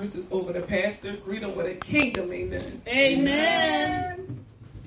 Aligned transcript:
services 0.00 0.28
over 0.30 0.52
the 0.52 0.60
pastor. 0.60 1.16
Greet 1.24 1.42
him 1.42 1.56
with 1.56 1.66
a 1.66 1.74
kingdom 1.74 2.32
amen. 2.32 2.82
Amen. 2.86 4.44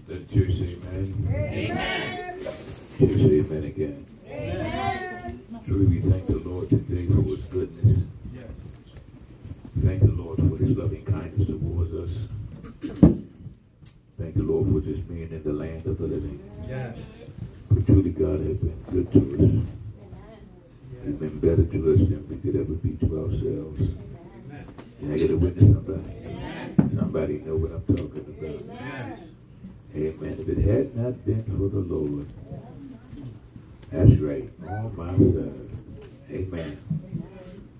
Let 0.07 0.29
the 0.29 0.33
church 0.33 0.53
say 0.53 0.77
amen. 0.87 1.27
Amen. 1.29 2.39
Church 2.39 3.19
say 3.19 3.39
amen 3.41 3.63
again. 3.65 4.05
Amen. 4.25 5.41
Truly 5.65 5.85
we 5.87 5.99
thank 5.99 6.27
the 6.27 6.37
Lord 6.37 6.69
today 6.69 7.07
for 7.07 7.23
his 7.23 7.39
goodness. 7.47 8.05
Yes. 8.33 8.45
Thank 9.83 9.99
the 9.99 10.13
Lord 10.13 10.37
for 10.37 10.55
his 10.55 10.77
loving 10.77 11.03
kindness 11.03 11.45
towards 11.45 11.93
us. 11.93 12.29
Thank 14.17 14.35
the 14.35 14.43
Lord 14.43 14.71
for 14.71 14.79
just 14.79 15.05
being 15.09 15.29
in 15.29 15.43
the 15.43 15.51
land 15.51 15.87
of 15.87 15.97
the 15.97 16.07
living. 16.07 16.39
Yes. 16.65 16.97
For 17.67 17.81
truly 17.81 18.11
God 18.11 18.39
has 18.39 18.55
been 18.55 18.85
good 18.89 19.11
to 19.11 19.43
us. 19.43 19.67
He's 21.03 21.15
been 21.15 21.39
better 21.39 21.65
to 21.65 21.93
us 21.95 21.99
than 21.99 22.29
we 22.29 22.37
could 22.37 22.55
ever 22.55 22.75
be 22.75 22.91
to 23.05 23.25
ourselves. 23.25 24.10
Amen. 25.01 25.09
Can 25.09 25.13
I 25.13 25.17
get 25.17 25.31
a 25.31 25.37
witness, 25.37 25.73
somebody? 25.73 26.95
Somebody 26.95 27.37
know 27.39 27.55
what 27.55 27.71
I'm 27.71 27.83
talking 27.95 28.25
about. 28.37 28.79
Yes. 28.79 29.19
Amen. 29.95 30.37
If 30.39 30.47
it 30.49 30.57
had 30.59 30.95
not 30.95 31.25
been 31.25 31.43
for 31.45 31.69
the 31.69 31.79
Lord, 31.79 32.27
that's 33.91 34.13
right, 34.19 34.49
on 34.67 34.95
my 34.95 35.17
side. 35.17 35.69
Amen. 36.29 36.77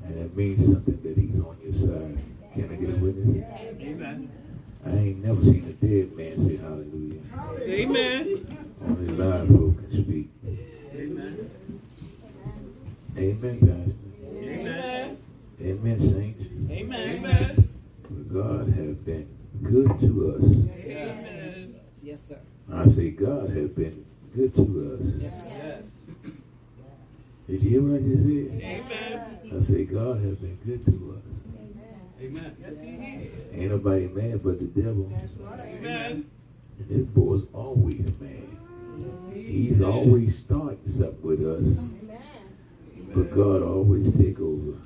And 0.04 0.22
that 0.22 0.36
means 0.36 0.66
something 0.66 1.00
that 1.04 1.18
he's 1.18 1.40
on 1.40 1.58
your 1.64 1.74
side. 1.74 2.18
Can 2.54 2.72
I 2.72 2.76
get 2.76 2.90
a 2.90 2.98
witness? 2.98 3.46
Amen. 3.80 4.32
I 4.84 4.90
ain't 4.90 5.24
never 5.24 5.42
seen 5.44 5.66
a 5.70 5.86
dead 5.86 6.18
man 6.18 6.50
say 6.50 6.58
hallelujah. 6.58 7.22
Amen. 7.62 8.68
Only 8.84 9.08
live 9.14 9.48
folk 9.48 9.78
can 9.78 10.04
speak. 10.04 10.30
Amen. 10.96 11.52
Amen, 13.16 13.60
Pastor. 13.60 13.96
Amen. 14.44 15.18
Amen, 15.62 16.00
saints. 16.00 16.61
Amen. 16.72 17.10
Amen. 17.18 17.70
For 18.04 18.34
God 18.34 18.68
has 18.70 18.96
been 18.96 19.28
good 19.62 20.00
to 20.00 20.36
us. 20.36 20.44
Amen. 20.86 21.76
Yes, 22.02 22.22
sir. 22.30 22.40
I 22.74 22.88
say 22.88 23.12
God 23.12 23.50
has 23.50 23.70
been 23.70 24.06
good 24.34 24.56
to 24.56 24.98
us. 24.98 25.22
Yes. 25.22 25.34
Yes. 25.48 25.84
Did 27.48 27.64
you 27.64 27.70
hear 27.70 27.82
what 27.82 28.00
I 28.00 28.04
just 28.04 28.24
said? 28.24 28.92
Amen. 28.96 29.60
I 29.60 29.64
say 29.64 29.84
God 29.84 30.22
has 30.22 30.36
been 30.38 30.58
good 30.66 30.86
to 30.86 31.18
us. 31.18 31.26
Amen. 32.22 32.56
Yes, 32.62 32.80
he 32.80 32.88
is. 32.88 33.34
Ain't 33.54 33.72
nobody 33.72 34.08
mad 34.08 34.42
but 34.42 34.60
the 34.60 34.82
devil. 34.82 35.12
Amen. 35.12 36.30
And 36.80 36.90
this 36.90 37.06
boy's 37.08 37.44
always 37.52 38.06
mad. 38.20 38.48
He's 39.34 39.82
always 39.82 40.38
starting 40.38 40.80
something 40.88 41.22
with 41.22 41.42
us. 41.42 41.84
But 43.14 43.34
God 43.36 43.62
always 43.62 44.16
take 44.18 44.40
over. 44.40 44.78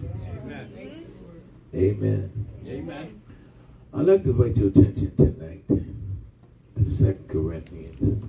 Amen. 0.43 0.94
Amen. 1.75 2.31
Amen. 2.65 3.21
I'd 3.93 4.05
like 4.05 4.23
to 4.23 4.29
invite 4.29 4.55
your 4.55 4.69
attention 4.69 5.13
tonight 5.17 5.67
to 5.67 6.89
Second 6.89 7.27
Corinthians, 7.27 8.25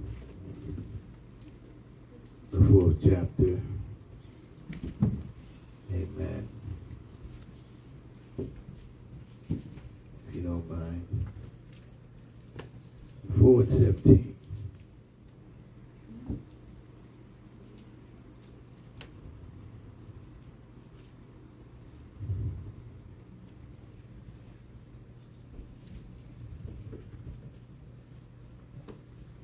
the 2.51 2.65
fourth 2.65 2.97
chapter. 3.01 3.61
Amen. 5.93 6.49
If 9.49 10.35
you 10.35 10.43
don't 10.43 10.69
mind. 10.69 11.07
4 13.39 13.61
and 13.61 13.73
17. 13.73 14.36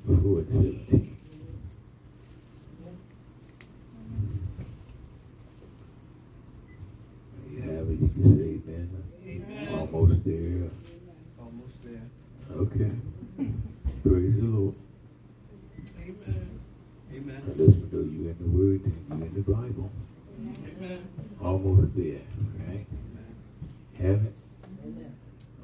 Four 0.06 0.38
and 0.40 0.48
seventeen. 0.48 1.16
You 7.50 7.60
have 7.62 7.88
it, 7.88 8.00
you 8.00 8.08
can 8.08 8.22
say 8.36 8.44
amen. 8.70 8.86
Amen. 9.24 9.68
Almost 9.78 10.24
there. 10.24 10.70
Almost 11.38 11.78
there. 11.84 12.06
Okay. 12.50 12.90
Praise 14.02 14.36
the 14.36 14.42
Lord. 14.42 14.74
Amen. 16.00 16.60
Amen. 17.14 17.42
Now 17.46 17.54
listen, 17.56 17.88
though 17.92 17.98
you 17.98 18.28
in 18.28 18.36
the 18.40 18.48
Word 18.58 18.80
and 18.84 19.20
you 19.20 19.26
in 19.26 19.34
the 19.34 19.52
Bible. 19.52 19.90
Amen. 20.40 21.08
Almost 21.40 21.94
there, 21.96 22.22
right? 22.69 22.86
Have 23.98 24.22
it? 24.26 24.34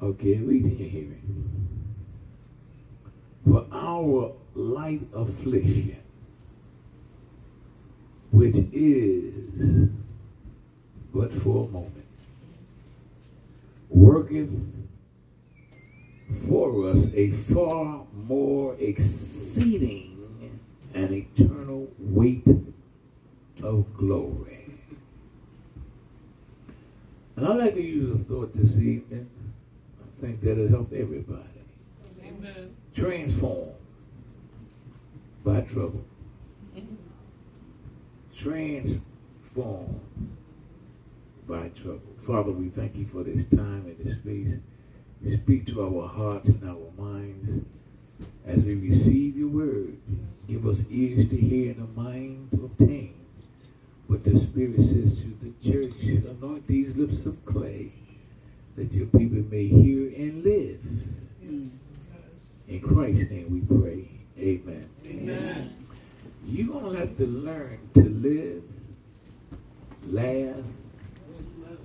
Okay, 0.01 0.35
read 0.37 0.63
in 0.63 0.77
your 0.77 0.89
hearing. 0.89 1.58
For 3.49 3.65
our 3.71 4.33
light 4.53 5.07
affliction, 5.11 5.97
which 8.29 8.57
is 8.71 9.89
but 11.11 11.33
for 11.33 11.65
a 11.65 11.67
moment, 11.67 12.05
worketh 13.89 14.51
for 16.47 16.91
us 16.91 17.07
a 17.15 17.31
far 17.31 18.05
more 18.13 18.75
exceeding 18.75 20.59
and 20.93 21.11
eternal 21.11 21.87
weight 21.97 22.47
of 23.63 23.97
glory. 23.97 24.75
And 27.35 27.47
I'd 27.47 27.57
like 27.57 27.73
to 27.73 27.81
use 27.81 28.13
a 28.13 28.23
thought 28.23 28.55
this 28.55 28.75
evening. 28.75 29.27
I 30.03 30.21
think 30.21 30.41
that'll 30.41 30.67
help 30.67 30.93
everybody. 30.93 31.45
Amen. 32.23 32.75
Transformed 32.99 33.75
by 35.45 35.61
trouble. 35.61 36.03
Transformed 38.35 40.01
by 41.47 41.69
trouble. 41.69 42.01
Father, 42.27 42.51
we 42.51 42.67
thank 42.67 42.97
you 42.97 43.05
for 43.05 43.23
this 43.23 43.45
time 43.45 43.85
and 43.85 43.97
this 43.99 44.17
space. 44.17 44.57
Speak 45.41 45.65
to 45.67 45.81
our 45.81 46.09
hearts 46.09 46.49
and 46.49 46.61
our 46.69 46.91
minds 46.97 47.65
as 48.45 48.65
we 48.65 48.75
receive 48.75 49.37
your 49.37 49.47
word. 49.47 49.97
Give 50.45 50.67
us 50.67 50.83
ears 50.89 51.29
to 51.29 51.37
hear 51.37 51.71
and 51.71 51.83
a 51.83 52.01
mind 52.01 52.51
to 52.51 52.65
obtain 52.65 53.13
what 54.07 54.25
the 54.25 54.37
Spirit 54.37 54.75
says 54.75 55.19
to 55.19 55.37
the 55.41 55.53
church. 55.63 56.03
Anoint 56.03 56.67
these 56.67 56.97
lips 56.97 57.25
of 57.25 57.45
clay 57.45 57.93
that 58.75 58.91
your 58.91 59.05
people 59.05 59.45
may 59.49 59.67
hear 59.67 60.09
and 60.17 60.43
live. 60.43 60.83
In 62.69 62.81
Christ's 62.81 63.31
name 63.31 63.51
we 63.51 63.61
pray. 63.61 64.07
Amen. 64.37 64.87
Amen. 65.03 65.75
You're 66.45 66.67
going 66.67 66.93
to 66.93 66.99
have 66.99 67.17
to 67.17 67.25
learn 67.25 67.79
to 67.95 68.03
live, 68.03 68.63
laugh, 70.07 70.63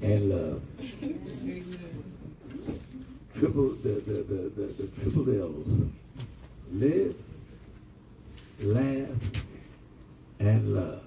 and 0.03 0.29
love. 0.29 0.63
Triple 3.35 3.71
the, 3.71 3.89
the, 3.89 4.13
the, 4.13 4.51
the, 4.55 4.67
the 4.83 5.01
triple 5.01 5.41
L's. 5.41 5.89
Live, 6.71 7.17
laugh, 8.61 9.09
and 10.39 10.75
love. 10.75 11.01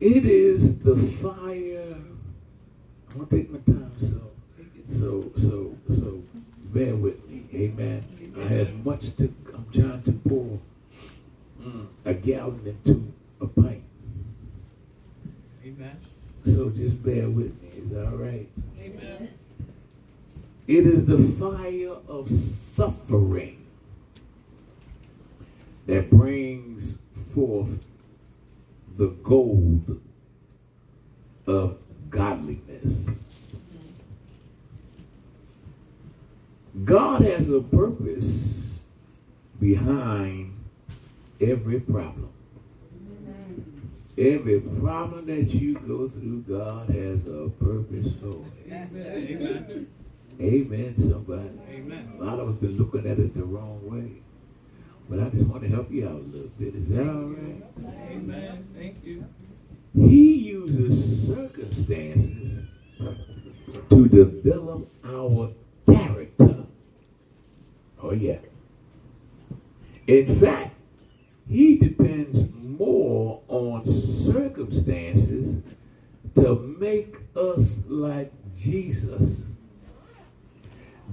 It 0.00 0.24
is 0.24 0.78
the 0.78 0.96
fire. 0.96 1.96
I'm 3.10 3.14
gonna 3.14 3.26
take 3.30 3.50
my 3.50 3.58
time, 3.58 3.92
so 4.00 4.27
so 4.90 5.30
so 5.36 5.76
so 5.88 6.22
bear 6.64 6.94
with 6.94 7.28
me. 7.28 7.44
Amen. 7.54 8.02
I 8.38 8.44
have 8.44 8.84
much 8.84 9.16
to 9.16 9.34
I'm 9.54 9.66
trying 9.72 10.02
to 10.02 10.12
pour 10.12 10.60
mm, 11.60 11.86
a 12.04 12.14
gallon 12.14 12.62
into 12.64 13.12
a 13.40 13.46
pint. 13.46 13.84
Amen. 15.64 16.00
So 16.44 16.70
just 16.70 17.02
bear 17.02 17.28
with 17.28 17.60
me. 17.62 17.68
Is 17.78 17.90
that 17.92 18.06
all 18.06 18.16
right? 18.16 18.48
Amen. 18.78 19.28
It 20.66 20.86
is 20.86 21.06
the 21.06 21.18
fire 21.18 21.96
of 22.06 22.30
suffering 22.30 23.66
that 25.86 26.10
brings 26.10 26.98
forth 27.34 27.82
the 28.96 29.08
gold 29.08 30.00
of 31.46 31.78
godliness. 32.10 33.17
God 36.84 37.22
has 37.22 37.50
a 37.50 37.60
purpose 37.60 38.70
behind 39.58 40.54
every 41.40 41.80
problem. 41.80 42.32
Every 44.16 44.60
problem 44.60 45.26
that 45.26 45.54
you 45.54 45.74
go 45.74 46.08
through, 46.08 46.42
God 46.42 46.88
has 46.90 47.26
a 47.26 47.50
purpose 47.60 48.12
for 48.20 48.44
it. 48.66 48.72
Amen. 48.72 49.86
Amen, 50.40 50.94
somebody. 50.98 51.50
Amen. 51.70 52.12
A 52.18 52.24
lot 52.24 52.38
of 52.38 52.48
us 52.48 52.56
been 52.56 52.76
looking 52.76 53.08
at 53.10 53.18
it 53.18 53.34
the 53.34 53.44
wrong 53.44 53.80
way. 53.82 54.22
But 55.08 55.20
I 55.20 55.28
just 55.30 55.46
want 55.46 55.62
to 55.62 55.68
help 55.68 55.90
you 55.90 56.06
out 56.06 56.14
a 56.14 56.18
little 56.18 56.50
bit. 56.58 56.74
Is 56.74 56.88
that 56.88 57.08
all 57.08 57.28
right? 57.28 57.62
Amen. 58.10 58.68
Thank 58.76 59.04
you. 59.04 59.24
He 59.94 60.34
uses 60.34 61.28
circumstances 61.28 62.68
to 63.90 64.08
develop 64.08 64.88
our 65.04 65.52
character. 65.86 66.27
Oh, 68.08 68.14
yeah. 68.14 68.38
In 70.06 70.40
fact, 70.40 70.74
he 71.46 71.76
depends 71.76 72.46
more 72.54 73.42
on 73.48 73.84
circumstances 73.84 75.62
to 76.34 76.76
make 76.80 77.16
us 77.36 77.80
like 77.86 78.32
Jesus 78.56 79.42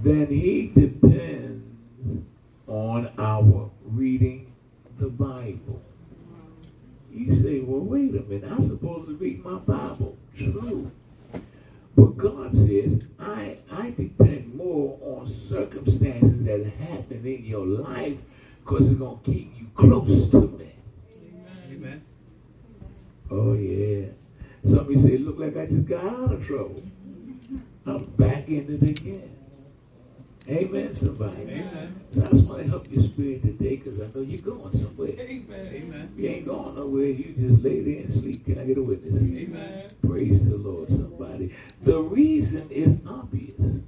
than 0.02 0.28
he 0.28 0.72
depends 0.74 2.24
on 2.66 3.12
our 3.18 3.70
reading 3.84 4.54
the 4.98 5.10
Bible. 5.10 5.82
You 7.12 7.30
say, 7.34 7.60
well, 7.60 7.80
wait 7.80 8.14
a 8.14 8.22
minute, 8.22 8.50
I'm 8.50 8.66
supposed 8.66 9.08
to 9.08 9.16
read 9.16 9.44
my 9.44 9.58
Bible. 9.58 10.16
True. 10.34 10.90
But 11.96 12.18
God 12.18 12.54
says, 12.54 13.00
I, 13.18 13.58
I 13.72 13.90
depend 13.90 14.54
more 14.54 14.98
on 15.02 15.26
circumstances 15.26 16.44
that 16.44 16.66
happen 16.78 17.24
in 17.24 17.44
your 17.44 17.66
life 17.66 18.18
because 18.60 18.90
it's 18.90 18.98
going 18.98 19.18
to 19.18 19.24
keep 19.24 19.52
you 19.58 19.66
close 19.74 20.28
to 20.28 20.42
me. 20.42 20.72
Amen. 21.72 22.04
Oh, 23.30 23.54
yeah. 23.54 24.08
Some 24.64 24.80
of 24.80 24.90
you 24.90 25.00
say, 25.00 25.16
look 25.18 25.38
like 25.38 25.56
I 25.56 25.66
just 25.66 25.86
got 25.86 26.04
out 26.04 26.32
of 26.34 26.46
trouble. 26.46 26.82
I'm 27.86 28.04
back 28.04 28.48
in 28.48 28.74
it 28.74 28.82
again. 28.90 29.30
Amen, 30.48 30.94
somebody. 30.94 31.42
Amen. 31.42 32.00
So 32.14 32.22
I 32.22 32.24
just 32.26 32.44
want 32.44 32.62
to 32.62 32.68
help 32.68 32.86
your 32.88 33.02
spirit 33.02 33.42
today 33.42 33.76
because 33.76 34.00
I 34.00 34.06
know 34.14 34.24
you're 34.24 34.40
going 34.40 34.72
somewhere. 34.78 35.10
Amen. 35.18 35.66
Amen. 35.74 36.14
You 36.16 36.28
ain't 36.28 36.46
going 36.46 36.76
nowhere. 36.76 37.06
You 37.06 37.34
just 37.36 37.64
lay 37.64 37.80
there 37.80 38.04
and 38.04 38.12
sleep. 38.12 38.44
Can 38.44 38.60
I 38.60 38.64
get 38.64 38.78
a 38.78 38.82
witness? 38.82 39.20
Amen. 39.20 39.90
Praise 40.06 40.44
the 40.44 40.56
Lord, 40.56 40.88
somebody. 40.88 41.52
The 41.82 41.98
reason 42.00 42.70
is 42.70 42.98
obvious. 43.08 43.80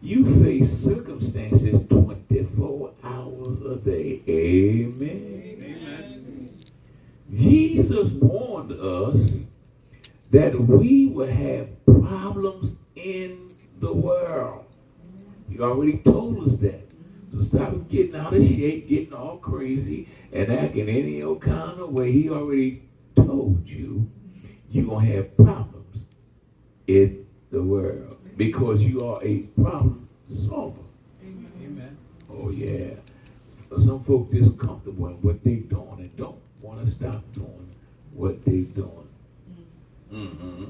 You 0.00 0.44
face 0.44 0.72
circumstances 0.72 1.80
24 1.88 2.92
hours 3.02 3.60
a 3.62 3.74
day. 3.74 4.22
Amen. 4.28 5.56
Amen. 5.58 6.60
Jesus 7.34 8.12
warned 8.12 8.70
us 8.70 9.32
that 10.30 10.60
we 10.60 11.06
will 11.06 11.26
have 11.26 11.84
problems 11.84 12.76
in 12.94 13.47
the 13.80 13.92
world. 13.92 14.64
He 15.48 15.60
already 15.60 15.98
told 15.98 16.46
us 16.46 16.56
that. 16.56 16.88
So 17.32 17.42
stop 17.42 17.88
getting 17.88 18.16
out 18.16 18.34
of 18.34 18.42
shape, 18.42 18.88
getting 18.88 19.12
all 19.12 19.36
crazy, 19.36 20.08
and 20.32 20.50
acting 20.50 20.88
any 20.88 21.22
old 21.22 21.40
kind 21.40 21.78
of 21.78 21.90
way. 21.90 22.12
He 22.12 22.30
already 22.30 22.82
told 23.14 23.68
you 23.68 24.10
you're 24.70 24.86
going 24.86 25.06
to 25.06 25.16
have 25.16 25.36
problems 25.36 26.04
in 26.86 27.26
the 27.50 27.62
world 27.62 28.16
because 28.36 28.82
you 28.82 29.00
are 29.00 29.22
a 29.22 29.38
problem 29.60 30.08
solver. 30.48 30.80
Amen. 31.22 31.96
Oh 32.30 32.50
yeah. 32.50 32.94
Some 33.78 34.02
folk 34.02 34.32
just 34.32 34.58
comfortable 34.58 35.08
in 35.08 35.14
what 35.22 35.44
they're 35.44 35.56
doing 35.56 35.96
and 35.98 36.16
don't 36.16 36.38
want 36.60 36.84
to 36.84 36.90
stop 36.90 37.22
doing 37.32 37.74
what 38.12 38.44
they're 38.44 38.62
doing. 38.62 39.08
Mm 40.12 40.30
hmm 40.30 40.64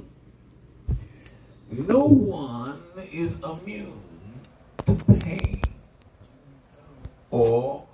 No 1.70 2.05
one 2.05 2.82
is 3.12 3.32
immune 3.44 4.00
to 4.87 4.94
pain 4.94 5.61
or 7.31 7.87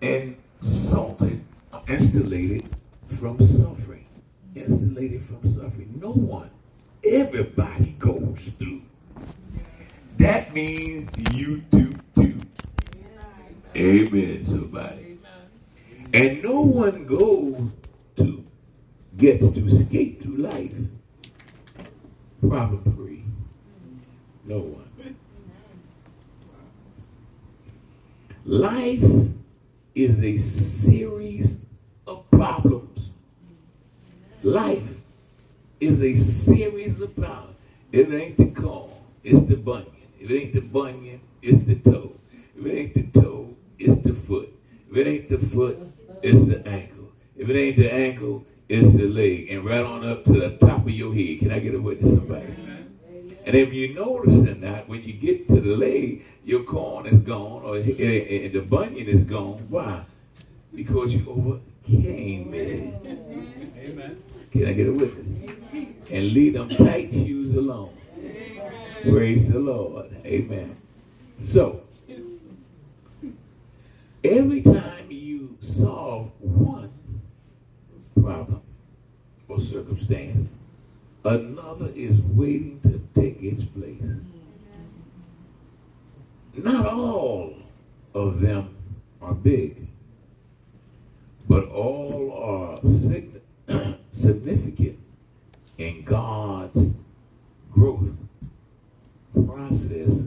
insulted, 0.00 1.44
insulated 1.86 2.68
from 3.06 3.38
suffering. 3.46 4.06
Insulated 4.56 5.22
from 5.22 5.54
suffering. 5.54 6.00
No 6.02 6.10
one. 6.10 6.50
Everybody 7.04 7.94
goes 7.98 8.50
through. 8.58 8.82
That 10.18 10.52
means 10.52 11.10
you 11.32 11.58
do 11.70 11.94
too. 12.16 12.40
Amen, 13.76 14.44
somebody. 14.44 15.18
And 16.12 16.42
no 16.42 16.60
one 16.62 17.06
goes 17.06 17.70
to, 18.16 18.44
gets 19.16 19.48
to 19.48 19.70
skate 19.70 20.20
through 20.20 20.38
life 20.38 20.74
problem 22.48 22.82
free. 22.96 23.24
No 24.44 24.58
one. 24.58 25.16
Life 28.44 29.04
is 29.94 30.22
a 30.22 30.38
series 30.38 31.58
of 32.06 32.28
problems. 32.30 33.10
Life 34.42 34.96
is 35.78 36.02
a 36.02 36.14
series 36.16 37.00
of 37.00 37.14
problems. 37.14 37.56
It 37.92 38.12
ain't 38.12 38.36
the 38.36 38.46
car, 38.46 38.86
it's 39.22 39.42
the 39.42 39.56
bunion. 39.56 39.86
If 40.18 40.30
it 40.30 40.34
ain't 40.34 40.54
the 40.54 40.60
bunion, 40.60 41.20
it's 41.42 41.60
the 41.60 41.74
toe. 41.76 42.14
If 42.56 42.66
it 42.66 42.72
ain't 42.72 42.94
the 42.94 43.20
toe, 43.20 43.56
it's 43.78 44.02
the 44.02 44.14
foot. 44.14 44.52
If 44.90 44.96
it 44.96 45.06
ain't 45.06 45.28
the 45.28 45.38
foot, 45.38 45.78
it's 46.22 46.44
the 46.44 46.66
ankle. 46.66 47.12
If 47.36 47.48
it 47.48 47.56
ain't 47.56 47.76
the 47.76 47.92
ankle, 47.92 48.44
it's 48.70 48.94
the 48.94 49.08
leg. 49.08 49.50
And 49.50 49.64
right 49.64 49.82
on 49.82 50.08
up 50.08 50.24
to 50.26 50.32
the 50.32 50.50
top 50.64 50.86
of 50.86 50.90
your 50.90 51.12
head. 51.12 51.40
Can 51.40 51.50
I 51.50 51.58
get 51.58 51.74
a 51.74 51.80
witness, 51.80 52.10
somebody? 52.10 52.46
And 53.44 53.56
if 53.56 53.72
you 53.72 53.94
notice 53.94 54.36
or 54.36 54.54
not, 54.54 54.88
when 54.88 55.02
you 55.02 55.12
get 55.12 55.48
to 55.48 55.60
the 55.60 55.76
leg, 55.76 56.24
your 56.44 56.62
corn 56.62 57.06
is 57.06 57.20
gone, 57.20 57.64
or 57.64 57.76
eh, 57.78 57.94
eh, 57.98 58.44
and 58.44 58.54
the 58.54 58.60
bunion 58.60 59.08
is 59.08 59.24
gone. 59.24 59.66
Why? 59.68 60.04
Because 60.72 61.12
you 61.14 61.26
overcame 61.28 62.54
it. 62.54 62.94
Amen. 63.76 64.22
Can 64.52 64.66
I 64.66 64.72
get 64.72 64.86
a 64.86 64.92
witness? 64.92 65.56
And 66.10 66.32
leave 66.32 66.52
them 66.52 66.68
tight 66.68 67.12
shoes 67.12 67.56
alone. 67.56 67.96
Praise 69.02 69.48
the 69.48 69.58
Lord. 69.58 70.14
Amen. 70.24 70.76
So, 71.44 71.82
every 74.22 74.62
time 74.62 75.10
you 75.10 75.56
solve 75.60 76.30
one 76.40 76.92
problem 78.22 78.62
or 79.48 79.60
circumstance, 79.60 80.48
another 81.24 81.90
is 81.94 82.20
waiting 82.20 82.80
to 82.82 83.20
take 83.20 83.42
its 83.42 83.64
place. 83.64 84.02
Not 86.56 86.86
all 86.86 87.54
of 88.14 88.40
them 88.40 88.76
are 89.20 89.34
big, 89.34 89.88
but 91.48 91.64
all 91.68 92.32
are 92.32 92.76
sign- 92.88 93.40
significant 94.12 94.98
in 95.78 96.04
God's 96.04 96.90
growth 97.72 98.18
process 99.46 100.22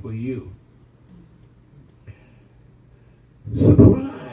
for 0.00 0.12
you. 0.12 0.52
Surprised 3.54 4.25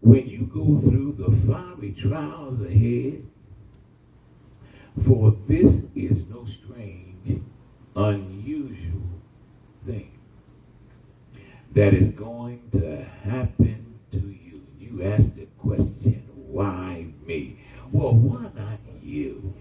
when 0.00 0.26
you 0.26 0.46
go 0.52 0.78
through 0.78 1.14
the 1.18 1.30
fiery 1.30 1.92
trials 1.92 2.60
ahead, 2.60 3.26
for 5.04 5.36
this 5.46 5.82
is 5.94 6.26
no 6.28 6.44
strange, 6.44 7.42
unusual 7.94 9.20
thing 9.84 10.18
that 11.72 11.94
is 11.94 12.10
going 12.10 12.60
to 12.72 13.04
happen 13.24 13.98
to 14.10 14.18
you. 14.18 14.62
You 14.78 15.02
ask 15.04 15.34
the 15.34 15.46
question, 15.58 16.28
why 16.34 17.06
me? 17.26 17.60
Well, 17.92 18.14
why 18.14 18.50
not 18.54 18.78
you? 19.02 19.54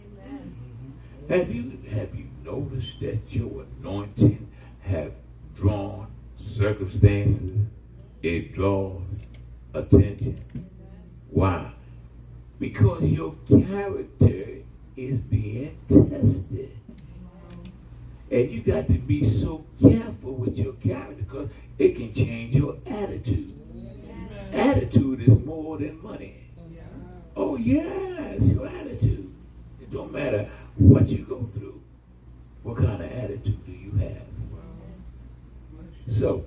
Have 1.29 1.53
you 1.53 1.79
have 1.91 2.15
you 2.15 2.27
noticed 2.43 2.99
that 3.01 3.19
your 3.29 3.65
anointing 3.79 4.49
have 4.81 5.13
drawn 5.55 6.07
circumstances? 6.37 7.67
It 8.23 8.53
draws 8.53 9.03
attention. 9.73 10.43
Why? 11.29 11.71
Because 12.59 13.03
your 13.03 13.35
character 13.47 14.63
is 14.95 15.19
being 15.19 15.77
tested. 15.87 16.71
And 18.31 18.51
you 18.51 18.61
got 18.61 18.87
to 18.87 18.93
be 18.93 19.27
so 19.27 19.65
careful 19.81 20.33
with 20.35 20.57
your 20.57 20.73
character 20.73 21.23
because 21.23 21.49
it 21.77 21.95
can 21.95 22.13
change 22.13 22.55
your 22.55 22.77
attitude. 22.85 23.53
Attitude 24.51 25.21
is 25.21 25.39
more 25.45 25.77
than 25.77 26.01
money. 26.01 26.35
Oh, 27.35 27.55
yes, 27.55 28.41
your 28.43 28.67
attitude. 28.67 29.31
It 29.81 29.91
don't 29.91 30.11
matter 30.11 30.49
what 30.77 31.07
you 31.07 31.19
go 31.19 31.43
through. 31.43 31.81
What 32.63 32.77
kind 32.77 33.01
of 33.01 33.11
attitude 33.11 33.65
do 33.65 33.71
you 33.71 33.91
have? 33.99 34.23
So, 36.13 36.45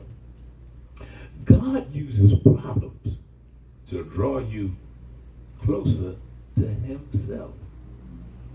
God 1.44 1.92
uses 1.94 2.34
problems 2.40 2.91
to 3.92 4.04
draw 4.04 4.38
you 4.38 4.76
closer 5.64 6.16
to 6.56 6.66
Himself. 6.66 7.52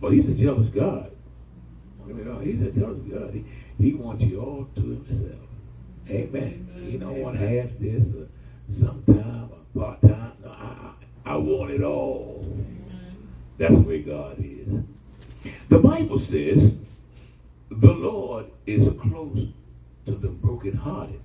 Oh, 0.01 0.09
He's 0.09 0.27
a 0.27 0.33
jealous 0.33 0.69
God. 0.69 1.11
You 2.07 2.13
know, 2.13 2.39
He's 2.39 2.61
a 2.61 2.71
jealous 2.71 2.99
God. 3.01 3.33
He, 3.33 3.45
he 3.79 3.93
wants 3.93 4.23
you 4.23 4.41
all 4.41 4.67
to 4.75 4.81
Himself. 4.81 5.39
Amen. 6.09 6.69
He 6.89 6.97
don't 6.97 7.21
want 7.21 7.37
half 7.37 7.69
this 7.79 8.07
or 8.13 8.27
sometime 8.69 9.49
or 9.51 9.79
part 9.79 10.01
time. 10.01 10.33
No, 10.43 10.49
I, 10.51 10.91
I, 11.29 11.33
I 11.33 11.35
want 11.37 11.71
it 11.71 11.77
it 11.77 11.83
all. 11.83 12.45
That's 13.57 13.77
where 13.77 13.99
God 13.99 14.37
is. 14.39 14.81
The 15.69 15.79
Bible 15.79 16.17
says 16.17 16.73
the 17.69 17.91
Lord 17.91 18.47
is 18.65 18.89
close 19.01 19.49
to 20.05 20.11
the 20.11 20.29
brokenhearted. 20.29 21.21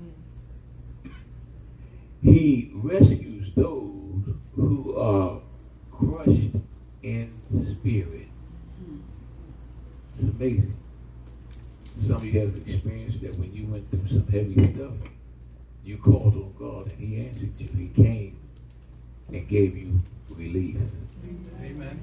Mm. 0.00 1.12
He 2.22 2.70
rescues 2.74 3.31
those 3.54 4.34
who 4.54 4.96
are 4.96 5.40
crushed 5.90 6.50
in 7.02 7.32
spirit. 7.80 8.28
It's 10.14 10.24
amazing. 10.24 10.76
Some 12.00 12.16
of 12.16 12.24
you 12.24 12.40
have 12.40 12.56
experienced 12.56 13.20
that 13.22 13.36
when 13.38 13.52
you 13.52 13.66
went 13.66 13.90
through 13.90 14.08
some 14.08 14.26
heavy 14.26 14.74
stuff, 14.74 14.92
you 15.84 15.98
called 15.98 16.34
on 16.34 16.54
God 16.58 16.90
and 16.90 16.98
He 16.98 17.26
answered 17.26 17.52
you. 17.58 17.68
He 17.68 17.88
came 18.02 18.38
and 19.32 19.48
gave 19.48 19.76
you 19.76 20.00
relief. 20.30 20.76
Amen. 21.60 22.00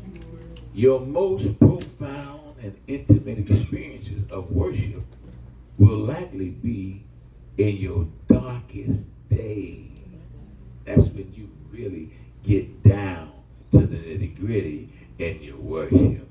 Your 0.73 1.01
most 1.01 1.59
profound 1.59 2.55
and 2.61 2.77
intimate 2.87 3.49
experiences 3.49 4.23
of 4.29 4.51
worship 4.51 5.03
will 5.77 5.97
likely 5.97 6.49
be 6.49 7.03
in 7.57 7.77
your 7.77 8.07
darkest 8.27 9.05
day. 9.29 9.98
That's 10.89 11.07
when 11.09 11.31
you 11.35 11.47
really 11.69 12.09
get 12.43 12.81
down 12.81 13.31
to 13.73 13.85
the 13.85 13.95
nitty 13.95 14.39
gritty 14.39 14.89
in 15.19 15.43
your 15.43 15.57
worship. 15.57 16.27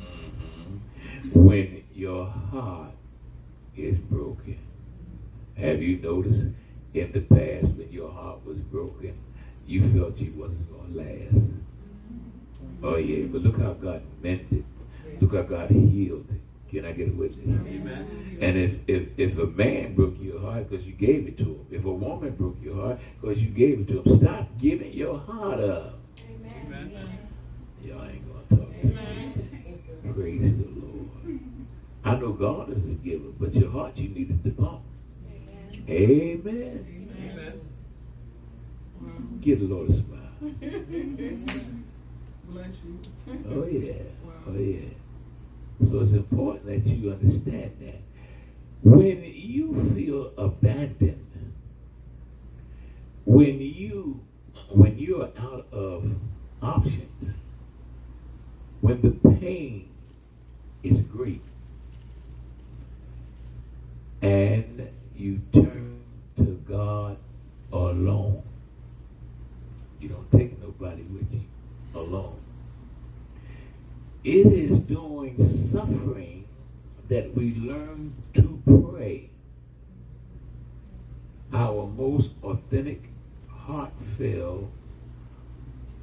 Mhm. 0.00 1.34
When 1.34 1.82
your 1.94 2.24
heart 2.24 2.94
is 3.76 3.98
broken. 3.98 4.56
Have 5.56 5.82
you 5.82 5.98
noticed 5.98 6.46
in 6.94 7.12
the 7.12 7.20
past 7.20 7.76
when 7.76 7.92
your 7.92 8.10
heart 8.10 8.46
was 8.46 8.56
broken, 8.56 9.12
you 9.66 9.82
felt 9.82 10.18
you 10.18 10.32
wasn't 10.38 10.66
going 10.70 10.92
to 10.94 10.98
last? 10.98 11.50
Oh, 12.82 12.96
yeah, 12.96 13.26
but 13.26 13.42
look 13.42 13.58
how 13.58 13.74
God 13.74 14.00
mended. 14.22 14.64
Look 15.20 15.34
how 15.34 15.42
God 15.42 15.70
healed 15.70 16.24
it. 16.30 16.49
Can 16.70 16.84
I 16.84 16.92
get 16.92 17.08
a 17.08 17.12
witness? 17.12 17.46
Amen. 17.66 18.38
And 18.40 18.56
if, 18.56 18.78
if, 18.86 19.08
if 19.16 19.38
a 19.38 19.46
man 19.46 19.94
broke 19.96 20.14
your 20.20 20.40
heart 20.40 20.70
because 20.70 20.86
you 20.86 20.92
gave 20.92 21.26
it 21.26 21.36
to 21.38 21.44
him, 21.44 21.66
if 21.68 21.84
a 21.84 21.92
woman 21.92 22.30
broke 22.36 22.58
your 22.62 22.76
heart 22.76 23.00
because 23.20 23.42
you 23.42 23.48
gave 23.48 23.80
it 23.80 23.88
to 23.88 24.02
him, 24.02 24.16
stop 24.16 24.48
giving 24.56 24.92
your 24.92 25.18
heart 25.18 25.58
up. 25.58 25.98
Amen. 26.20 27.18
Y'all 27.82 28.04
ain't 28.04 28.24
going 28.24 28.46
to 28.50 28.56
talk 28.56 28.80
to 28.80 28.86
me. 28.86 30.12
Praise 30.14 30.56
the 30.56 30.68
Lord. 30.68 31.40
I 32.04 32.14
know 32.14 32.32
God 32.32 32.70
is 32.70 32.84
a 32.84 32.94
giver, 33.04 33.30
but 33.38 33.52
your 33.54 33.70
heart 33.70 33.96
you 33.96 34.10
needed 34.10 34.44
to 34.44 34.50
pump. 34.50 34.82
Amen. 35.88 36.86
Amen. 37.18 37.60
Give 39.40 39.58
the 39.58 39.66
Lord 39.66 39.90
a 39.90 39.92
smile. 39.92 40.04
Bless 42.48 42.68
you. 42.84 43.00
Oh 43.50 43.66
yeah. 43.66 43.94
Oh 44.46 44.52
yeah. 44.52 44.99
So 45.82 46.00
it's 46.00 46.12
important 46.12 46.66
that 46.66 46.86
you 46.86 47.10
understand 47.10 47.72
that. 47.80 48.00
When 48.82 49.22
you 49.24 49.74
feel 49.94 50.32
abandoned, 50.36 51.26
when 53.24 53.60
you 53.60 54.20
when 54.70 54.98
you're 54.98 55.30
out 55.38 55.66
of 55.72 56.12
options, 56.62 57.34
when 58.80 59.00
the 59.00 59.10
pain 59.10 59.88
is 60.82 61.00
great, 61.00 61.42
and 64.22 64.88
you 65.16 65.40
turn 65.52 66.00
to 66.36 66.60
God 66.68 67.16
alone, 67.72 68.42
you 70.00 70.08
don't 70.08 70.30
take 70.30 70.60
nobody 70.60 71.02
with 71.02 71.32
you 71.32 71.40
alone. 71.94 72.39
It 74.22 74.46
is 74.46 74.78
during 74.80 75.42
suffering 75.42 76.46
that 77.08 77.34
we 77.34 77.54
learn 77.54 78.14
to 78.34 78.62
pray. 78.66 79.30
Our 81.54 81.86
most 81.86 82.32
authentic, 82.42 83.08
heartfelt, 83.48 84.70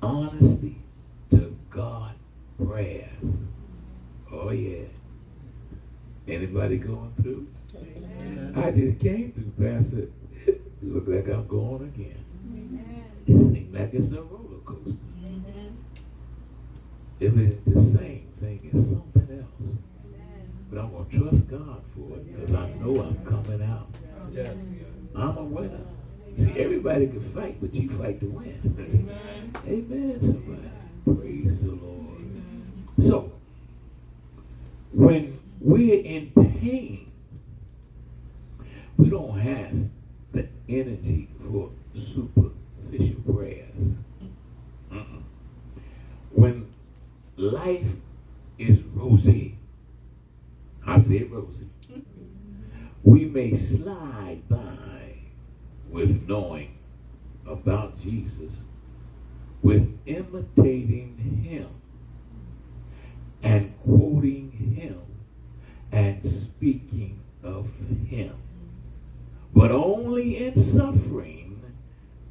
honesty 0.01 0.81
to 1.29 1.55
God 1.69 2.15
prayers. 2.57 3.11
Oh 4.31 4.49
yeah. 4.49 4.85
Anybody 6.27 6.77
going 6.79 7.13
through? 7.21 7.47
I 8.55 8.71
just 8.71 8.99
came 8.99 9.31
through, 9.31 9.51
Pastor. 9.63 10.09
It 10.47 10.61
look 10.81 11.07
like 11.07 11.27
I'm 11.27 11.47
going 11.47 11.83
again. 11.83 12.25
It 13.27 13.37
seems 13.37 13.75
like 13.75 13.93
it's 13.93 14.11
a 14.11 14.23
roller 14.23 14.57
coaster. 14.65 14.97
If 17.19 17.35
it's 17.35 17.65
the 17.65 17.97
same 17.97 18.06
thing, 18.71 19.01
something 19.13 19.39
else. 19.39 19.77
But 20.69 20.79
I'm 20.79 20.91
going 20.91 21.09
to 21.09 21.19
trust 21.19 21.47
God 21.47 21.81
for 21.95 22.17
it 22.17 22.35
because 22.35 22.53
I 22.53 22.69
know 22.73 23.01
I'm 23.01 23.25
coming 23.25 23.63
out. 23.63 23.87
I'm 25.15 25.37
a 25.37 25.43
winner. 25.43 25.85
See, 26.37 26.51
everybody 26.57 27.07
can 27.07 27.21
fight, 27.21 27.59
but 27.59 27.73
you 27.73 27.89
fight 27.89 28.19
to 28.19 28.27
win. 28.27 29.09
Amen, 29.65 30.21
somebody. 30.21 30.71
Praise 31.03 31.59
the 31.61 31.71
Lord. 31.71 32.21
So, 32.99 33.31
when 34.91 35.39
we're 35.59 36.03
in 36.03 36.31
pain, 36.31 37.11
we 38.97 39.09
don't 39.09 39.39
have 39.39 39.89
the 40.31 40.47
energy 40.69 41.29
for 41.49 41.71
superficial 41.95 43.21
prayers. 43.33 43.95
Mm-mm. 44.91 45.23
When 46.31 46.71
life 47.37 47.95
is 49.15 49.27
I 50.85 50.97
say 50.99 51.23
rosy, 51.23 51.67
we 53.03 53.25
may 53.25 53.53
slide 53.53 54.41
by 54.49 55.21
with 55.89 56.27
knowing 56.27 56.77
about 57.45 58.01
Jesus, 58.01 58.53
with 59.61 59.97
imitating 60.05 61.41
him 61.43 61.67
and 63.43 63.73
quoting 63.83 64.51
him 64.51 65.01
and 65.91 66.25
speaking 66.25 67.21
of 67.43 67.69
him. 68.07 68.35
But 69.53 69.71
only 69.71 70.37
in 70.37 70.57
suffering 70.57 71.61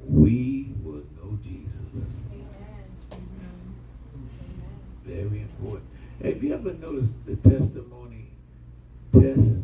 we 0.01 0.73
will 0.83 1.05
know 1.17 1.39
Jesus. 1.43 2.11
Very 5.05 5.43
important. 5.43 5.96
Have 6.23 6.43
you 6.43 6.55
ever 6.55 6.73
noticed 6.73 7.11
the 7.27 7.37
testimony? 7.37 8.31
Test, 9.13 9.63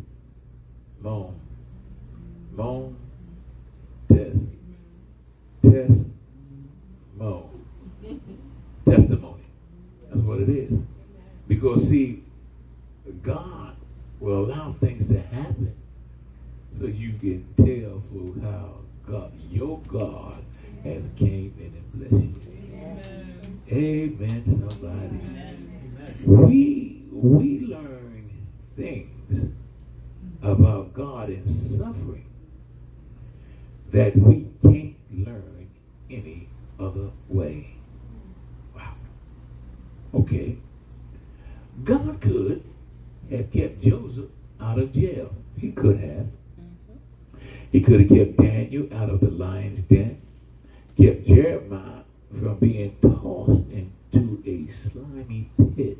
moan, 1.01 1.39
moan, 2.51 2.95
test, 4.07 4.45
test, 5.63 6.07
moan. 7.17 7.65
Testimony. 8.85 9.43
That's 10.09 10.21
what 10.21 10.41
it 10.41 10.49
is. 10.49 10.79
Because 11.47 11.89
see, 11.89 12.23
God 13.21 13.75
will 14.19 14.45
allow 14.45 14.71
things 14.73 15.07
to 15.07 15.19
happen 15.19 15.75
so 16.77 16.85
you 16.85 17.13
can 17.19 17.45
tell 17.57 18.01
for 18.01 18.39
how 18.45 18.75
God, 19.05 19.31
your 19.49 19.79
God, 19.87 20.43
has 20.83 21.03
came 21.17 21.53
in 21.57 21.73
and 21.75 21.93
blessed 21.93 22.47
you. 22.47 22.59
Amen, 23.71 24.67
somebody. 24.69 25.72
We 26.25 27.03
we 27.11 27.59
learn 27.67 28.47
things 28.75 29.51
about 30.41 30.93
God 30.93 31.29
in 31.29 31.47
suffering 31.47 32.29
that 33.91 34.15
we 34.15 34.47
can't 34.61 34.95
learn 35.11 35.69
any 36.09 36.47
other 36.79 37.11
way. 37.27 37.75
Wow. 38.73 38.93
Okay. 40.13 40.57
God 41.83 42.21
could 42.21 42.63
have 43.29 43.51
kept 43.51 43.81
Joseph 43.81 44.29
out 44.61 44.79
of 44.79 44.93
jail. 44.93 45.35
He 45.57 45.71
could 45.71 45.99
have. 45.99 46.27
Mm-hmm. 46.59 46.97
He 47.71 47.81
could 47.81 47.99
have 47.99 48.09
kept 48.09 48.37
Daniel 48.37 48.87
out 48.93 49.09
of 49.09 49.19
the 49.19 49.29
lion's 49.29 49.81
den, 49.83 50.21
kept 50.97 51.27
Jeremiah 51.27 52.03
from 52.31 52.57
being 52.59 52.95
tossed 53.01 53.69
into 53.71 54.41
a 54.45 54.67
slimy 54.67 55.51
pit. 55.75 55.97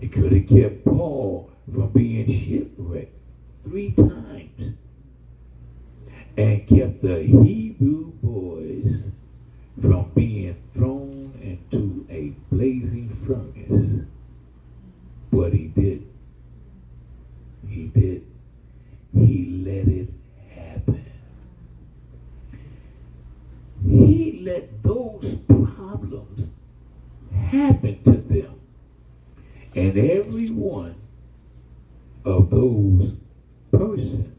He 0.00 0.08
could 0.08 0.32
have 0.32 0.46
kept 0.48 0.84
Paul 0.86 1.50
from 1.70 1.90
being 1.90 2.26
shipwrecked 2.26 3.14
three 3.62 3.92
times 3.92 4.74
and 6.36 6.66
kept 6.66 7.02
the 7.02 7.22
Hebrew 7.22 8.12
boys 8.22 9.02
from 9.78 10.10
being 10.14 10.56
thrown 10.72 11.38
into 11.42 12.06
a 12.08 12.34
blazing 12.50 13.10
furnace. 13.10 14.06
But 15.30 15.52
he 15.52 15.66
did. 15.68 16.06
He 17.68 17.86
did. 17.88 18.24
He 19.12 19.62
let 19.64 19.86
it 19.86 20.08
happen. 20.54 21.04
He 23.86 24.40
let 24.42 24.82
those 24.82 25.34
problems 25.46 26.48
happen 27.32 28.02
to 28.04 28.12
them. 28.12 28.59
And 29.74 29.96
every 29.96 30.50
one 30.50 30.96
of 32.24 32.50
those 32.50 33.14
persons 33.70 34.34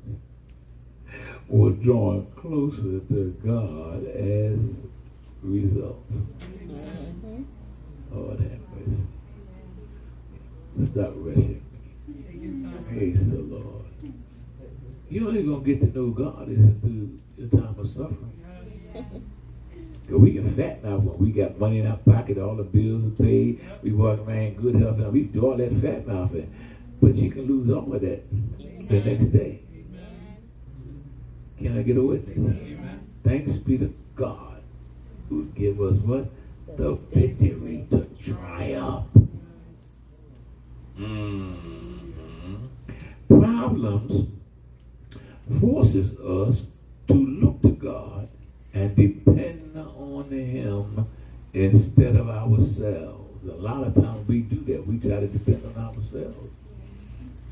were 1.48 1.72
drawn 1.72 2.28
closer 2.36 3.00
to 3.00 3.36
God 3.44 4.06
as 4.08 4.60
results. 5.42 6.14
Lord 8.12 8.40
have 8.40 8.60
mercy. 8.76 9.08
Stop 10.92 11.14
rushing. 11.16 11.62
Praise 12.90 13.32
the 13.32 13.38
Lord. 13.38 13.86
You 15.10 15.28
only 15.28 15.44
gonna 15.44 15.64
get 15.64 15.80
to 15.82 15.98
know 15.98 16.12
God 16.12 16.50
is 16.50 16.58
through 16.82 17.20
the 17.38 17.58
time 17.58 17.76
of 17.78 17.90
suffering. 17.90 19.32
We 20.12 20.34
can 20.34 20.50
fat 20.50 20.84
now 20.84 20.98
when 20.98 21.18
we 21.18 21.32
got 21.32 21.58
money 21.58 21.80
in 21.80 21.88
our 21.88 21.98
pocket, 21.98 22.38
all 22.38 22.56
the 22.56 22.64
bills 22.64 23.06
are 23.06 23.24
paid, 23.24 23.62
we 23.82 23.92
walk 23.92 24.20
around 24.20 24.58
good 24.62 24.76
health, 24.76 25.00
and 25.00 25.14
we 25.14 25.24
do 25.24 25.46
all 25.46 25.58
that 25.58 25.72
fat 25.72 26.06
mouth 26.06 26.34
in. 26.34 26.54
But 27.02 27.16
you 27.16 27.32
can 27.32 27.48
lose 27.48 27.70
all 27.70 27.94
of 27.94 28.02
that 28.02 28.24
the 28.90 29.00
next 29.00 29.26
day. 29.32 29.62
Can 31.58 31.78
I 31.78 31.84
get 31.84 31.98
a 31.98 32.02
witness? 32.02 32.38
Amen. 32.38 33.08
Thanks 33.24 33.56
be 33.58 33.78
to 33.78 33.94
God 34.16 34.62
who 35.30 35.46
give 35.56 35.80
us 35.80 35.98
what? 35.98 36.30
The 36.76 36.96
victory 37.14 37.86
to 37.92 38.08
triumph. 38.20 39.06
Mhm. 40.98 42.68
Problems 43.28 44.28
forces 45.60 46.18
us 46.18 46.68
to 47.08 47.14
look 47.14 47.62
to 47.62 47.70
God 47.70 48.28
and 48.74 48.96
depend 48.96 49.78
on 49.78 50.30
Him 50.30 51.08
instead 51.54 52.16
of 52.16 52.30
ourselves. 52.30 53.48
A 53.48 53.54
lot 53.54 53.86
of 53.86 53.96
times 53.96 54.28
we 54.28 54.42
do 54.42 54.60
that. 54.72 54.86
We 54.86 54.98
try 55.00 55.20
to 55.20 55.28
depend 55.28 55.66
on 55.66 55.84
ourselves. 55.84 56.52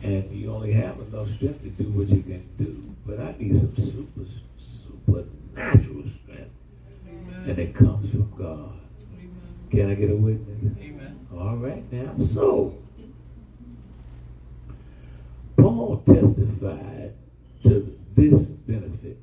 And 0.01 0.31
you 0.31 0.53
only 0.53 0.71
have 0.73 0.99
enough 0.99 1.29
strength 1.31 1.61
to 1.63 1.69
do 1.69 1.89
what 1.91 2.07
you 2.07 2.23
can 2.23 2.47
do. 2.57 2.95
But 3.05 3.19
I 3.19 3.35
need 3.37 3.57
some 3.59 3.75
super, 3.75 4.29
supernatural 4.57 6.03
strength. 6.23 6.51
And 7.45 7.59
it 7.59 7.75
comes 7.75 8.09
from 8.11 8.31
God. 8.37 8.79
Can 9.71 9.89
I 9.89 9.95
get 9.95 10.09
a 10.09 10.15
witness? 10.15 10.77
Amen. 10.79 11.27
All 11.33 11.57
right 11.57 11.91
now. 11.91 12.13
So, 12.23 12.77
Paul 15.57 16.03
testified 16.07 17.13
to 17.63 17.97
this 18.15 18.41
benefit. 18.41 19.17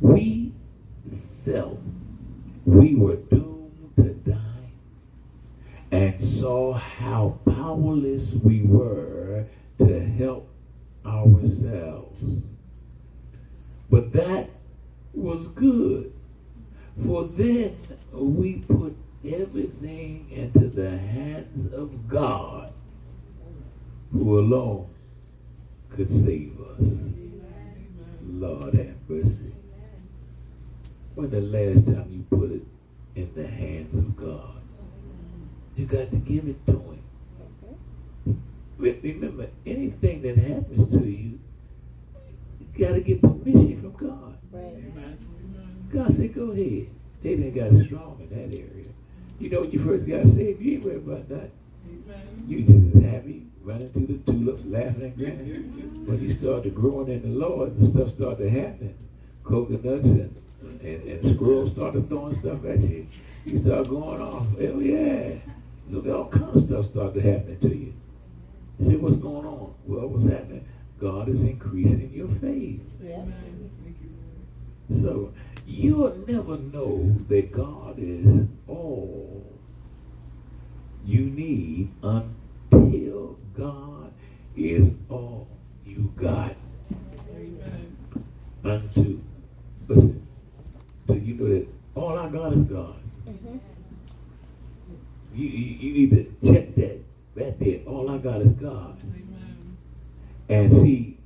We 0.00 0.52
felt 1.44 1.80
we 2.64 2.94
were 2.94 3.16
doomed 3.16 3.92
to 3.96 4.14
die 4.14 4.70
and 5.90 6.22
saw 6.22 6.74
how 6.74 7.38
powerless 7.44 8.34
we 8.34 8.62
were 8.62 9.46
to 9.78 10.00
help 10.04 10.48
ourselves. 11.04 12.42
But 13.90 14.12
that 14.12 14.50
was 15.14 15.48
good, 15.48 16.12
for 16.96 17.24
then 17.24 17.76
we 18.12 18.56
put 18.68 18.96
everything 19.24 20.30
into 20.30 20.68
the 20.68 20.96
hands 20.96 21.72
of 21.72 22.06
God, 22.08 22.72
who 24.12 24.38
alone 24.38 24.88
could 25.90 26.10
save 26.10 26.60
us. 26.60 26.98
Lord 28.26 28.74
have 28.74 28.96
mercy. 29.08 29.52
When 31.18 31.30
the 31.30 31.40
last 31.40 31.84
time 31.84 32.06
you 32.12 32.24
put 32.30 32.52
it 32.52 32.62
in 33.16 33.34
the 33.34 33.44
hands 33.44 33.92
of 33.92 34.16
God? 34.16 34.62
You 35.74 35.84
got 35.84 36.12
to 36.12 36.16
give 36.16 36.46
it 36.46 36.64
to 36.66 36.74
Him. 38.24 38.40
Remember, 38.78 39.48
anything 39.66 40.22
that 40.22 40.38
happens 40.38 40.94
to 40.96 41.04
you, 41.04 41.40
you 42.60 42.86
got 42.86 42.92
to 42.92 43.00
get 43.00 43.20
permission 43.20 43.80
from 43.80 43.92
God. 43.94 44.38
God 45.92 46.12
said, 46.12 46.32
go 46.32 46.52
ahead. 46.52 46.86
They 47.20 47.34
didn't 47.34 47.54
got 47.54 47.84
strong 47.84 48.20
in 48.20 48.28
that 48.28 48.56
area. 48.56 48.92
You 49.40 49.50
know, 49.50 49.62
when 49.62 49.72
you 49.72 49.80
first 49.80 50.06
got 50.06 50.24
saved, 50.24 50.62
you 50.62 50.74
ain't 50.74 50.84
worried 50.84 50.98
about 50.98 51.28
that. 51.30 51.50
You 52.46 52.62
just 52.62 52.94
as 52.96 53.02
happy, 53.02 53.44
running 53.64 53.90
through 53.90 54.06
the 54.06 54.18
tulips, 54.18 54.64
laughing 54.66 55.02
and 55.02 55.16
grinning. 55.16 56.06
When 56.06 56.22
you 56.22 56.30
start 56.30 56.62
to 56.62 56.70
growing 56.70 57.08
in 57.08 57.22
the 57.22 57.36
Lord 57.36 57.72
and 57.72 57.88
stuff 57.88 58.14
started 58.14 58.52
happening, 58.52 58.96
coconuts 59.42 60.06
and, 60.06 60.36
and, 60.60 60.80
and 60.80 61.34
squirrels 61.34 61.72
started 61.72 62.08
throwing 62.08 62.34
stuff 62.34 62.64
at 62.64 62.80
you, 62.80 63.06
you 63.44 63.58
start 63.58 63.88
going 63.88 64.20
off. 64.20 64.46
Hell 64.58 64.82
yeah. 64.82 65.34
Look, 65.90 66.06
all 66.06 66.28
kind 66.28 66.54
of 66.54 66.60
stuff 66.60 66.86
started 66.86 67.24
happening 67.24 67.58
to 67.60 67.68
you. 67.68 67.94
you 68.78 68.86
See 68.86 68.96
what's 68.96 69.16
going 69.16 69.46
on? 69.46 69.74
Well, 69.86 70.08
what's 70.08 70.24
happening? 70.24 70.66
God 71.00 71.28
is 71.28 71.42
increasing 71.42 72.12
your 72.12 72.28
faith. 72.28 72.94
Yeah. 73.02 73.24
So 74.90 75.32
you'll 75.66 76.16
never 76.26 76.56
know 76.56 77.16
that 77.28 77.52
God 77.52 77.96
is 77.98 78.46
all 78.66 79.44
you 81.04 81.20
need 81.20 81.90
until 82.02 83.38
God 83.56 84.12
is 84.56 84.92
all 85.08 85.48
you 85.84 86.12
got. 86.16 86.54
Amen. 87.34 87.96
Unto 88.64 89.20
listen, 89.86 90.26
so 91.08 91.14
you 91.14 91.34
know 91.34 91.48
that 91.48 91.66
all 91.94 92.18
I 92.18 92.28
got 92.28 92.52
is 92.52 92.62
God. 92.64 92.96
You, 95.34 95.46
you, 95.46 95.88
you 95.88 95.92
need 95.92 96.10
to 96.10 96.52
check 96.52 96.74
that 96.74 97.00
right 97.34 97.58
there. 97.58 97.80
All 97.86 98.10
I 98.10 98.18
got 98.18 98.42
is 98.42 98.52
God. 98.52 99.00
And 100.50 100.72
see, 100.72 101.18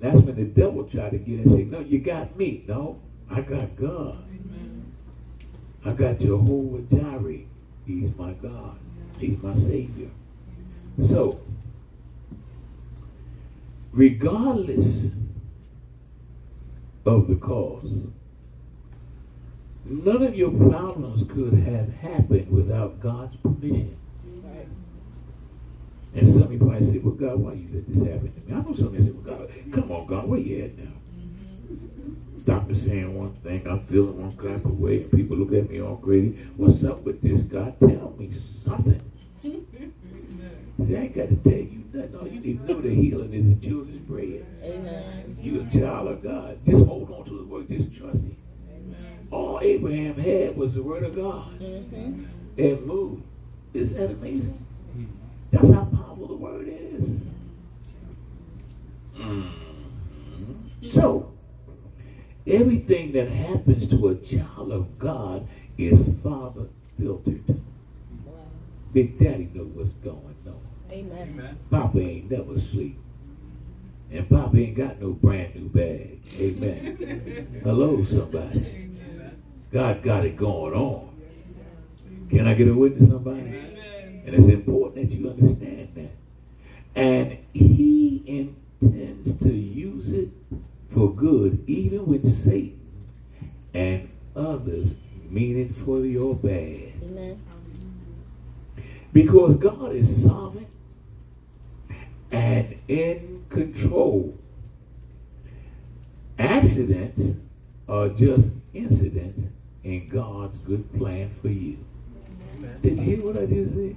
that's 0.00 0.20
when 0.20 0.36
the 0.36 0.44
devil 0.44 0.84
tried 0.84 1.10
to 1.10 1.18
get 1.18 1.40
in 1.40 1.48
and 1.48 1.50
say, 1.50 1.64
No, 1.64 1.80
you 1.80 1.98
got 1.98 2.36
me. 2.36 2.64
No, 2.68 3.00
I 3.28 3.40
got 3.40 3.74
God. 3.76 4.18
I 5.84 5.92
got 5.92 6.18
Jehovah 6.18 6.82
Jireh. 6.94 7.44
He's 7.86 8.16
my 8.16 8.32
God. 8.32 8.78
He's 9.18 9.42
my 9.42 9.54
Savior. 9.54 10.10
So, 11.02 11.40
regardless 13.92 15.10
of 17.04 17.28
the 17.28 17.36
cause, 17.36 17.90
none 19.84 20.22
of 20.22 20.34
your 20.34 20.50
problems 20.50 21.24
could 21.30 21.54
have 21.54 21.94
happened 21.94 22.50
without 22.50 23.00
God's 23.00 23.36
permission. 23.36 23.96
And 26.14 26.28
some 26.28 26.42
of 26.44 26.52
you 26.52 26.58
probably 26.58 26.86
say, 26.86 26.98
Well, 26.98 27.14
God, 27.14 27.40
why 27.40 27.54
you 27.54 27.68
let 27.72 27.88
this 27.88 27.96
happen 27.96 28.32
to 28.32 28.40
me? 28.40 28.54
I 28.54 28.62
know 28.62 28.74
some 28.74 28.86
of 28.88 28.94
you 28.94 29.04
say, 29.04 29.10
Well, 29.10 29.36
God, 29.36 29.50
come 29.72 29.90
on, 29.90 30.06
God, 30.06 30.28
where 30.28 30.38
you 30.38 30.64
at 30.64 30.78
now? 30.78 30.84
Mm-hmm. 30.84 32.38
Doctor 32.44 32.74
saying 32.74 33.18
one 33.18 33.34
thing, 33.42 33.66
I'm 33.66 33.80
feeling 33.80 34.22
one 34.22 34.36
type 34.36 34.64
of 34.64 34.78
way, 34.78 35.02
and 35.02 35.10
people 35.10 35.36
look 35.36 35.52
at 35.52 35.68
me 35.68 35.82
all 35.82 35.96
crazy. 35.96 36.38
What's 36.56 36.84
up 36.84 37.02
with 37.02 37.20
this? 37.20 37.40
God, 37.40 37.74
tell 37.80 38.14
me 38.16 38.32
something. 38.32 39.02
See, 39.42 40.96
I 40.96 41.00
ain't 41.00 41.16
got 41.16 41.28
to 41.30 41.36
tell 41.36 41.52
you 41.52 41.84
nothing. 41.92 42.16
All 42.16 42.28
you 42.28 42.40
need 42.40 42.66
to 42.66 42.72
know 42.72 42.80
the 42.80 42.94
healing 42.94 43.32
is 43.32 43.60
the 43.60 43.66
children's 43.66 44.00
bread. 44.02 44.46
Amen. 44.62 45.36
You 45.40 45.62
a 45.62 45.70
child 45.70 46.08
of 46.08 46.22
God. 46.22 46.58
Just 46.64 46.84
hold 46.84 47.10
on 47.10 47.24
to 47.24 47.38
the 47.38 47.44
word. 47.44 47.68
Just 47.68 47.92
trust 47.92 48.18
Him. 48.18 48.36
All 49.34 49.58
Abraham 49.60 50.14
had 50.14 50.56
was 50.56 50.74
the 50.74 50.82
word 50.82 51.02
of 51.02 51.16
God. 51.16 51.58
Mm-hmm. 51.58 52.24
And 52.56 52.86
moved. 52.86 53.24
Isn't 53.72 53.98
that 53.98 54.10
amazing? 54.12 54.64
That's 55.50 55.70
how 55.70 55.86
powerful 55.86 56.28
the 56.28 56.34
word 56.34 56.68
is. 56.68 57.20
Mhm. 59.18 59.48
So, 60.82 61.32
everything 62.46 63.10
that 63.12 63.28
happens 63.28 63.88
to 63.88 64.08
a 64.08 64.14
child 64.14 64.70
of 64.70 64.98
God 65.00 65.48
is 65.76 66.00
Father 66.22 66.68
filtered. 66.96 67.60
Big 68.92 69.18
Daddy 69.18 69.50
know 69.52 69.64
what's 69.64 69.94
going 69.94 70.36
on. 70.46 70.60
Amen. 70.92 71.34
Amen. 71.34 71.58
Papa 71.70 71.98
ain't 71.98 72.30
never 72.30 72.56
sleep. 72.60 73.00
And 74.12 74.28
Papa 74.30 74.56
ain't 74.56 74.76
got 74.76 75.00
no 75.00 75.10
brand 75.10 75.56
new 75.56 75.68
bag. 75.68 76.20
Amen. 76.38 77.60
Hello, 77.64 78.04
somebody. 78.04 78.93
God 79.74 80.04
got 80.04 80.24
it 80.24 80.36
going 80.36 80.72
on. 80.72 81.08
Can 82.30 82.46
I 82.46 82.54
get 82.54 82.68
a 82.68 82.74
witness, 82.74 83.10
somebody? 83.10 83.40
And 83.40 84.32
it's 84.32 84.46
important 84.46 85.10
that 85.10 85.16
you 85.16 85.28
understand 85.28 85.88
that. 85.96 86.12
And 86.94 87.38
he 87.52 88.22
intends 88.24 89.36
to 89.42 89.52
use 89.52 90.12
it 90.12 90.28
for 90.86 91.12
good, 91.12 91.64
even 91.66 92.06
when 92.06 92.24
Satan 92.24 92.78
and 93.74 94.08
others 94.36 94.94
mean 95.28 95.58
it 95.58 95.74
for 95.74 96.06
your 96.06 96.36
bad. 96.36 96.92
Amen. 97.02 97.42
Because 99.12 99.56
God 99.56 99.96
is 99.96 100.22
sovereign 100.22 100.68
and 102.30 102.78
in 102.86 103.44
control. 103.48 104.38
Accidents 106.38 107.22
are 107.88 108.08
just 108.10 108.52
incidents 108.72 109.50
in 109.84 110.08
God's 110.08 110.56
good 110.58 110.92
plan 110.96 111.30
for 111.30 111.48
you. 111.48 111.78
Amen. 112.56 112.78
Did 112.82 112.98
you 112.98 113.04
hear 113.04 113.24
what 113.24 113.36
I 113.36 113.46
just 113.46 113.74
said? 113.74 113.96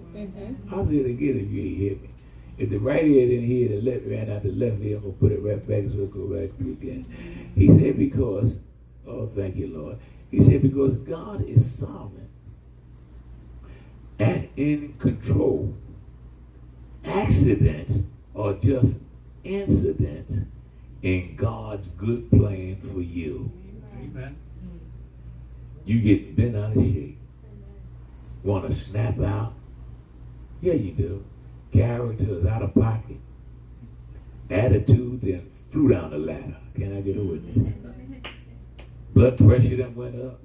I'll 0.71 0.85
say 0.85 0.97
it 0.97 1.05
again 1.05 1.39
if 1.39 1.51
you 1.51 1.61
ain't 1.63 1.77
hear 1.77 1.95
me. 1.95 2.09
If 2.57 2.69
the 2.71 2.77
right 2.77 3.03
ear 3.03 3.27
didn't 3.27 3.45
hear 3.45 3.69
the 3.69 3.81
left 3.81 4.05
ran 4.05 4.29
out 4.29 4.43
the 4.43 4.51
left 4.51 4.81
ear, 4.81 4.97
I'm 4.97 5.03
gonna 5.03 5.13
put 5.13 5.31
it 5.31 5.41
right 5.41 5.67
back 5.67 5.83
so 5.91 6.03
it 6.03 6.11
go 6.11 6.27
back 6.27 6.57
through 6.57 6.73
again. 6.73 7.51
He 7.55 7.67
said 7.67 7.97
because 7.97 8.59
oh 9.05 9.27
thank 9.27 9.55
you, 9.55 9.67
Lord. 9.67 9.97
He 10.29 10.41
said 10.41 10.61
because 10.61 10.97
God 10.97 11.47
is 11.47 11.71
sovereign 11.71 12.29
and 14.19 14.49
in 14.55 14.93
control. 14.99 15.75
Accidents 17.05 17.99
are 18.35 18.53
just 18.53 18.95
incidents 19.43 20.33
in 21.01 21.35
God's 21.35 21.87
good 21.89 22.29
plan 22.31 22.81
for 22.81 23.01
you. 23.01 23.51
Amen. 23.95 24.35
You 25.87 26.01
get 26.01 26.35
bent 26.35 26.53
out 26.57 26.75
of 26.75 26.83
shape. 26.83 27.17
Want 28.43 28.69
to 28.69 28.75
snap 28.75 29.21
out? 29.21 29.53
Yeah, 30.59 30.73
you 30.73 30.91
do. 30.91 31.23
Character 31.71 32.39
is 32.39 32.45
out 32.45 32.61
of 32.61 32.73
pocket. 32.73 33.15
Attitude 34.49 35.21
then 35.21 35.49
flew 35.71 35.87
down 35.87 36.11
the 36.11 36.17
ladder. 36.17 36.57
Can 36.75 36.97
I 36.97 36.99
get 36.99 37.15
a 37.15 37.21
witness? 37.21 37.73
Blood 39.13 39.37
pressure 39.37 39.77
then 39.77 39.95
went 39.95 40.21
up. 40.21 40.41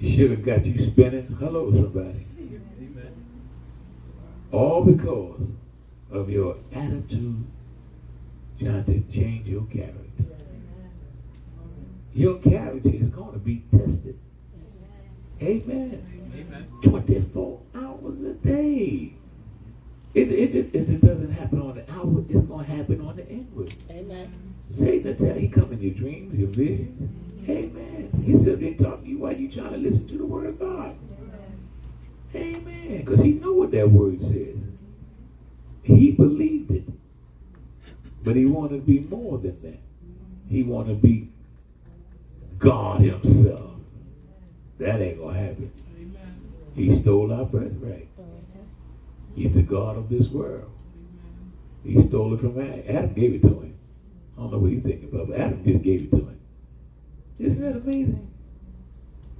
Sugar 0.00 0.36
got 0.36 0.64
you 0.64 0.78
spinning. 0.78 1.36
Hello, 1.40 1.72
somebody. 1.72 2.24
All 4.52 4.84
because 4.84 5.40
of 6.12 6.30
your 6.30 6.58
attitude 6.72 7.44
trying 8.60 8.84
to 8.84 9.00
change 9.12 9.48
your 9.48 9.64
character. 9.64 10.25
Your 12.16 12.38
character 12.38 12.88
is 12.88 13.10
going 13.10 13.34
to 13.34 13.38
be 13.38 13.62
tested. 13.70 14.18
Amen. 15.42 16.32
Amen. 16.34 16.66
24 16.82 17.60
hours 17.74 18.22
a 18.22 18.32
day. 18.32 19.12
If, 20.14 20.30
if, 20.30 20.54
it, 20.54 20.74
it 20.74 21.00
doesn't 21.02 21.32
happen 21.32 21.60
on 21.60 21.74
the 21.74 21.92
outward, 21.92 22.30
it's 22.30 22.46
going 22.46 22.64
to 22.64 22.72
happen 22.72 23.02
on 23.02 23.16
the 23.16 23.28
inward. 23.28 23.74
Amen. 23.90 24.32
Satan 24.74 25.04
will 25.04 25.26
tell 25.26 25.38
he 25.38 25.46
come 25.48 25.70
in 25.72 25.82
your 25.82 25.92
dreams, 25.92 26.38
your 26.38 26.48
visions. 26.48 27.50
Amen. 27.50 28.22
He 28.24 28.34
said 28.38 28.60
they 28.60 28.72
talk 28.72 29.02
to 29.02 29.06
you 29.06 29.18
while 29.18 29.36
you 29.36 29.52
trying 29.52 29.72
to 29.72 29.76
listen 29.76 30.08
to 30.08 30.16
the 30.16 30.24
word 30.24 30.46
of 30.46 30.58
God. 30.58 30.96
Amen. 32.34 32.96
Because 32.96 33.20
he 33.20 33.32
know 33.32 33.52
what 33.52 33.72
that 33.72 33.90
word 33.90 34.22
says. 34.22 34.56
He 35.82 36.12
believed 36.12 36.70
it. 36.70 36.88
But 38.24 38.36
he 38.36 38.46
wanted 38.46 38.76
to 38.76 38.86
be 38.86 39.00
more 39.00 39.36
than 39.36 39.60
that. 39.60 39.80
He 40.48 40.62
wanted 40.62 41.02
to 41.02 41.06
be 41.06 41.28
God 42.58 43.00
himself. 43.00 43.72
That 44.78 45.00
ain't 45.00 45.18
gonna 45.18 45.38
happen. 45.38 45.72
He 46.74 46.94
stole 46.96 47.32
our 47.32 47.44
birthright. 47.44 48.08
He's 49.34 49.54
the 49.54 49.62
God 49.62 49.96
of 49.96 50.08
this 50.08 50.28
world. 50.28 50.70
He 51.84 52.00
stole 52.02 52.34
it 52.34 52.40
from 52.40 52.60
Adam. 52.60 52.82
Adam 52.88 53.12
gave 53.12 53.34
it 53.34 53.42
to 53.42 53.48
him. 53.48 53.78
I 54.36 54.40
don't 54.42 54.52
know 54.52 54.58
what 54.58 54.70
you 54.70 54.80
think 54.80 55.04
about, 55.04 55.28
but 55.28 55.38
Adam 55.38 55.64
just 55.64 55.82
gave 55.82 56.02
it 56.02 56.10
to 56.10 56.16
him. 56.16 56.40
Isn't 57.38 57.60
that 57.60 57.76
amazing? 57.76 58.30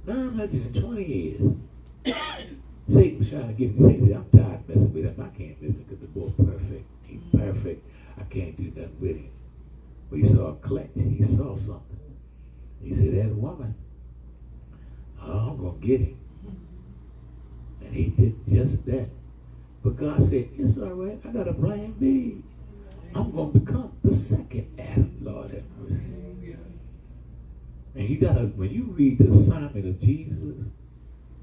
920 0.05 1.03
years. 1.03 1.41
Satan 2.89 3.19
was 3.19 3.29
trying 3.29 3.47
to 3.47 3.53
get 3.53 3.77
me. 3.77 3.87
Satan 3.87 4.07
said, 4.07 4.15
I'm 4.15 4.39
tired 4.39 4.59
of 4.61 4.69
messing 4.69 4.93
with 4.93 5.03
him. 5.03 5.15
I 5.19 5.37
can't 5.37 5.61
mess 5.61 5.71
with 5.73 5.77
him 5.77 5.83
because 5.83 5.99
the 5.99 6.07
boy 6.07 6.31
perfect. 6.37 6.85
He's 7.03 7.21
perfect. 7.35 7.85
I 8.17 8.23
can't 8.23 8.55
do 8.55 8.63
nothing 8.79 8.97
with 9.01 9.17
him. 9.17 9.29
But 10.09 10.19
he 10.19 10.25
saw 10.25 10.47
a 10.47 10.55
clutch. 10.55 10.89
He 10.95 11.23
saw 11.23 11.55
something. 11.55 11.86
He 12.83 12.93
said, 12.93 13.15
that 13.15 13.35
woman, 13.35 13.75
I'm 15.21 15.57
going 15.57 15.79
to 15.79 15.87
get 15.87 16.01
him. 16.01 16.19
And 17.81 17.93
he 17.93 18.05
did 18.05 18.35
just 18.49 18.85
that. 18.85 19.09
But 19.83 19.97
God 19.97 20.21
said, 20.21 20.49
it's 20.57 20.77
all 20.77 20.89
right. 20.89 21.19
I 21.25 21.29
got 21.29 21.47
a 21.47 21.53
plan 21.53 21.93
B. 21.99 22.43
I'm 23.15 23.31
going 23.31 23.53
to 23.53 23.59
become 23.59 23.91
the 24.03 24.13
second 24.13 24.67
Adam, 24.77 25.17
Lord 25.21 25.49
have 25.49 25.63
mercy. 25.79 26.03
And 27.95 28.09
you 28.09 28.17
got 28.17 28.35
to, 28.35 28.45
when 28.47 28.69
you 28.69 28.83
read 28.83 29.17
the 29.17 29.31
assignment 29.31 29.87
of 29.87 29.99
Jesus, 29.99 30.65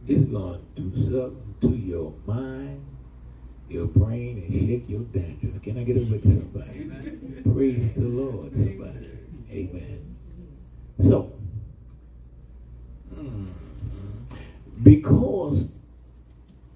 it's 0.07 0.31
going 0.31 0.61
to 0.77 0.83
do 0.83 1.03
something 1.03 1.55
to 1.63 1.75
your 1.75 2.15
mind, 2.27 2.85
your 3.69 3.87
brain, 3.87 4.39
and 4.39 4.53
shake 4.53 4.89
your 4.89 5.01
dandruff. 5.01 5.63
Can 5.63 5.79
I 5.79 5.83
get 5.83 5.97
a 5.97 6.01
witness, 6.01 6.45
somebody? 6.45 6.91
Praise 7.43 7.95
the 7.97 8.03
Lord, 8.03 8.53
somebody. 8.53 9.11
Amen. 9.51 10.14
So, 11.01 11.33
because 14.83 15.69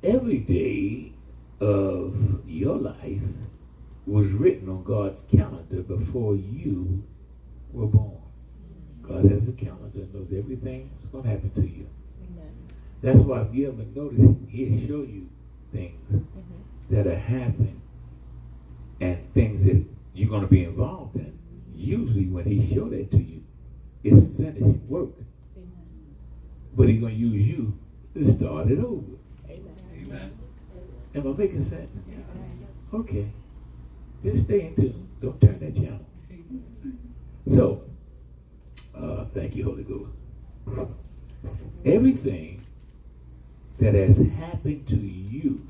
every 0.03 0.39
day 0.39 1.13
of 1.61 2.43
your 2.47 2.77
life 2.77 3.23
was 4.07 4.33
written 4.33 4.69
on 4.69 4.85
God's 4.85 5.23
calendar 5.23 5.83
before 5.83 6.35
you 6.35 7.05
were 7.73 7.87
born. 7.87 8.23
God 9.03 9.31
has 9.31 9.49
a 9.49 9.53
calendar 9.53 10.01
and 10.01 10.15
knows 10.15 10.33
everything 10.37 10.91
that's 10.99 11.13
going 11.13 11.25
to 11.25 11.31
happen 11.31 11.51
to 11.51 11.63
you. 11.63 11.89
That's 13.03 13.21
why 13.21 13.43
if 13.43 13.55
you 13.55 13.69
ever 13.69 13.85
notice, 13.95 14.37
he'll 14.49 14.81
show 14.87 15.03
you 15.03 15.29
things 15.73 16.01
mm-hmm. 16.13 16.95
that 16.95 17.07
are 17.07 17.19
happening 17.19 17.81
and 19.01 19.33
things 19.33 19.65
that 19.65 19.85
you're 20.15 20.29
going 20.29 20.43
to 20.43 20.49
be 20.49 20.65
involved 20.65 21.17
in. 21.17 21.39
Usually 21.75 22.27
when 22.27 22.45
he 22.47 22.75
show 22.75 22.89
that 22.89 23.11
to 23.13 23.19
you, 23.19 23.38
it's 24.05 24.25
finished 24.37 24.81
work. 24.89 25.11
But 26.77 26.89
he's 26.89 27.01
going 27.01 27.15
to 27.15 27.21
use 27.21 27.47
you 27.47 27.79
to 28.15 28.33
start 28.33 28.71
it 28.71 28.79
over. 28.79 29.17
Amen. 29.49 30.39
Am 31.15 31.27
I 31.27 31.37
making 31.37 31.63
sense? 31.65 31.91
Okay. 32.93 33.29
Just 34.23 34.45
stay 34.45 34.67
in 34.67 34.75
tune. 34.77 35.09
Don't 35.21 35.41
turn 35.41 35.59
that 35.61 35.75
channel. 35.75 36.05
So, 37.49 37.83
uh, 38.95 39.25
thank 39.27 39.57
you, 39.57 39.65
Holy 39.65 39.85
Ghost. 39.85 40.11
Everything 41.85 42.65
that 43.79 43.95
has 43.95 44.19
happened 44.19 44.87
to 44.89 44.97
you 44.97 45.67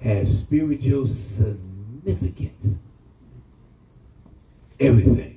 has 0.00 0.38
spiritual 0.40 1.06
significance. 1.06 2.78
Everything. 4.78 5.35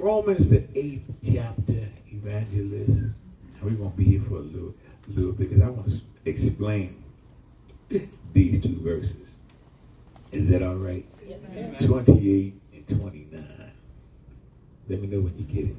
Romans, 0.00 0.48
the 0.48 0.64
eighth 0.74 1.04
chapter, 1.22 1.88
evangelist. 2.08 2.88
And 2.88 3.14
we're 3.62 3.72
going 3.72 3.90
to 3.90 3.96
be 3.96 4.04
here 4.04 4.20
for 4.20 4.36
a 4.36 4.40
little, 4.40 4.74
little 5.08 5.32
bit 5.32 5.50
because 5.50 5.62
I 5.62 5.68
want 5.68 5.90
to 5.90 6.00
explain 6.24 7.02
these 8.32 8.62
two 8.62 8.80
verses. 8.80 9.28
Is 10.32 10.48
that 10.48 10.62
all 10.62 10.76
right? 10.76 11.04
Amen. 11.28 11.76
28 11.78 12.60
and 12.72 12.88
29. 12.88 13.72
Let 14.88 15.00
me 15.02 15.06
know 15.06 15.20
when 15.20 15.36
you 15.36 15.44
get 15.44 15.66
it. 15.66 15.76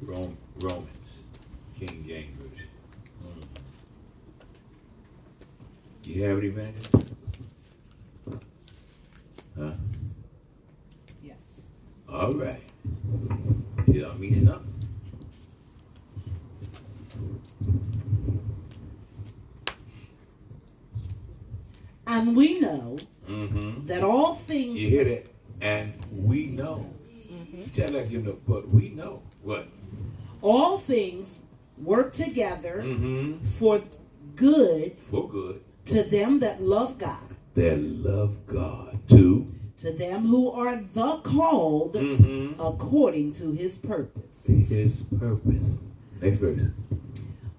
Rome, 0.00 0.36
Romans, 0.56 1.22
King 1.78 2.04
James 2.06 2.36
Version. 2.38 2.68
Mm. 3.24 3.44
You 6.04 6.22
have 6.24 6.38
it, 6.38 6.44
Evangelist? 6.44 7.11
Huh? 9.58 9.72
Yes. 11.22 11.68
All 12.08 12.34
right. 12.34 12.62
Tell 13.92 14.14
me 14.14 14.32
something. 14.32 14.68
And 22.06 22.36
we 22.36 22.58
know 22.60 22.98
Mm-hmm. 23.28 23.86
that 23.86 24.02
all 24.02 24.34
things. 24.34 24.82
You 24.82 24.88
hear 24.88 25.04
that? 25.04 25.26
And 25.60 25.94
we 26.12 26.46
know. 26.46 26.92
Tell 27.72 27.88
like 27.92 28.10
you 28.10 28.20
know, 28.20 28.36
but 28.46 28.68
we 28.68 28.88
know 28.90 29.22
what? 29.42 29.68
all 30.42 30.76
things 30.76 31.40
work 31.78 32.12
together 32.12 32.82
Mm-hmm. 32.84 33.44
for 33.44 33.80
good 34.34 34.98
For 34.98 35.28
good. 35.28 35.60
to 35.86 36.02
them 36.02 36.40
that 36.40 36.60
love 36.60 36.98
God, 36.98 37.31
That 37.54 37.78
love 37.78 38.46
God 38.46 38.98
too. 39.08 39.52
to 39.78 39.92
them 39.92 40.26
who 40.26 40.50
are 40.50 40.76
the 40.80 41.20
called 41.22 41.94
Mm-hmm. 41.94 42.60
according 42.60 43.32
to 43.34 43.52
his 43.52 43.76
purpose. 43.76 44.46
His 44.46 45.02
purpose. 45.18 45.68
Next 46.20 46.38
verse. 46.38 46.60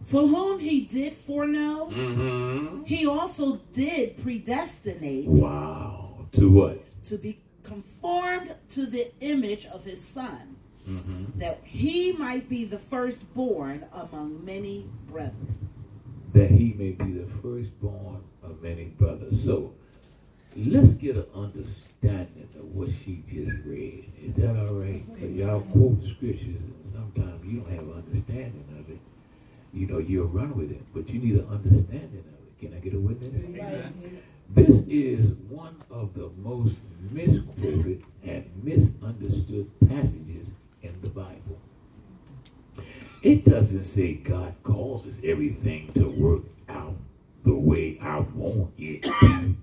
For 0.03 0.27
whom 0.27 0.59
he 0.59 0.81
did 0.81 1.13
foreknow, 1.13 1.89
Mm-hmm. 1.91 2.83
he 2.85 3.05
also 3.05 3.57
did 3.73 4.17
predestinate 4.17 5.27
Wow. 5.27 6.27
To 6.33 6.49
what? 6.49 6.79
to 7.03 7.17
be 7.17 7.39
conformed 7.63 8.55
to 8.69 8.85
the 8.85 9.11
image 9.21 9.65
of 9.67 9.83
his 9.85 10.01
son, 10.03 10.55
Mm-hmm. 10.89 11.39
that 11.39 11.59
he 11.63 12.11
might 12.13 12.49
be 12.49 12.65
the 12.65 12.79
firstborn 12.79 13.85
among 13.93 14.43
many 14.43 14.85
brethren. 15.09 15.69
That 16.33 16.51
he 16.51 16.73
may 16.73 16.91
be 16.91 17.11
the 17.13 17.27
firstborn 17.27 18.23
of 18.41 18.61
many 18.61 18.85
brothers. 18.85 19.43
So 19.43 19.73
let's 20.55 20.93
get 20.93 21.15
an 21.15 21.25
understanding 21.35 22.47
of 22.55 22.65
what 22.73 22.89
she 22.89 23.23
just 23.27 23.57
read. 23.65 24.11
Is 24.21 24.35
that 24.35 24.55
all 24.57 24.75
right? 24.75 25.03
'Cause 25.19 25.31
y'all 25.31 25.61
quote 25.61 26.03
scriptures, 26.03 26.55
and 26.55 26.73
sometimes 26.93 27.45
you 27.45 27.59
don't 27.59 27.69
have 27.69 27.87
an 27.87 27.93
understanding 27.93 28.65
of 28.79 28.89
it. 28.89 28.99
You 29.73 29.87
know, 29.87 29.97
you'll 29.97 30.27
run 30.27 30.55
with 30.55 30.71
it, 30.71 30.81
but 30.93 31.09
you 31.09 31.19
need 31.19 31.35
an 31.35 31.47
understanding 31.47 32.19
of 32.19 32.47
it. 32.47 32.59
Can 32.59 32.73
I 32.73 32.79
get 32.79 32.93
a 32.93 32.99
witness? 32.99 33.33
Amen. 33.33 33.93
This 34.49 34.83
is 34.87 35.31
one 35.49 35.75
of 35.89 36.13
the 36.13 36.29
most 36.37 36.79
misquoted 37.11 38.03
and 38.23 38.45
misunderstood 38.63 39.69
passages 39.87 40.47
in 40.83 40.93
the 41.01 41.09
Bible. 41.09 41.59
It 43.23 43.45
doesn't 43.45 43.83
say 43.83 44.15
God 44.15 44.53
causes 44.63 45.19
everything 45.23 45.91
to 45.93 46.07
work 46.09 46.43
out 46.69 46.95
the 47.43 47.55
way 47.55 47.97
I 47.99 48.19
want 48.19 48.71
it 48.77 49.03
to. 49.03 49.55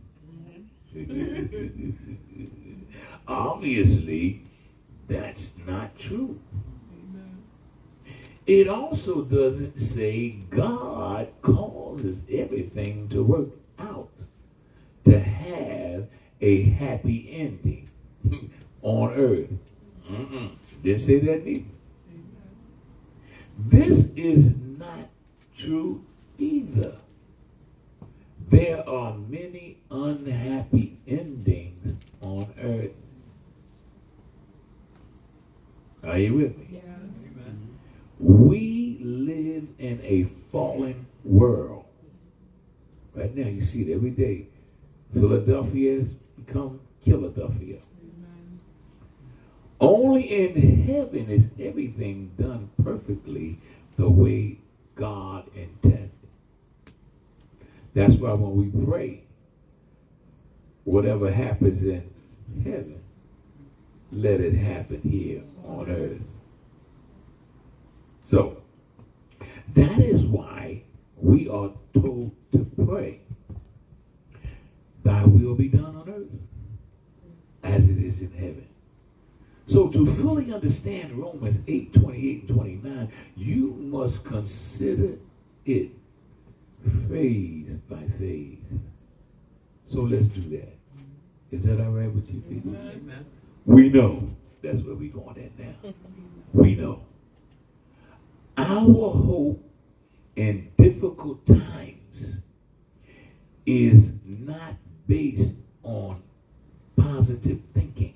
Obviously, 3.28 4.42
that's 5.06 5.52
not 5.66 5.96
true. 5.98 6.40
It 8.46 8.68
also 8.68 9.22
doesn't 9.22 9.78
say 9.80 10.30
God 10.50 11.28
causes 11.42 12.22
everything 12.28 13.08
to 13.10 13.22
work 13.22 13.50
out 13.78 14.10
to 15.04 15.20
have 15.20 16.08
a 16.40 16.62
happy 16.62 17.28
ending 17.32 17.90
on 18.82 19.12
earth. 19.12 19.52
Mm-mm. 20.10 20.50
Didn't 20.82 21.00
say 21.02 21.20
that 21.20 21.44
neither. 21.44 21.64
This 23.56 24.10
is 24.16 24.52
not 24.78 25.10
true 25.56 26.04
either. 26.38 26.96
There 28.50 28.88
are 28.88 29.14
many 29.16 29.78
unhappy 29.92 30.98
endings 31.06 31.94
on 32.20 32.52
earth. 32.60 32.90
Are 36.02 36.18
you 36.18 36.34
with 36.34 36.58
me? 36.58 36.82
Amen. 36.82 37.14
Mm-hmm. 38.18 38.48
We 38.48 38.98
live 39.00 39.68
in 39.78 40.00
a 40.02 40.24
fallen 40.24 41.06
world. 41.22 41.84
Right 43.14 43.32
now, 43.36 43.48
you 43.48 43.64
see 43.64 43.82
it 43.82 43.94
every 43.94 44.10
day. 44.10 44.48
Philadelphia 45.12 46.00
has 46.00 46.14
become 46.14 46.80
Killadelphia. 47.06 47.80
Only 49.80 50.22
in 50.22 50.82
heaven 50.86 51.30
is 51.30 51.48
everything 51.58 52.32
done 52.36 52.70
perfectly 52.82 53.60
the 53.96 54.10
way 54.10 54.58
God 54.96 55.48
intended. 55.54 56.10
That's 57.94 58.14
why 58.14 58.32
when 58.32 58.56
we 58.56 58.86
pray, 58.86 59.24
whatever 60.84 61.30
happens 61.32 61.82
in 61.82 62.08
heaven, 62.62 63.00
let 64.12 64.40
it 64.40 64.54
happen 64.54 65.00
here 65.02 65.42
on 65.64 65.90
earth. 65.90 66.20
So, 68.24 68.62
that 69.74 69.98
is 69.98 70.22
why 70.22 70.84
we 71.16 71.48
are 71.48 71.70
told 71.92 72.32
to 72.52 72.70
pray, 72.84 73.20
Thy 75.02 75.24
will 75.24 75.54
be 75.54 75.68
done 75.68 75.96
on 75.96 76.08
earth 76.08 76.38
as 77.62 77.88
it 77.88 77.98
is 77.98 78.20
in 78.20 78.32
heaven. 78.32 78.66
So, 79.66 79.88
to 79.88 80.06
fully 80.06 80.52
understand 80.52 81.12
Romans 81.12 81.60
8 81.66 81.92
28 81.92 82.40
and 82.40 82.48
29, 82.48 83.12
you 83.36 83.72
must 83.80 84.24
consider 84.24 85.18
it 85.64 85.90
phase 87.08 87.70
by 87.88 88.02
phase. 88.18 88.58
So, 89.86 90.02
let's 90.02 90.26
do 90.26 90.42
that. 90.56 90.76
Is 91.50 91.64
that 91.64 91.80
all 91.80 91.90
right 91.90 92.12
with 92.12 92.32
you 92.32 92.40
people? 92.42 92.76
Amen. 92.76 93.26
We 93.66 93.88
know 93.88 94.30
that's 94.62 94.82
where 94.82 94.94
we're 94.94 95.12
going 95.12 95.36
at 95.38 95.58
now. 95.58 95.92
We 96.52 96.74
know. 96.76 97.04
Our 98.56 99.10
hope 99.10 99.64
in 100.36 100.70
difficult 100.76 101.46
times 101.46 102.40
is 103.66 104.12
not 104.24 104.74
based 105.06 105.54
on 105.82 106.22
positive 106.96 107.60
thinking. 107.72 108.14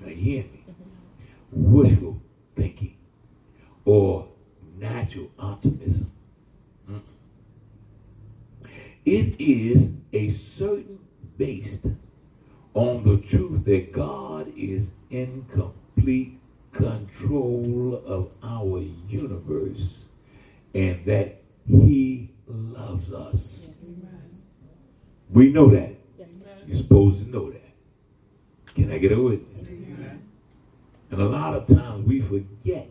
Now, 0.00 0.08
you 0.08 0.14
hear 0.14 0.42
me? 0.44 0.64
Mm-hmm. 0.70 1.72
Wishful 1.72 2.22
thinking 2.54 2.96
or 3.84 4.28
natural 4.76 5.30
optimism. 5.38 6.12
It 9.10 9.40
is 9.40 9.92
a 10.12 10.28
certain 10.28 10.98
based 11.38 11.86
on 12.74 13.04
the 13.04 13.16
truth 13.16 13.64
that 13.64 13.90
God 13.90 14.52
is 14.54 14.90
in 15.08 15.46
complete 15.50 16.38
control 16.72 18.02
of 18.04 18.30
our 18.42 18.82
universe 19.08 20.04
and 20.74 21.06
that 21.06 21.40
He 21.66 22.32
loves 22.46 23.10
us. 23.10 23.68
We 25.30 25.52
know 25.52 25.70
that. 25.70 25.94
You're 26.66 26.76
supposed 26.76 27.22
to 27.22 27.30
know 27.30 27.50
that. 27.50 27.72
Can 28.74 28.92
I 28.92 28.98
get 28.98 29.12
a 29.12 29.22
witness? 29.22 29.68
Amen. 29.68 30.28
And 31.10 31.22
a 31.22 31.28
lot 31.30 31.54
of 31.54 31.66
times 31.66 32.06
we 32.06 32.20
forget 32.20 32.90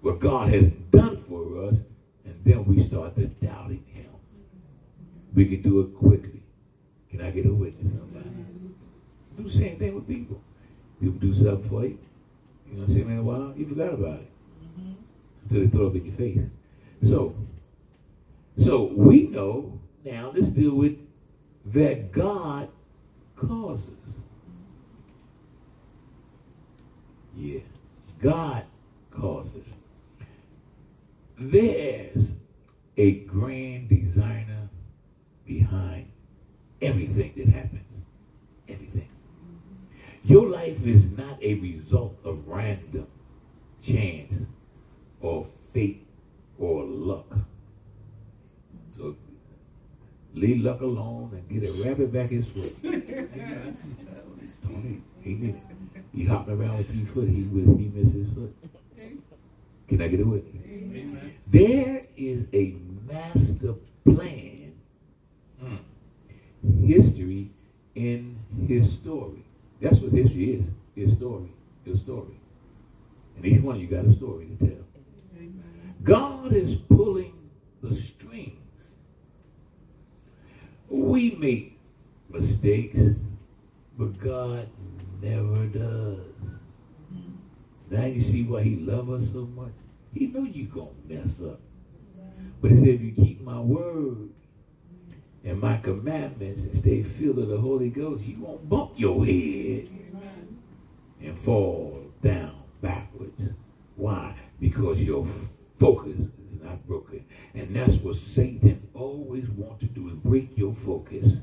what 0.00 0.18
God 0.18 0.48
has 0.48 0.68
done 0.90 1.18
for 1.18 1.66
us, 1.66 1.76
and 2.24 2.40
then 2.42 2.64
we 2.64 2.82
start 2.82 3.16
to 3.16 3.26
doubting 3.26 3.84
Him. 3.84 3.87
We 5.34 5.46
can 5.46 5.62
do 5.62 5.80
it 5.80 5.94
quickly. 5.94 6.42
Can 7.10 7.20
I 7.20 7.30
get 7.30 7.46
a 7.46 7.52
witness? 7.52 7.92
Somebody? 7.92 8.30
Do 9.36 9.42
the 9.44 9.50
same 9.50 9.78
thing 9.78 9.94
with 9.94 10.08
people. 10.08 10.40
People 11.00 11.18
do 11.18 11.32
something 11.32 11.68
for 11.68 11.84
you. 11.84 11.98
You 12.66 12.74
know 12.74 12.80
what 12.80 12.88
I'm 12.88 12.94
saying? 12.94 13.10
In 13.10 13.18
a 13.18 13.22
while, 13.22 13.54
you 13.56 13.66
forgot 13.66 13.94
about 13.94 14.20
it 14.20 14.30
mm-hmm. 14.78 14.92
until 15.44 15.60
they 15.60 15.68
throw 15.68 15.84
it 15.84 15.88
up 15.88 15.94
in 15.94 16.04
your 16.04 16.14
face. 16.14 16.38
So, 17.02 17.34
so 18.56 18.84
we 18.84 19.28
know 19.28 19.78
now. 20.04 20.32
Let's 20.34 20.50
deal 20.50 20.74
with 20.74 20.98
that 21.66 22.12
God 22.12 22.68
causes. 23.36 23.88
Yeah, 27.36 27.60
God 28.20 28.64
causes. 29.10 29.68
There's 31.38 32.32
a 32.96 33.12
grand 33.20 33.88
designer 33.88 34.57
behind 35.48 36.12
everything 36.80 37.32
that 37.36 37.48
happens. 37.48 37.82
Everything. 38.68 39.08
Your 40.22 40.46
life 40.46 40.86
is 40.86 41.10
not 41.10 41.42
a 41.42 41.54
result 41.54 42.16
of 42.22 42.46
random 42.46 43.08
chance 43.82 44.46
or 45.20 45.44
fate 45.72 46.06
or 46.58 46.84
luck. 46.84 47.26
So 48.96 49.16
leave 50.34 50.64
luck 50.64 50.80
alone 50.82 51.30
and 51.32 51.48
get 51.48 51.64
a 51.68 51.72
rabbit 51.82 52.12
back 52.12 52.30
his 52.30 52.46
foot. 52.46 52.80
Don't 52.82 53.02
he? 55.24 55.34
Did 55.34 55.50
it. 55.50 55.56
He 56.14 56.24
hopping 56.24 56.60
around 56.60 56.78
with 56.78 56.88
three 56.90 57.04
foot, 57.04 57.28
he 57.28 57.42
would 57.42 57.78
he 57.78 57.90
miss 57.94 58.10
his 58.12 58.28
foot. 58.34 58.54
Can 59.88 60.02
I 60.02 60.08
get 60.08 60.20
a 60.20 60.24
witness? 60.24 60.64
There 61.46 62.02
is 62.16 62.44
a 62.52 62.74
master 63.06 63.74
plan, 64.04 64.57
history 66.86 67.50
in 67.94 68.38
his 68.66 68.92
story. 68.92 69.44
That's 69.80 69.98
what 69.98 70.12
history 70.12 70.54
is. 70.54 70.66
His 70.94 71.12
story. 71.12 71.52
His 71.84 72.00
story. 72.00 72.40
And 73.36 73.46
each 73.46 73.62
one 73.62 73.76
of 73.76 73.82
you 73.82 73.88
got 73.88 74.04
a 74.04 74.12
story 74.12 74.46
to 74.46 74.66
tell. 74.66 74.84
God 76.02 76.52
is 76.52 76.74
pulling 76.74 77.50
the 77.82 77.94
strings. 77.94 78.94
We 80.88 81.32
make 81.32 81.78
mistakes, 82.28 82.98
but 83.96 84.18
God 84.18 84.68
never 85.20 85.66
does. 85.66 86.18
Now 87.90 88.04
you 88.04 88.20
see 88.20 88.42
why 88.42 88.62
he 88.62 88.76
loves 88.76 89.24
us 89.26 89.32
so 89.32 89.46
much? 89.46 89.72
He 90.12 90.26
know 90.26 90.44
you 90.44 90.64
gonna 90.66 90.90
mess 91.06 91.40
up. 91.40 91.60
But 92.60 92.72
he 92.72 92.76
said, 92.78 92.88
if 92.88 93.00
you 93.00 93.12
keep 93.12 93.40
my 93.40 93.60
word 93.60 94.30
and 95.44 95.60
my 95.60 95.76
commandments 95.78 96.62
and 96.62 96.76
stay 96.76 97.02
filled 97.02 97.38
of 97.38 97.48
the 97.48 97.58
Holy 97.58 97.90
Ghost, 97.90 98.24
you 98.24 98.40
won't 98.40 98.68
bump 98.68 98.92
your 98.96 99.24
head 99.24 99.88
and 101.20 101.38
fall 101.38 102.12
down 102.22 102.54
backwards. 102.80 103.50
Why? 103.96 104.36
Because 104.60 105.00
your 105.00 105.26
focus 105.78 106.16
is 106.18 106.62
not 106.62 106.86
broken. 106.86 107.24
And 107.54 107.74
that's 107.74 107.94
what 107.96 108.16
Satan 108.16 108.88
always 108.94 109.48
wants 109.50 109.80
to 109.80 109.86
do 109.86 110.08
is 110.08 110.14
break 110.14 110.56
your 110.56 110.74
focus. 110.74 111.36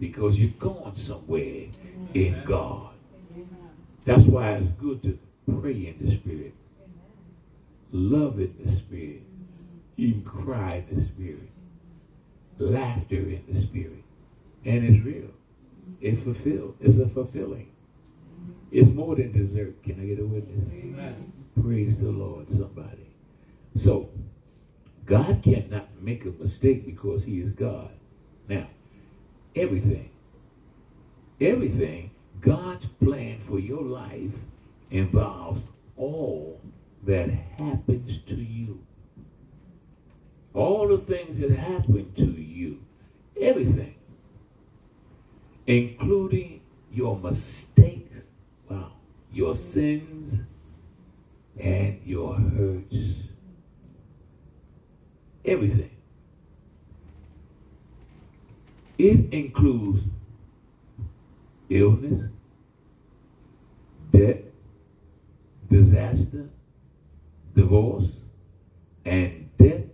Because 0.00 0.38
you're 0.38 0.50
going 0.50 0.94
somewhere 0.96 1.66
in 2.14 2.42
God. 2.44 2.90
That's 4.04 4.24
why 4.24 4.52
it's 4.52 4.70
good 4.80 5.02
to 5.02 5.18
pray 5.60 5.72
in 5.72 5.96
the 6.00 6.12
spirit. 6.14 6.54
Love 7.92 8.38
in 8.38 8.54
the 8.64 8.70
spirit. 8.70 9.22
Even 9.96 10.22
cry 10.22 10.84
in 10.88 10.96
the 10.96 11.04
spirit. 11.04 11.50
Laughter 12.58 13.16
in 13.16 13.44
the 13.48 13.60
spirit. 13.60 14.04
And 14.64 14.84
it's 14.84 15.04
real. 15.04 15.30
It's 16.00 16.22
fulfilled. 16.22 16.76
It's 16.80 16.98
a 16.98 17.08
fulfilling. 17.08 17.70
It's 18.70 18.88
more 18.88 19.16
than 19.16 19.32
dessert. 19.32 19.82
Can 19.82 20.00
I 20.00 20.06
get 20.06 20.20
a 20.20 20.26
witness? 20.26 20.68
Amen. 20.72 21.32
Praise 21.60 21.98
the 21.98 22.10
Lord, 22.10 22.48
somebody. 22.50 23.14
So, 23.76 24.10
God 25.06 25.40
cannot 25.42 25.88
make 26.02 26.24
a 26.24 26.30
mistake 26.30 26.84
because 26.84 27.24
He 27.24 27.40
is 27.40 27.52
God. 27.52 27.90
Now, 28.48 28.68
everything, 29.56 30.10
everything, 31.40 32.10
God's 32.40 32.86
plan 32.86 33.40
for 33.40 33.58
your 33.58 33.82
life 33.82 34.40
involves 34.90 35.66
all 35.96 36.60
that 37.04 37.30
happens 37.30 38.18
to 38.26 38.36
you. 38.36 38.84
All 40.58 40.88
the 40.88 40.98
things 40.98 41.38
that 41.38 41.52
happen 41.52 42.12
to 42.16 42.26
you. 42.26 42.80
Everything. 43.40 43.94
Including 45.68 46.62
your 46.92 47.16
mistakes. 47.16 48.22
Wow. 48.68 48.90
Your 49.32 49.54
sins 49.54 50.40
and 51.56 52.00
your 52.04 52.34
hurts. 52.34 52.96
Everything. 55.44 55.96
It 58.98 59.32
includes 59.32 60.02
illness, 61.70 62.30
death, 64.10 64.38
disaster, 65.70 66.48
divorce, 67.54 68.10
and 69.04 69.56
death 69.56 69.84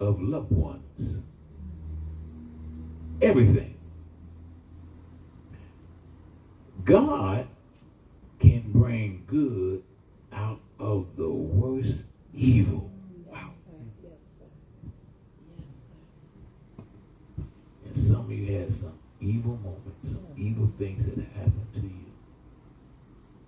of 0.00 0.20
loved 0.20 0.50
ones. 0.50 1.18
Everything. 3.22 3.76
God 6.84 7.46
can 8.38 8.72
bring 8.72 9.24
good 9.26 9.84
out 10.32 10.60
of 10.78 11.14
the 11.16 11.28
worst 11.28 12.04
evil. 12.32 12.90
Wow. 13.26 13.50
And 17.84 17.96
some 17.96 18.20
of 18.20 18.32
you 18.32 18.58
had 18.58 18.72
some 18.72 18.98
evil 19.20 19.58
moments, 19.58 20.10
some 20.10 20.26
evil 20.36 20.66
things 20.78 21.04
that 21.04 21.18
happened 21.36 21.66
to 21.74 21.80
you. 21.80 22.12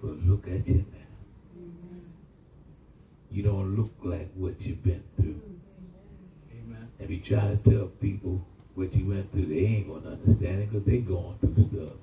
But 0.02 0.18
look 0.26 0.46
at 0.46 0.68
you 0.68 0.84
now. 0.92 0.98
You 3.30 3.42
don't 3.42 3.76
look 3.76 3.92
like 4.02 4.30
what 4.34 4.60
you've 4.60 4.82
been 4.82 5.02
through. 5.16 5.40
Amen. 6.52 6.88
If 6.98 7.08
you 7.08 7.20
try 7.20 7.40
to 7.40 7.56
tell 7.56 7.86
people 7.86 8.46
what 8.74 8.94
you 8.94 9.06
went 9.06 9.32
through, 9.32 9.46
they 9.46 9.60
ain't 9.60 9.88
gonna 9.88 10.16
understand 10.16 10.62
it 10.62 10.70
because 10.70 10.86
they 10.86 10.98
going 10.98 11.38
through 11.38 11.68
stuff. 11.72 11.94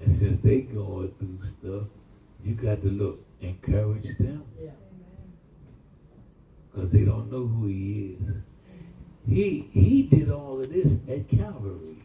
And 0.00 0.12
since 0.12 0.42
they 0.42 0.62
going 0.62 1.14
through 1.18 1.38
stuff, 1.42 1.88
you 2.44 2.54
got 2.54 2.82
to 2.82 2.88
look, 2.88 3.24
encourage 3.40 4.18
them. 4.18 4.44
Because 6.70 6.90
they 6.90 7.04
don't 7.04 7.30
know 7.30 7.46
who 7.46 7.66
he 7.68 8.16
is. 8.18 8.34
He 9.28 9.68
he 9.72 10.02
did 10.02 10.30
all 10.30 10.60
of 10.60 10.72
this 10.72 10.96
at 11.08 11.28
Calvary. 11.28 12.02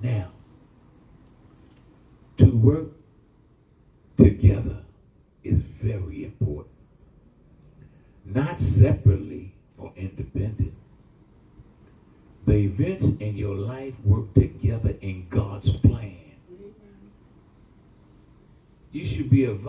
Now, 0.00 0.30
to 2.38 2.46
work 2.46 2.92
together 4.16 4.78
is 5.44 5.60
very 5.60 6.24
important. 6.24 6.74
Not 8.24 8.60
separately 8.60 9.54
or 9.76 9.92
independent. 9.96 10.72
The 12.46 12.54
events 12.54 13.04
in 13.04 13.36
your 13.36 13.54
life 13.54 13.94
work 14.04 14.32
together 14.32 14.94
in 15.00 15.28
God's 15.28 15.72
plan. 15.72 16.18
You 18.92 19.06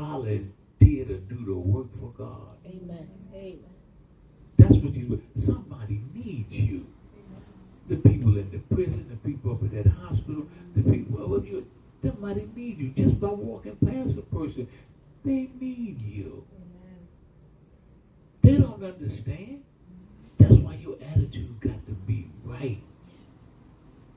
should 0.03 0.25
be 0.79 1.01
a 1.01 1.05
volunteer 1.05 1.05
to 1.05 1.17
do 1.17 1.45
the 1.45 1.53
work 1.53 1.93
for 1.93 2.11
God. 2.17 2.57
Amen. 2.65 3.07
Amen. 3.33 3.59
That's 4.57 4.75
what 4.75 4.93
you. 4.93 5.21
Somebody 5.37 6.01
needs 6.13 6.53
you. 6.53 6.87
The 7.89 7.97
people 7.97 8.37
in 8.37 8.49
the 8.51 8.59
prison, 8.73 9.07
the 9.09 9.29
people 9.29 9.51
up 9.51 9.63
at 9.63 9.71
that 9.83 9.91
hospital, 9.91 10.47
the 10.75 10.83
people. 10.83 11.19
Oh, 11.21 11.35
if 11.35 11.45
you, 11.45 11.67
somebody 12.01 12.49
needs 12.55 12.79
you 12.79 12.89
just 12.89 13.19
by 13.19 13.27
walking 13.27 13.75
past 13.77 14.17
a 14.17 14.21
person. 14.21 14.67
They 15.25 15.49
need 15.59 16.01
you. 16.01 16.45
They 18.41 18.57
don't 18.57 18.83
understand. 18.83 19.63
That's 20.37 20.57
why 20.57 20.75
your 20.75 20.97
attitude 21.01 21.59
got 21.61 21.85
to 21.85 21.93
be 21.93 22.27
right. 22.43 22.81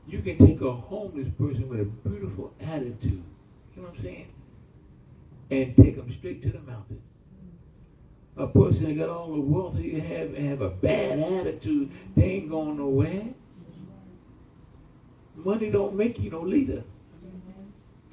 You 0.09 0.21
can 0.21 0.39
take 0.39 0.61
a 0.61 0.73
homeless 0.73 1.29
person 1.39 1.69
with 1.69 1.81
a 1.81 1.85
beautiful 1.85 2.53
attitude. 2.61 3.23
You 3.75 3.83
know 3.83 3.89
what 3.89 3.99
I'm 3.99 4.03
saying? 4.03 4.29
And 5.63 5.77
take 5.77 5.97
them 5.97 6.13
straight 6.13 6.43
to 6.43 6.51
the 6.51 6.61
mountain 6.61 7.01
a 8.37 8.47
person 8.47 8.85
that 8.87 8.95
got 8.95 9.09
all 9.09 9.33
the 9.33 9.41
wealth 9.41 9.77
that 9.77 9.85
you 9.85 10.01
have 10.01 10.35
and 10.35 10.49
have 10.49 10.61
a 10.61 10.69
bad 10.69 11.19
attitude, 11.19 11.91
they 12.15 12.25
ain't 12.33 12.51
going 12.51 12.77
nowhere. 12.77 13.29
Money 15.35 15.71
don't 15.71 15.95
make 15.95 16.19
you 16.19 16.31
no 16.31 16.43
leader. 16.43 16.83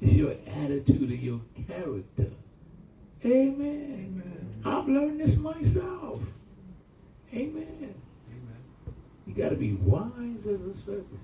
It's 0.00 0.14
your 0.14 0.34
attitude 0.46 1.10
and 1.10 1.22
your 1.22 1.40
character. 1.66 2.30
Amen. 3.24 4.12
Amen. 4.16 4.62
I've 4.64 4.88
learned 4.88 5.20
this 5.20 5.36
myself. 5.36 6.22
Amen. 7.32 7.94
Amen. 8.28 8.62
You 9.26 9.34
got 9.34 9.50
to 9.50 9.56
be 9.56 9.72
wise 9.72 10.46
as 10.46 10.60
a 10.62 10.74
serpent. 10.74 11.20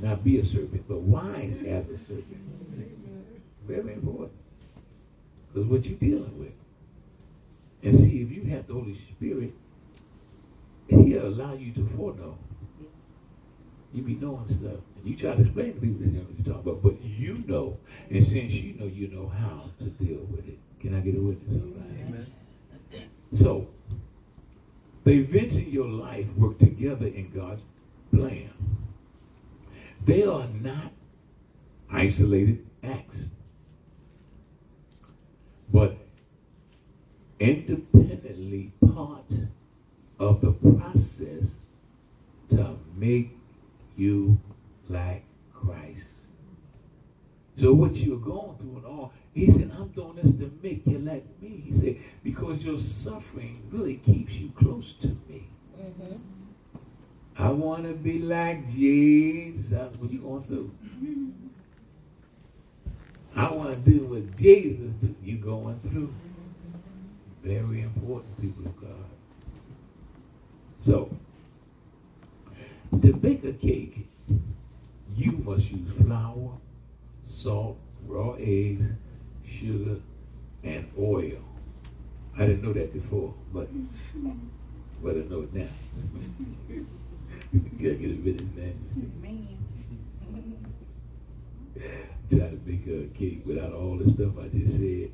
Not 0.00 0.22
be 0.22 0.38
a 0.38 0.44
serpent, 0.44 0.84
but 0.88 1.00
wise 1.00 1.56
as 1.66 1.88
a 1.88 1.96
serpent. 1.96 2.40
Amen. 2.72 3.42
Very 3.66 3.94
important. 3.94 4.32
Because 5.52 5.68
what 5.68 5.84
you're 5.86 5.98
dealing 5.98 6.38
with. 6.38 6.52
And 7.82 7.96
see, 7.96 8.22
if 8.22 8.30
you 8.30 8.44
have 8.50 8.66
the 8.66 8.74
Holy 8.74 8.94
Spirit, 8.94 9.54
He'll 10.88 11.26
allow 11.26 11.54
you 11.54 11.72
to 11.72 11.86
foreknow. 11.86 12.38
You 13.92 14.02
be 14.02 14.14
knowing 14.14 14.48
stuff. 14.48 14.80
And 14.96 15.06
you 15.06 15.16
try 15.16 15.34
to 15.34 15.42
explain 15.42 15.74
to 15.74 15.80
people 15.80 16.00
that 16.00 16.12
know 16.12 16.20
what 16.20 16.38
you're 16.38 16.54
talking 16.54 16.70
about, 16.70 16.82
but 16.82 17.02
you 17.02 17.44
know. 17.46 17.78
And 18.10 18.26
since 18.26 18.52
you 18.52 18.74
know, 18.74 18.86
you 18.86 19.08
know 19.08 19.28
how 19.28 19.70
to 19.78 19.84
deal 19.84 20.20
with 20.30 20.48
it. 20.48 20.58
Can 20.80 20.94
I 20.94 21.00
get 21.00 21.16
a 21.16 21.20
witness 21.20 21.54
on 21.54 21.74
that? 21.74 22.08
Amen. 22.08 22.26
So, 23.34 23.68
the 25.04 25.12
events 25.12 25.56
in 25.56 25.70
your 25.70 25.88
life 25.88 26.32
work 26.34 26.58
together 26.58 27.06
in 27.06 27.30
God's 27.30 27.62
plan. 28.12 28.50
They 30.04 30.22
are 30.22 30.46
not 30.48 30.92
isolated 31.90 32.64
acts, 32.82 33.26
but 35.78 35.96
independently 37.38 38.72
part 38.84 39.30
of 40.18 40.40
the 40.40 40.50
process 40.50 41.54
to 42.48 42.76
make 42.96 43.38
you 43.96 44.40
like 44.88 45.22
Christ. 45.54 46.08
So 47.54 47.72
what 47.74 47.94
you're 47.94 48.18
going 48.18 48.58
through 48.58 48.76
and 48.78 48.86
all, 48.86 49.12
he 49.32 49.52
said, 49.52 49.70
I'm 49.78 49.88
doing 49.88 50.16
this 50.16 50.32
to 50.32 50.50
make 50.60 50.84
you 50.84 50.98
like 50.98 51.26
me. 51.40 51.62
He 51.64 51.72
said, 51.72 51.96
because 52.24 52.64
your 52.64 52.80
suffering 52.80 53.62
really 53.70 53.98
keeps 53.98 54.32
you 54.32 54.50
close 54.56 54.94
to 54.94 55.08
me. 55.28 55.48
Mm-hmm. 55.80 56.16
I 57.36 57.50
want 57.50 57.84
to 57.84 57.92
be 57.92 58.18
like 58.18 58.68
Jesus. 58.72 59.94
What 59.96 60.10
you 60.10 60.18
going 60.18 60.42
through? 60.42 60.72
I 63.38 63.52
want 63.52 63.72
to 63.72 63.78
do 63.78 64.04
what 64.06 64.36
Jesus 64.36 64.90
do. 65.00 65.14
You're 65.22 65.38
going 65.38 65.78
through. 65.78 66.12
Very 67.40 67.82
important, 67.82 68.40
people 68.40 68.66
of 68.66 68.80
God. 68.80 69.04
So, 70.80 71.16
to 73.00 73.12
bake 73.12 73.44
a 73.44 73.52
cake, 73.52 74.08
you 75.14 75.32
must 75.44 75.70
use 75.70 75.92
flour, 75.92 76.50
salt, 77.24 77.78
raw 78.08 78.32
eggs, 78.40 78.88
sugar, 79.46 80.00
and 80.64 80.90
oil. 80.98 81.38
I 82.36 82.40
didn't 82.40 82.64
know 82.64 82.72
that 82.72 82.92
before, 82.92 83.34
but 83.54 83.68
but 85.00 85.14
I 85.14 85.20
know 85.20 85.42
it 85.42 85.54
now. 85.54 85.68
you 86.72 86.86
gotta 87.52 87.94
get 87.94 88.24
bit 88.24 88.40
of 88.40 88.56
that. 88.56 88.74
Try 92.30 92.38
to 92.50 92.60
make 92.66 92.86
a 92.86 93.06
cake 93.18 93.42
without 93.46 93.72
all 93.72 93.96
the 93.96 94.10
stuff 94.10 94.32
I 94.38 94.48
just 94.48 94.76
said. 94.76 95.10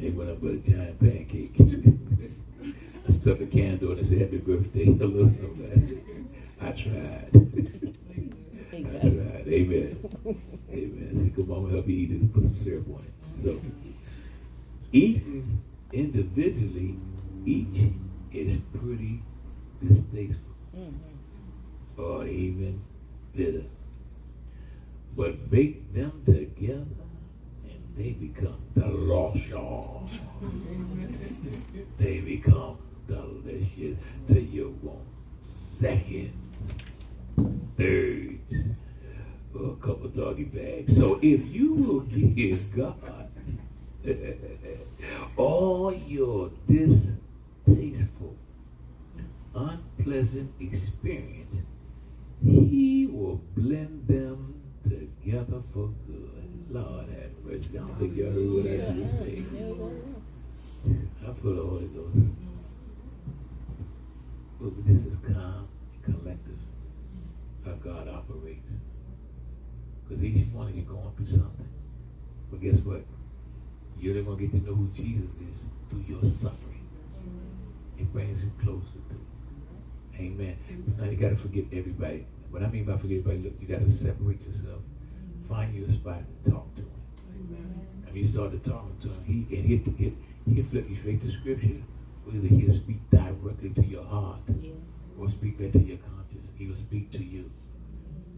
Ain't 0.00 0.14
went 0.14 0.30
up 0.30 0.40
but 0.40 0.52
a 0.52 0.56
giant 0.58 0.98
pancake. 1.00 1.54
I 3.08 3.12
stuck 3.12 3.40
a 3.40 3.46
candle 3.46 3.90
and 3.92 4.00
it 4.00 4.06
said 4.06 4.18
happy 4.20 4.38
birthday. 4.38 4.84
Hello, 4.98 5.26
somebody. 5.26 6.02
I 6.60 6.70
tried. 6.72 7.30
I 8.72 8.98
tried. 9.00 9.44
Amen. 9.48 9.98
Amen. 10.70 11.32
Say, 11.36 11.42
come 11.42 11.50
on, 11.52 11.70
help 11.70 11.86
you 11.88 11.96
eat 11.96 12.10
it 12.10 12.20
and 12.20 12.32
put 12.34 12.44
some 12.44 12.56
syrup 12.56 12.86
on 12.88 13.04
it. 13.04 13.44
So, 13.44 13.60
eating 14.92 15.62
individually, 15.92 16.98
each 17.44 17.92
is 18.32 18.58
pretty 18.74 19.22
distasteful 19.86 20.42
Mm-hmm. 20.76 22.02
or 22.02 22.26
even 22.26 22.82
bitter. 23.34 23.64
But 25.16 25.50
bake 25.50 25.92
them 25.94 26.22
together 26.26 26.84
and 27.64 27.82
they 27.96 28.10
become 28.12 28.60
delicious. 28.74 30.20
they 31.98 32.20
become 32.20 32.76
delicious 33.08 33.96
till 34.28 34.42
you 34.42 34.78
want 34.82 35.00
seconds, 35.40 36.34
thirds, 37.78 38.54
or 39.54 39.72
a 39.72 39.76
couple 39.76 40.08
doggy 40.08 40.44
bags. 40.44 40.96
So 40.96 41.18
if 41.22 41.46
you 41.46 41.74
will 41.74 42.00
give 42.00 42.76
God 42.76 43.30
all 45.36 45.94
your 45.94 46.50
distasteful, 46.68 48.36
unpleasant 49.54 50.52
experience, 50.60 51.56
He 52.44 53.06
will 53.06 53.40
blend 53.56 54.06
them 54.06 54.45
together 54.88 55.62
for 55.72 55.90
good. 56.06 56.46
Lord 56.70 57.08
have 57.08 57.44
mercy. 57.44 57.70
I 57.74 57.78
don't 57.78 57.98
think 57.98 58.16
y'all 58.16 58.32
heard 58.32 58.50
what 58.52 58.66
I 58.66 58.76
just 58.92 59.18
said. 59.18 59.46
I 61.22 61.32
feel 61.40 61.54
the 61.54 61.62
Holy 61.62 61.86
Ghost. 61.86 62.16
Look, 64.60 64.86
this 64.86 65.02
is 65.02 65.16
calm 65.26 65.68
and 65.92 66.04
collective 66.04 66.58
how 67.64 67.72
God 67.72 68.08
operates. 68.08 68.68
Because 70.02 70.24
each 70.24 70.46
one 70.52 70.68
of 70.68 70.76
you 70.76 70.82
going 70.82 71.12
through 71.16 71.26
something. 71.26 71.68
But 72.50 72.60
guess 72.60 72.78
what? 72.78 73.04
You're 73.98 74.14
never 74.14 74.26
going 74.26 74.38
to 74.38 74.46
get 74.46 74.64
to 74.64 74.70
know 74.70 74.76
who 74.76 74.88
Jesus 74.94 75.30
is 75.30 75.60
through 75.90 76.04
your 76.06 76.22
suffering. 76.30 76.86
It 77.98 78.12
brings 78.12 78.42
you 78.42 78.52
closer 78.60 79.00
to 79.08 79.14
him. 79.14 79.26
Amen. 80.18 80.56
So 80.68 81.04
now 81.04 81.10
you 81.10 81.16
got 81.16 81.30
to 81.30 81.36
forgive 81.36 81.66
everybody. 81.72 82.26
What 82.50 82.62
I 82.62 82.68
mean 82.68 82.84
by 82.84 82.96
forget 82.96 83.18
everybody, 83.18 83.42
look, 83.42 83.54
you 83.60 83.66
got 83.66 83.84
to 83.84 83.90
separate 83.90 84.40
yourself. 84.46 84.80
Find 85.48 85.74
you 85.74 85.84
a 85.84 85.92
spot 85.92 86.18
and 86.18 86.52
talk 86.52 86.74
to 86.76 86.82
him. 86.82 88.04
And 88.06 88.16
you 88.16 88.26
start 88.26 88.52
to 88.52 88.70
talk 88.70 88.98
to 89.00 89.08
him, 89.08 89.24
he 89.24 89.56
and 89.56 89.66
he'll, 89.66 89.94
he'll, 89.96 90.12
he'll 90.54 90.64
flip 90.64 90.88
you 90.88 90.96
straight 90.96 91.22
to 91.22 91.30
scripture. 91.30 91.82
Whether 92.24 92.48
he'll 92.48 92.72
speak 92.72 92.98
directly 93.10 93.70
to 93.70 93.84
your 93.84 94.04
heart 94.04 94.40
or 95.18 95.28
speak 95.28 95.58
that 95.58 95.72
to 95.74 95.78
your 95.80 95.98
conscience. 95.98 96.48
He 96.56 96.66
will 96.66 96.76
speak 96.76 97.12
to 97.12 97.24
you. 97.24 97.50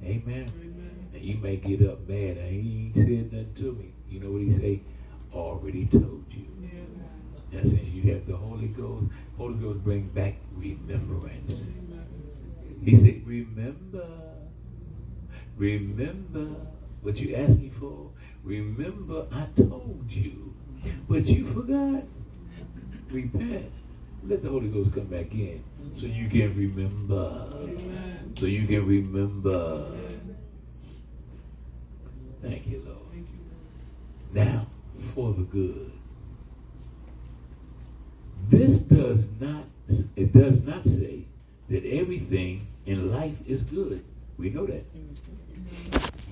Amen. 0.05 0.47
And 1.15 1.23
you 1.23 1.37
may 1.37 1.57
get 1.57 1.89
up 1.89 2.07
mad 2.09 2.37
and 2.37 2.53
he 2.53 2.87
ain't 2.87 2.95
said 2.95 3.33
nothing 3.33 3.55
to 3.57 3.73
me. 3.73 3.93
You 4.09 4.21
know 4.21 4.31
what 4.31 4.43
he 4.43 4.53
say? 4.53 4.81
Already 5.33 5.87
told 5.87 6.25
you. 6.31 6.47
And 7.53 7.69
since 7.69 7.89
you 7.89 8.13
have 8.13 8.27
the 8.27 8.37
Holy 8.37 8.69
Ghost, 8.69 9.07
Holy 9.37 9.55
Ghost 9.55 9.83
bring 9.83 10.09
back 10.09 10.37
remembrance. 10.55 11.55
He 12.89 12.97
said, 12.97 13.27
remember, 13.27 14.09
remember 15.59 16.47
what 17.03 17.21
you 17.21 17.35
asked 17.35 17.59
me 17.59 17.69
for. 17.69 18.13
Remember 18.43 19.27
I 19.31 19.47
told 19.55 20.07
you, 20.09 20.55
but 21.07 21.27
you 21.27 21.45
forgot. 21.45 22.05
Repent. 23.11 23.71
Let 24.27 24.43
the 24.43 24.49
Holy 24.49 24.69
Ghost 24.69 24.95
come 24.95 25.05
back 25.05 25.33
in 25.33 25.63
so 25.97 26.07
you 26.07 26.31
can 26.31 26.57
remember. 26.57 27.47
So 28.39 28.47
you 28.47 28.67
can 28.67 28.87
remember. 28.87 29.93
Thank 32.41 32.69
you, 32.69 32.83
Lord. 32.87 33.27
Now, 34.33 34.67
for 34.99 35.35
the 35.35 35.43
good. 35.43 35.93
This 38.49 38.79
does 38.79 39.29
not, 39.39 39.65
it 40.17 40.33
does 40.33 40.63
not 40.63 40.87
say 40.87 41.27
that 41.69 41.85
everything 41.85 42.67
in 42.89 43.13
life 43.13 43.39
is 43.47 43.63
good. 43.65 44.03
We 44.39 44.49
know 44.49 44.65
that. 44.65 44.83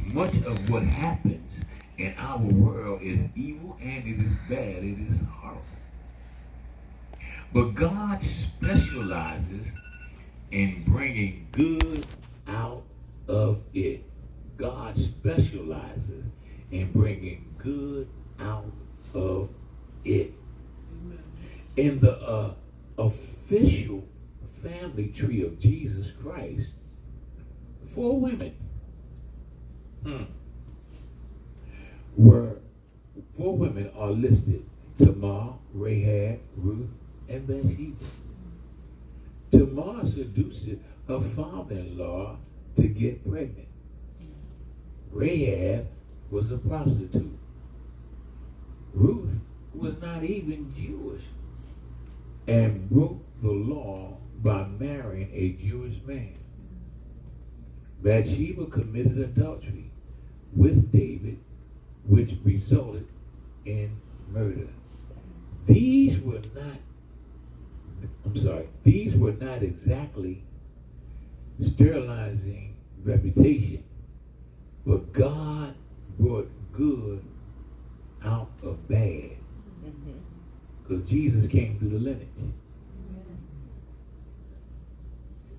Much 0.07 0.34
of 0.46 0.70
what 0.70 0.82
happens 0.84 1.61
in 1.98 2.14
our 2.16 2.38
world 2.38 3.02
is 3.02 3.20
evil 3.34 3.76
and 3.78 4.07
it 4.09 4.24
is 4.24 4.32
bad. 4.48 4.82
It 4.82 4.98
is 5.11 5.20
horrible. 5.30 5.62
But 7.52 7.74
God 7.74 8.22
specializes 8.22 9.68
in 10.50 10.82
bringing 10.84 11.46
good 11.52 12.07
out 12.48 12.84
of 13.28 13.61
it. 13.74 14.04
God 14.57 14.96
specializes 14.96 16.24
in 16.70 16.90
bringing 16.92 17.54
good 17.59 18.09
out 18.40 18.72
of 19.12 19.50
it. 20.07 20.32
In 21.76 22.00
the 22.00 22.18
uh, 22.18 22.54
official 22.96 24.04
family 24.69 25.09
tree 25.09 25.43
of 25.45 25.59
Jesus 25.59 26.11
Christ, 26.23 26.73
four 27.85 28.19
women 28.21 28.55
hmm, 30.03 30.25
were 32.17 32.59
four 33.37 33.57
women 33.57 33.91
are 33.97 34.11
listed: 34.11 34.64
Tamar, 34.99 35.55
Rahab, 35.73 36.41
Ruth, 36.57 36.91
and 37.29 37.47
Bathsheba. 37.47 38.05
Tamar 39.53 40.05
seduced 40.05 40.69
her 41.09 41.21
father-in-law 41.21 42.39
to 42.77 42.83
get 42.83 43.29
pregnant. 43.29 43.69
Rahab 45.12 45.87
was 46.31 46.51
a 46.51 46.59
prostitute. 46.59 47.39
Ruth 48.93 49.39
was 49.75 50.01
not 50.01 50.25
even 50.25 50.75
Jewish 50.75 51.23
and 52.47 52.89
broke 52.89 53.23
the 53.43 53.51
law 53.51 54.17
by 54.47 54.64
marrying 54.78 55.28
a 55.34 55.61
Jewish 55.61 56.01
man. 56.07 56.38
Bathsheba 58.01 58.66
committed 58.66 59.18
adultery 59.18 59.90
with 60.55 60.92
David, 60.92 61.40
which 62.05 62.36
resulted 62.44 63.09
in 63.64 64.01
murder. 64.30 64.68
These 65.66 66.20
were 66.20 66.40
not, 66.55 66.78
I'm 68.24 68.36
sorry, 68.36 68.68
these 68.84 69.16
were 69.16 69.32
not 69.32 69.64
exactly 69.64 70.44
sterilizing 71.61 72.76
reputation, 73.03 73.82
but 74.86 75.12
God 75.12 75.74
brought 76.20 76.49
good 76.72 77.24
out 78.24 78.53
of 78.62 78.86
bad. 78.86 79.38
Mm-hmm. 79.84 80.12
Because 80.84 81.09
Jesus 81.11 81.49
came 81.49 81.80
through 81.80 81.88
the 81.88 81.99
lineage. 81.99 82.28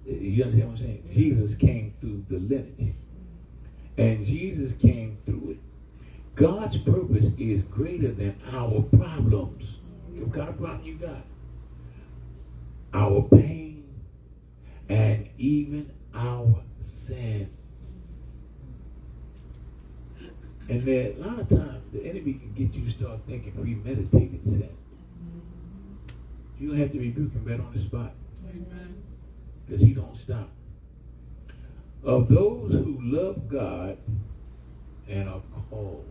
You 0.07 0.43
understand 0.43 0.71
what 0.71 0.79
I'm 0.79 0.85
saying? 0.85 1.09
Jesus 1.11 1.55
came 1.55 1.93
through 1.99 2.25
the 2.29 2.39
lineage. 2.39 2.95
And 3.97 4.25
Jesus 4.25 4.73
came 4.73 5.17
through 5.25 5.51
it. 5.51 5.57
God's 6.35 6.77
purpose 6.77 7.27
is 7.37 7.63
greater 7.63 8.11
than 8.11 8.39
our 8.53 8.81
problems. 8.81 9.79
Kind 10.33 10.49
of 10.49 10.57
problem 10.57 10.83
you 10.83 10.95
got? 10.95 11.25
Our 12.93 13.21
pain 13.23 13.85
and 14.87 15.29
even 15.37 15.91
our 16.13 16.63
sin. 16.79 17.49
And 20.69 20.83
there, 20.83 21.13
a 21.13 21.15
lot 21.17 21.39
of 21.39 21.49
times, 21.49 21.83
the 21.93 22.05
enemy 22.05 22.33
can 22.33 22.53
get 22.53 22.73
you 22.75 22.85
to 22.85 22.91
start 22.91 23.25
thinking 23.25 23.53
premeditated 23.53 24.43
sin. 24.45 24.69
You 26.59 26.69
don't 26.69 26.79
have 26.79 26.91
to 26.91 26.99
rebuke 26.99 27.33
him 27.33 27.45
right 27.45 27.59
on 27.59 27.71
the 27.73 27.79
spot. 27.79 28.13
Because 29.67 29.81
he 29.81 29.93
don't 29.93 30.15
stop. 30.15 30.49
Of 32.03 32.29
those 32.29 32.71
who 32.71 32.97
love 33.01 33.49
God 33.49 33.97
and 35.09 35.27
are 35.27 35.41
called. 35.69 36.05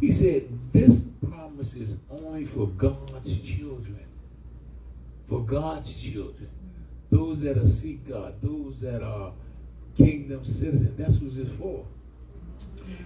He 0.00 0.10
said, 0.12 0.48
this 0.72 1.02
promise 1.28 1.74
is 1.74 1.96
only 2.10 2.44
for 2.44 2.66
God's 2.66 3.40
children. 3.40 4.06
For 5.26 5.40
God's 5.44 5.94
children. 6.00 6.50
Those 7.10 7.40
that 7.40 7.56
are 7.56 7.66
seek 7.66 8.08
God. 8.08 8.34
Those 8.42 8.80
that 8.80 9.02
are 9.02 9.32
kingdom 9.96 10.44
citizens. 10.44 10.96
That's 10.96 11.16
what 11.16 11.36
it's 11.36 11.50
for. 11.52 11.84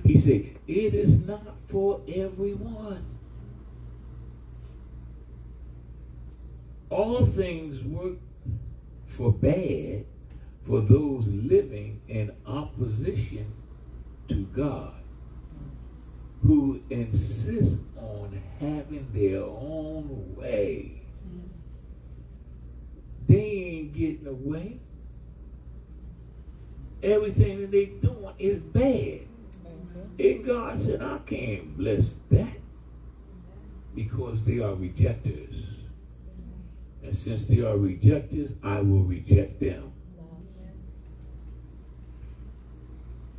He 0.04 0.18
said, 0.18 0.58
it 0.66 0.94
is 0.94 1.18
not 1.18 1.58
for 1.66 2.00
everyone. 2.08 3.11
All 6.92 7.24
things 7.24 7.82
work 7.82 8.18
for 9.06 9.32
bad 9.32 10.04
for 10.62 10.82
those 10.82 11.26
living 11.26 12.02
in 12.06 12.32
opposition 12.46 13.50
to 14.28 14.44
God, 14.54 14.92
who 16.42 16.82
insist 16.90 17.78
on 17.96 18.42
having 18.60 19.08
their 19.14 19.42
own 19.42 20.34
way. 20.36 21.02
They 23.26 23.40
ain't 23.40 23.94
getting 23.94 24.26
away. 24.26 24.80
Everything 27.02 27.62
that 27.62 27.70
they 27.70 27.86
doing 27.86 28.34
is 28.38 28.60
bad. 28.60 29.20
And 30.18 30.44
God 30.44 30.78
said, 30.78 31.02
I 31.02 31.18
can't 31.24 31.74
bless 31.74 32.16
that 32.30 32.58
because 33.94 34.44
they 34.44 34.58
are 34.58 34.74
rejectors. 34.74 35.81
And 37.02 37.16
since 37.16 37.44
they 37.44 37.60
are 37.60 37.76
rejectors, 37.76 38.52
I 38.62 38.80
will 38.80 39.02
reject 39.02 39.60
them. 39.60 39.92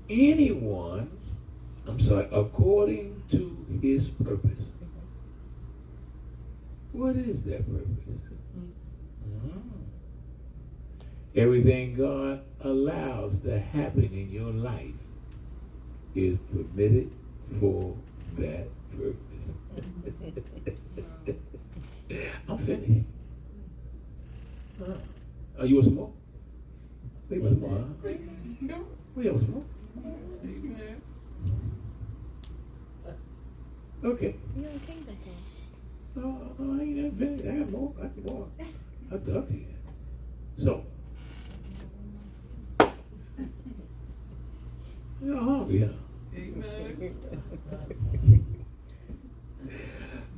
anyone, 0.10 1.10
I'm 1.88 2.00
sorry, 2.00 2.28
according 2.32 3.24
to 3.32 3.66
his 3.82 4.10
purpose. 4.10 4.52
What 6.92 7.16
is 7.16 7.42
that 7.44 7.66
purpose? 7.66 8.22
Mm. 8.58 8.72
Everything 11.36 11.96
God 11.96 12.42
allows 12.62 13.40
to 13.40 13.60
happen 13.60 14.12
in 14.14 14.30
your 14.32 14.52
life 14.52 14.94
is 16.14 16.38
permitted 16.52 17.12
for 17.60 17.98
that 18.38 18.68
purpose. 18.92 19.50
I'm 22.48 22.58
finished. 22.60 23.08
Uh, 24.82 24.98
are 25.60 25.66
you 25.66 25.76
want 25.76 25.86
some 25.86 25.96
more? 25.96 26.12
They 27.30 27.38
want 27.38 27.54
some 27.54 27.62
more, 27.62 27.78
huh? 27.78 27.86
We 29.16 29.26
have 29.28 29.40
some 29.40 29.52
more. 29.52 29.66
Amen. 30.44 31.02
Okay. 34.04 34.36
You 34.58 34.64
don't 34.64 34.82
think 34.82 35.06
that 35.06 35.16
though. 36.16 36.22
No, 36.22 36.56
no, 36.60 36.66
I 36.80 36.84
ain't 36.84 36.96
that 37.18 37.26
finished. 37.26 37.46
I 37.46 37.48
got 37.60 37.70
more. 37.70 37.94
I 38.00 38.02
got 38.08 38.24
more. 38.26 38.48
I'll 39.12 39.20
talk 39.20 39.48
to 39.48 39.54
you. 39.54 39.68
So. 40.58 40.86
You're 45.24 45.38
hungry, 45.42 45.80
huh? 45.80 45.94
Amen. 46.36 47.16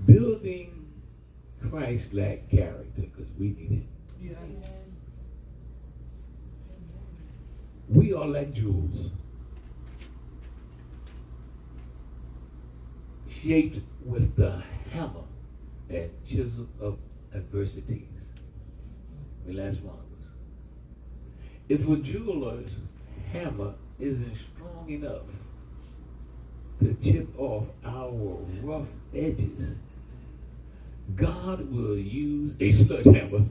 Building 0.05 0.69
Christ-like 1.69 2.49
character, 2.51 3.01
because 3.01 3.31
we 3.39 3.47
need 3.47 3.71
it. 3.71 3.88
Yes. 4.26 4.71
We 7.88 8.13
are 8.13 8.26
like 8.26 8.53
jewels, 8.53 9.11
shaped 13.28 13.80
with 14.03 14.36
the 14.36 14.63
hammer 14.91 15.26
and 15.89 16.09
chisel 16.26 16.67
of 16.82 16.97
adversities. 17.34 18.01
The 19.45 19.53
last 19.53 19.82
one 19.82 19.95
us. 19.95 20.30
If 21.69 21.88
a 21.88 21.97
jeweler's 21.97 22.71
hammer 23.32 23.76
isn't 23.99 24.36
strong 24.36 24.89
enough 24.89 25.28
to 26.80 26.95
chip 26.95 27.28
off 27.39 27.67
our 27.86 28.11
rough 28.63 28.88
edges, 29.13 29.76
God 31.14 31.72
will 31.72 31.97
use 31.97 32.53
a 32.60 32.72
sledgehammer. 32.72 33.45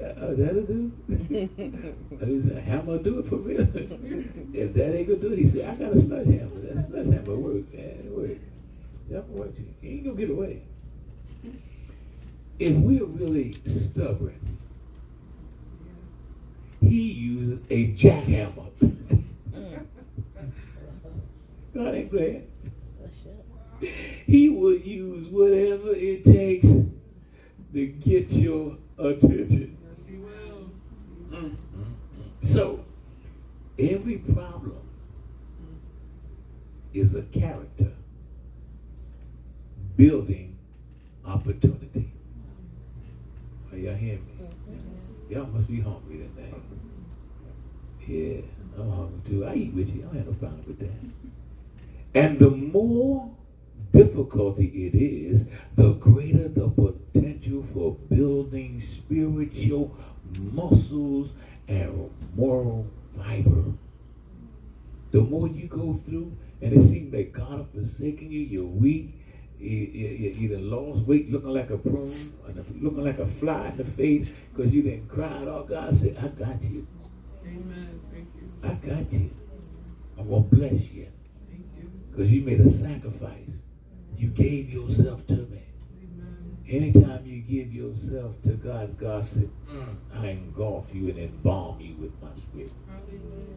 Uh, 0.00 0.34
that'll 0.36 0.62
do. 0.62 0.92
he 1.28 2.42
said, 2.42 2.62
hammer 2.62 2.98
do 2.98 3.18
it 3.18 3.26
for 3.26 3.36
real. 3.36 3.60
if 4.54 4.72
that 4.74 4.96
ain't 4.96 5.08
gonna 5.08 5.20
do 5.20 5.32
it, 5.32 5.38
he 5.38 5.48
said, 5.48 5.70
I 5.70 5.74
got 5.74 5.96
a 5.96 6.00
sledgehammer. 6.00 6.60
That 6.60 6.88
sledgehammer 6.88 7.36
work. 7.36 7.64
It 7.72 8.04
work. 8.06 8.38
That 9.10 9.28
work. 9.28 9.50
You 9.82 9.90
ain't 9.90 10.04
gonna 10.04 10.16
get 10.16 10.30
away. 10.30 10.62
If 12.58 12.76
we're 12.76 13.04
really 13.04 13.54
stubborn, 13.66 14.58
he 16.80 17.02
uses 17.02 17.58
a 17.70 17.92
jackhammer. 17.92 18.70
God 21.74 21.94
ain't 21.94 22.10
playing. 22.10 22.50
He 24.26 24.48
will 24.48 24.76
use 24.76 25.28
whatever 25.28 25.94
it 25.94 26.24
takes 26.24 26.66
to 26.66 27.86
get 27.86 28.32
your 28.32 28.76
attention. 28.98 29.78
Yes, 29.88 30.06
he 30.08 30.16
will. 30.16 30.70
Mm-hmm. 31.30 31.54
So, 32.42 32.84
every 33.78 34.18
problem 34.18 34.80
is 36.92 37.14
a 37.14 37.22
character 37.22 37.92
building 39.96 40.58
opportunity. 41.24 42.12
Are 43.70 43.78
y'all 43.78 43.94
hearing 43.94 44.26
me? 44.26 44.44
Mm-hmm. 44.44 45.32
Y'all 45.32 45.46
must 45.46 45.68
be 45.68 45.80
hungry 45.80 46.28
tonight. 46.34 46.54
Yeah, 48.06 48.40
I'm 48.78 48.90
hungry 48.90 49.20
too. 49.24 49.44
I 49.44 49.54
eat 49.54 49.74
with 49.74 49.94
you. 49.94 50.02
I 50.02 50.06
don't 50.06 50.16
have 50.16 50.26
no 50.26 50.32
problem 50.32 50.64
with 50.66 50.78
that. 50.80 51.17
And 52.14 52.38
the 52.38 52.50
more 52.50 53.30
difficulty 53.92 54.66
it 54.66 54.94
is, 54.94 55.44
the 55.76 55.92
greater 55.92 56.48
the 56.48 56.68
potential 56.68 57.62
for 57.62 57.94
building 58.14 58.80
spiritual 58.80 59.96
muscles 60.36 61.32
and 61.66 62.10
moral 62.34 62.86
fiber. 63.16 63.64
The 65.10 65.20
more 65.20 65.48
you 65.48 65.66
go 65.66 65.94
through, 65.94 66.36
and 66.60 66.72
it 66.72 66.82
seems 66.88 67.12
that 67.12 67.32
God 67.32 67.66
has 67.74 67.90
forsaken 67.90 68.30
you, 68.30 68.40
you're 68.40 68.64
weak, 68.64 69.14
you, 69.58 70.48
done 70.48 70.70
lost 70.70 71.06
weight 71.06 71.30
looking 71.30 71.48
like 71.48 71.70
a 71.70 71.78
prune, 71.78 72.32
and 72.46 72.82
looking 72.82 73.04
like 73.04 73.18
a 73.18 73.26
fly 73.26 73.68
in 73.68 73.76
the 73.78 73.84
face 73.84 74.28
because 74.54 74.72
you 74.72 74.82
didn't 74.82 75.08
cry. 75.08 75.46
All 75.46 75.64
God 75.64 75.96
said, 75.96 76.16
I 76.18 76.28
got 76.28 76.62
you. 76.62 76.86
Amen. 77.44 78.00
Thank 78.12 78.28
you. 78.36 78.52
I 78.62 78.68
got 78.74 79.12
you. 79.12 79.30
I'm 80.18 80.28
going 80.28 80.48
to 80.48 80.56
bless 80.56 80.82
you. 80.90 81.06
Because 82.18 82.32
you 82.32 82.40
made 82.40 82.60
a 82.60 82.68
sacrifice. 82.68 83.60
You 84.16 84.26
gave 84.30 84.68
yourself 84.70 85.24
to 85.28 85.34
me. 85.34 85.62
Anytime 86.68 87.24
you 87.24 87.40
give 87.42 87.72
yourself 87.72 88.42
to 88.42 88.54
God, 88.54 88.98
God 88.98 89.24
said, 89.24 89.48
mm, 89.70 89.96
I 90.12 90.26
engulf 90.26 90.92
you 90.92 91.10
and 91.10 91.18
embalm 91.18 91.80
you 91.80 91.94
with 91.94 92.20
my 92.20 92.34
spirit. 92.34 92.72
Hallelujah. 92.88 93.56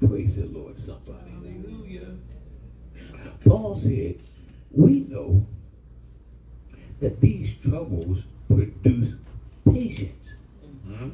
Praise 0.00 0.36
the 0.36 0.46
Lord, 0.46 0.80
somebody. 0.80 1.30
Hallelujah. 1.30 2.16
Paul 3.44 3.76
said, 3.76 4.20
We 4.70 5.00
know 5.00 5.46
that 7.00 7.20
these 7.20 7.54
troubles 7.62 8.24
produce 8.48 9.12
patience. 9.70 10.30
Mhm. 10.88 11.10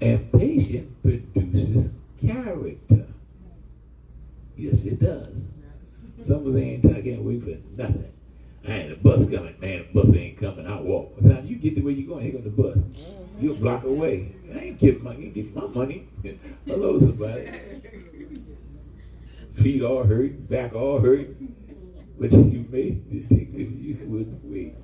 And 0.00 0.32
patience 0.32 0.94
produces 1.02 1.90
character. 2.22 3.07
Yes, 4.58 4.82
it 4.82 4.98
does. 4.98 5.46
Some 6.26 6.44
of 6.44 6.46
us 6.48 6.60
ain't 6.60 6.84
I 6.86 7.00
can't 7.00 7.22
wait 7.22 7.44
for 7.44 7.56
nothing. 7.80 8.12
I 8.66 8.72
ain't 8.72 8.90
the 8.90 8.96
bus 8.96 9.20
coming, 9.20 9.54
man. 9.60 9.86
The 9.92 10.00
bus 10.02 10.12
ain't 10.16 10.40
coming. 10.40 10.66
I 10.66 10.80
walk. 10.80 11.14
By 11.14 11.28
the 11.28 11.34
time 11.34 11.46
you 11.46 11.54
get 11.56 11.76
to 11.76 11.80
where 11.80 11.92
you're 11.92 12.08
going, 12.08 12.24
here 12.24 12.32
goes 12.32 12.42
the 12.42 12.50
bus. 12.50 12.76
Mm-hmm. 12.76 13.44
You're 13.44 13.52
a 13.52 13.56
block 13.56 13.84
away. 13.84 14.34
I 14.52 14.58
ain't 14.58 14.80
getting 14.80 15.04
my, 15.04 15.12
ain't 15.12 15.32
getting 15.32 15.54
my 15.54 15.66
money. 15.68 16.08
Hello, 16.66 16.98
somebody. 16.98 17.48
Feet 19.52 19.82
all 19.82 20.02
hurt, 20.02 20.50
back 20.50 20.74
all 20.74 20.98
hurt. 20.98 21.28
But 22.18 22.32
you 22.32 22.66
made 22.68 23.04
it 23.12 23.28
because 23.28 23.80
you 23.80 23.96
wouldn't 24.06 24.44
wait. 24.44 24.74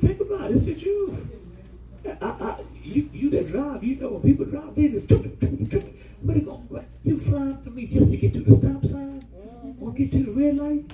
Think 0.00 0.20
about 0.20 0.52
it. 0.52 0.54
It's 0.54 0.64
the 0.64 0.74
truth. 0.76 1.26
I, 2.06 2.26
I, 2.26 2.60
you, 2.80 3.10
you 3.12 3.30
that 3.30 3.48
drive, 3.48 3.82
you 3.82 3.96
know 3.96 4.10
when 4.10 4.22
people 4.22 4.46
drive, 4.46 4.76
they 4.76 4.88
just 4.88 5.08
what 6.30 6.68
they 6.68 6.76
going 6.76 6.86
You 7.02 7.18
flying 7.18 7.62
to 7.64 7.70
me 7.70 7.86
just 7.86 8.10
to 8.10 8.16
get 8.16 8.32
to 8.34 8.40
the 8.40 8.54
stop 8.54 8.84
sign 8.86 9.26
or 9.80 9.92
get 9.92 10.12
to 10.12 10.22
the 10.24 10.32
red 10.32 10.56
light? 10.56 10.92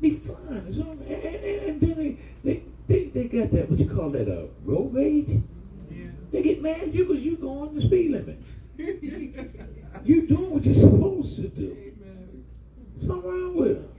Be 0.00 0.10
fine. 0.10 0.66
It's 0.68 0.78
all, 0.78 0.90
and, 0.90 1.02
and, 1.02 1.44
and 1.44 1.80
then 1.80 1.96
they, 1.96 2.18
they, 2.44 2.62
they, 2.88 3.04
they 3.08 3.24
got 3.24 3.52
that, 3.52 3.70
what 3.70 3.78
you 3.78 3.88
call 3.88 4.10
that, 4.10 4.28
uh, 4.28 4.46
road 4.64 4.92
rage? 4.92 5.40
Yeah. 5.90 6.06
They 6.32 6.42
get 6.42 6.62
mad 6.62 6.82
at 6.82 6.94
you 6.94 7.04
because 7.06 7.24
you 7.24 7.36
going 7.36 7.74
the 7.74 7.80
speed 7.80 8.10
limit. 8.10 8.38
You 10.04 10.26
doing 10.26 10.50
what 10.50 10.64
you're 10.64 10.74
supposed 10.74 11.36
to 11.36 11.48
do. 11.48 11.70
Amen. 11.70 12.44
Something 13.00 13.30
wrong 13.30 13.54
with 13.56 13.82
them. 13.82 13.90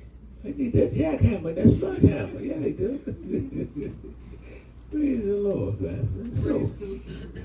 They 0.43 0.51
need 0.51 0.73
that 0.73 0.93
jackhammer, 0.93 1.55
that 1.55 1.79
sledgehammer. 1.79 2.41
Yeah, 2.41 2.59
they 2.59 2.71
do. 2.71 2.99
Praise 4.91 5.25
the 5.25 5.33
Lord, 5.33 5.79
Pastor. 5.79 6.35
So, 6.43 6.69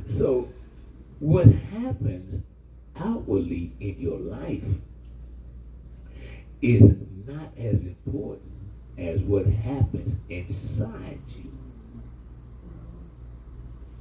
so 0.09 0.49
what 1.21 1.47
happens 1.47 2.43
outwardly 3.01 3.73
in 3.81 3.97
your 3.99 4.19
life 4.19 4.65
is 6.63 6.95
not 7.27 7.51
as 7.57 7.81
important 7.81 8.53
as 8.99 9.21
what 9.21 9.47
happens 9.47 10.17
inside 10.29 11.21
you. 11.29 11.51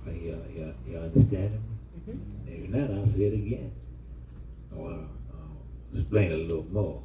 Are 0.06 0.12
y'all, 0.12 0.46
y'all, 0.54 0.74
y'all 0.88 1.04
understanding 1.04 1.64
me? 2.06 2.14
Mm-hmm. 2.14 2.46
Maybe 2.46 2.68
not, 2.68 2.92
I'll 2.92 3.08
say 3.08 3.24
it 3.24 3.34
again. 3.34 3.72
Or 4.76 4.92
I'll, 4.92 5.10
I'll 5.34 6.00
explain 6.00 6.32
a 6.32 6.38
little 6.38 6.66
more. 6.72 7.02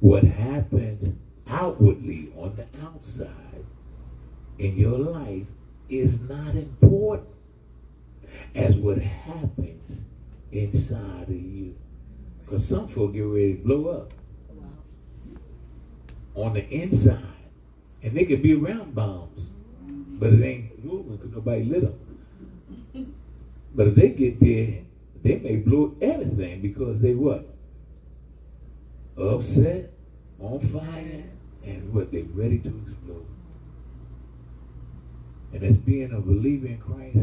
What 0.00 0.24
happens 0.24 1.14
outwardly 1.48 2.30
on 2.36 2.56
the 2.56 2.66
outside 2.84 3.64
in 4.58 4.76
your 4.76 4.98
life 4.98 5.46
is 5.88 6.20
not 6.20 6.54
important 6.54 7.28
as 8.54 8.76
what 8.76 8.98
happens 8.98 9.85
inside 10.60 11.28
of 11.28 11.30
you. 11.30 11.74
Because 12.44 12.66
some 12.66 12.88
folk 12.88 13.12
get 13.12 13.20
ready 13.20 13.54
to 13.54 13.62
blow 13.62 13.88
up 13.90 14.12
on 16.34 16.54
the 16.54 16.68
inside. 16.68 17.22
And 18.02 18.16
they 18.16 18.24
could 18.24 18.42
be 18.42 18.54
around 18.54 18.94
bombs. 18.94 19.48
but 20.18 20.32
it 20.32 20.42
ain't 20.42 20.84
moving 20.84 21.16
because 21.16 21.32
nobody 21.32 21.64
lit 21.64 21.82
them. 21.82 23.14
But 23.74 23.88
if 23.88 23.94
they 23.94 24.08
get 24.10 24.40
there, 24.40 24.84
they 25.22 25.36
may 25.36 25.56
blow 25.56 25.94
everything 26.00 26.62
because 26.62 27.00
they 27.00 27.14
what? 27.14 27.46
Upset, 29.18 29.92
on 30.40 30.60
fire, 30.60 31.24
and 31.64 31.92
what? 31.92 32.10
They 32.12 32.22
ready 32.22 32.58
to 32.60 32.68
explode. 32.68 33.26
And 35.52 35.62
as 35.64 35.76
being 35.76 36.12
a 36.12 36.20
believer 36.20 36.68
in 36.68 36.78
Christ, 36.78 37.18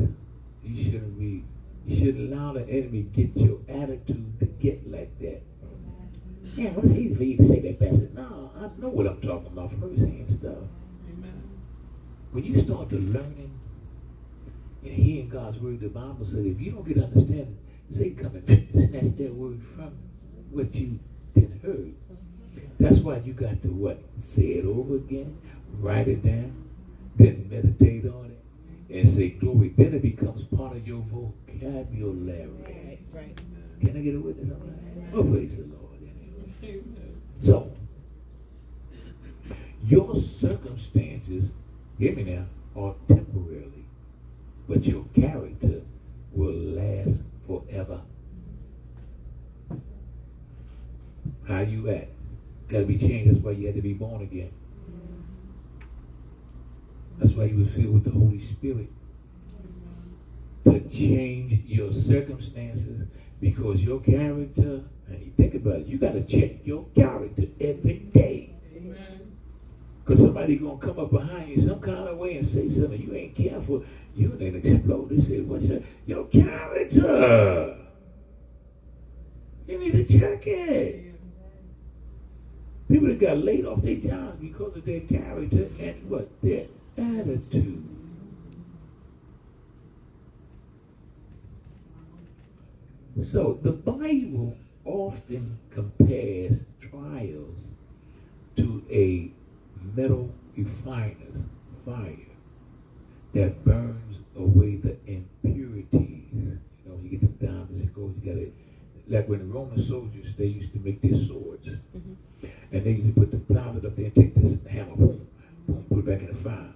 you 0.63 0.83
shouldn't 0.83 1.19
be, 1.19 1.43
you 1.85 1.97
shouldn't 1.97 2.33
allow 2.33 2.53
the 2.53 2.67
enemy 2.69 3.03
get 3.13 3.35
your 3.35 3.59
attitude 3.67 4.39
to 4.39 4.45
get 4.45 4.89
like 4.89 5.17
that. 5.19 5.41
Yeah, 6.55 6.71
well, 6.71 6.85
it's 6.85 6.93
easy 6.93 7.15
for 7.15 7.23
you 7.23 7.37
to 7.37 7.47
say 7.47 7.59
that, 7.61 7.79
Pastor. 7.79 8.09
No, 8.13 8.51
I 8.57 8.81
know 8.81 8.89
what 8.89 9.07
I'm 9.07 9.19
talking 9.21 9.47
about 9.47 9.71
firsthand 9.71 10.29
stuff. 10.29 10.69
Amen. 11.09 11.43
When 12.31 12.43
you 12.43 12.61
start 12.61 12.89
to 12.89 12.97
learning 12.97 13.59
and 14.83 14.93
hearing 14.93 15.29
God's 15.29 15.57
word, 15.57 15.79
the 15.79 15.89
Bible 15.89 16.25
said 16.25 16.45
if 16.45 16.61
you 16.61 16.71
don't 16.71 16.87
get 16.87 17.03
understanding, 17.03 17.57
Satan 17.91 18.23
come 18.23 18.35
and 18.35 18.45
snatch 18.89 19.17
that 19.17 19.33
word 19.33 19.61
from 19.61 19.97
what 20.51 20.73
you 20.75 20.99
did 21.33 21.59
heard. 21.63 21.93
That's 22.79 22.97
why 22.97 23.17
you 23.17 23.33
got 23.33 23.61
to 23.63 23.69
what? 23.69 23.99
Say 24.21 24.59
it 24.59 24.65
over 24.65 24.95
again, 24.95 25.37
write 25.79 26.07
it 26.07 26.23
down, 26.23 26.53
then 27.15 27.47
meditate 27.49 28.05
on 28.05 28.25
it, 28.25 28.32
and 28.89 29.09
say 29.09 29.29
glory. 29.29 29.73
Then 29.77 29.93
it 29.93 30.01
becomes 30.01 30.43
part 30.43 30.75
of 30.75 30.87
your 30.87 31.01
vocabulary. 31.01 32.49
Right, 32.63 32.99
right. 33.13 33.41
Can 33.81 33.97
I 33.97 34.01
get 34.01 34.15
a 34.15 34.19
witness 34.19 34.51
on 34.51 35.11
that? 35.11 35.17
Oh, 35.17 35.23
praise 35.23 35.51
the 35.51 35.63
Lord. 35.63 35.99
Anyway. 36.61 36.81
So, 37.41 37.69
your 39.83 40.15
circumstances, 40.15 41.51
hear 41.99 42.15
me 42.15 42.23
now, 42.23 42.45
are 42.81 42.95
temporarily, 43.09 43.85
but 44.69 44.85
your 44.85 45.03
character 45.13 45.81
will 46.31 46.53
last 46.53 47.19
forever. 47.45 48.01
How 51.47 51.59
you 51.59 51.89
at? 51.89 52.07
Got 52.69 52.79
to 52.79 52.85
be 52.85 52.97
changed. 52.97 53.29
That's 53.29 53.43
why 53.43 53.51
you 53.51 53.65
had 53.65 53.75
to 53.75 53.81
be 53.81 53.93
born 53.93 54.21
again. 54.21 54.51
That's 57.17 57.33
why 57.33 57.45
you 57.45 57.57
was 57.57 57.71
filled 57.71 57.93
with 57.93 58.03
the 58.05 58.11
Holy 58.11 58.39
Spirit 58.39 58.89
to 60.65 60.79
change 60.89 61.65
your 61.65 61.93
circumstances 61.93 63.07
because 63.39 63.83
your 63.83 63.99
character. 63.99 64.81
And 65.07 65.21
you 65.21 65.31
think 65.35 65.55
about 65.55 65.79
it, 65.79 65.87
you 65.87 65.97
got 65.97 66.13
to 66.13 66.23
check 66.23 66.65
your 66.65 66.85
character 66.95 67.43
every 67.59 67.99
day. 67.99 68.53
Because 70.03 70.19
somebody 70.19 70.57
gonna 70.57 70.77
come 70.77 70.99
up 70.99 71.11
behind 71.11 71.49
you 71.49 71.61
some 71.61 71.79
kind 71.79 72.09
of 72.09 72.17
way 72.17 72.37
and 72.37 72.45
say 72.45 72.69
something. 72.69 73.01
You 73.01 73.15
ain't 73.15 73.35
careful. 73.35 73.85
You 74.15 74.29
then 74.37 74.55
explode. 74.55 75.09
They 75.09 75.21
say, 75.21 75.39
"What's 75.41 75.65
your, 75.65 75.79
your 76.05 76.25
character? 76.25 77.77
You 79.65 79.79
need 79.79 79.91
to 79.93 80.19
check 80.19 80.45
it." 80.45 81.15
People 82.89 83.07
that 83.07 83.19
got 83.19 83.37
laid 83.37 83.65
off 83.65 83.81
their 83.81 83.95
jobs 83.95 84.41
because 84.41 84.75
of 84.75 84.83
their 84.83 84.99
character 85.01 85.69
and 85.79 86.09
what 86.09 86.29
their 86.41 86.65
attitude. 86.97 87.83
So 93.21 93.59
the 93.61 93.71
Bible 93.71 94.57
often 94.85 95.59
compares 95.69 96.57
trials 96.81 97.61
to 98.55 98.83
a 98.89 99.31
metal 99.95 100.33
refiner's 100.57 101.41
fire 101.85 102.17
that 103.33 103.63
burns 103.63 104.17
away 104.35 104.77
the 104.77 104.97
impurities. 105.05 106.29
You 106.33 106.59
know, 106.85 106.99
you 107.03 107.09
get 107.09 107.21
the 107.21 107.45
diamonds 107.45 107.81
and 107.81 107.93
gold, 107.93 108.15
you 108.21 108.31
got 108.31 108.41
it. 108.41 108.53
Like 109.07 109.27
when 109.27 109.39
the 109.39 109.45
Roman 109.45 109.79
soldiers, 109.79 110.33
they 110.35 110.45
used 110.45 110.71
to 110.73 110.79
make 110.79 111.01
their 111.01 111.15
swords. 111.15 111.67
Mm-hmm. 111.67 112.47
And 112.71 112.85
they 112.85 112.91
used 112.91 113.15
to 113.15 113.21
put 113.21 113.31
the 113.31 113.37
plywood 113.37 113.85
up 113.85 113.95
there 113.95 114.05
and 114.05 114.15
take 114.15 114.35
this 114.35 114.57
hammer, 114.69 114.95
boom, 114.95 115.27
boom, 115.67 115.85
put 115.89 115.99
it 115.99 116.05
back 116.05 116.19
in 116.21 116.27
the 116.27 116.35
fire. 116.35 116.73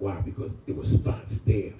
Why? 0.00 0.14
Because 0.22 0.50
there 0.66 0.74
were 0.74 0.84
spots 0.84 1.38
there. 1.44 1.74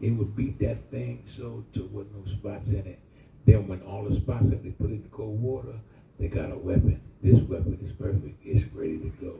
They 0.00 0.10
would 0.10 0.36
beat 0.36 0.60
that 0.60 0.78
thing 0.90 1.24
so 1.26 1.64
there 1.74 1.82
wasn't 1.84 2.24
no 2.24 2.32
spots 2.32 2.70
in 2.70 2.86
it. 2.86 3.00
Then 3.44 3.66
when 3.66 3.82
all 3.82 4.04
the 4.04 4.14
spots 4.14 4.48
that 4.50 4.62
they 4.62 4.70
put 4.70 4.90
in 4.90 5.02
the 5.02 5.08
cold 5.08 5.42
water, 5.42 5.74
they 6.18 6.28
got 6.28 6.52
a 6.52 6.56
weapon. 6.56 7.00
This 7.22 7.40
weapon 7.40 7.76
is 7.82 7.92
perfect. 7.92 8.38
It's 8.44 8.72
ready 8.72 8.98
to 8.98 9.08
go. 9.20 9.34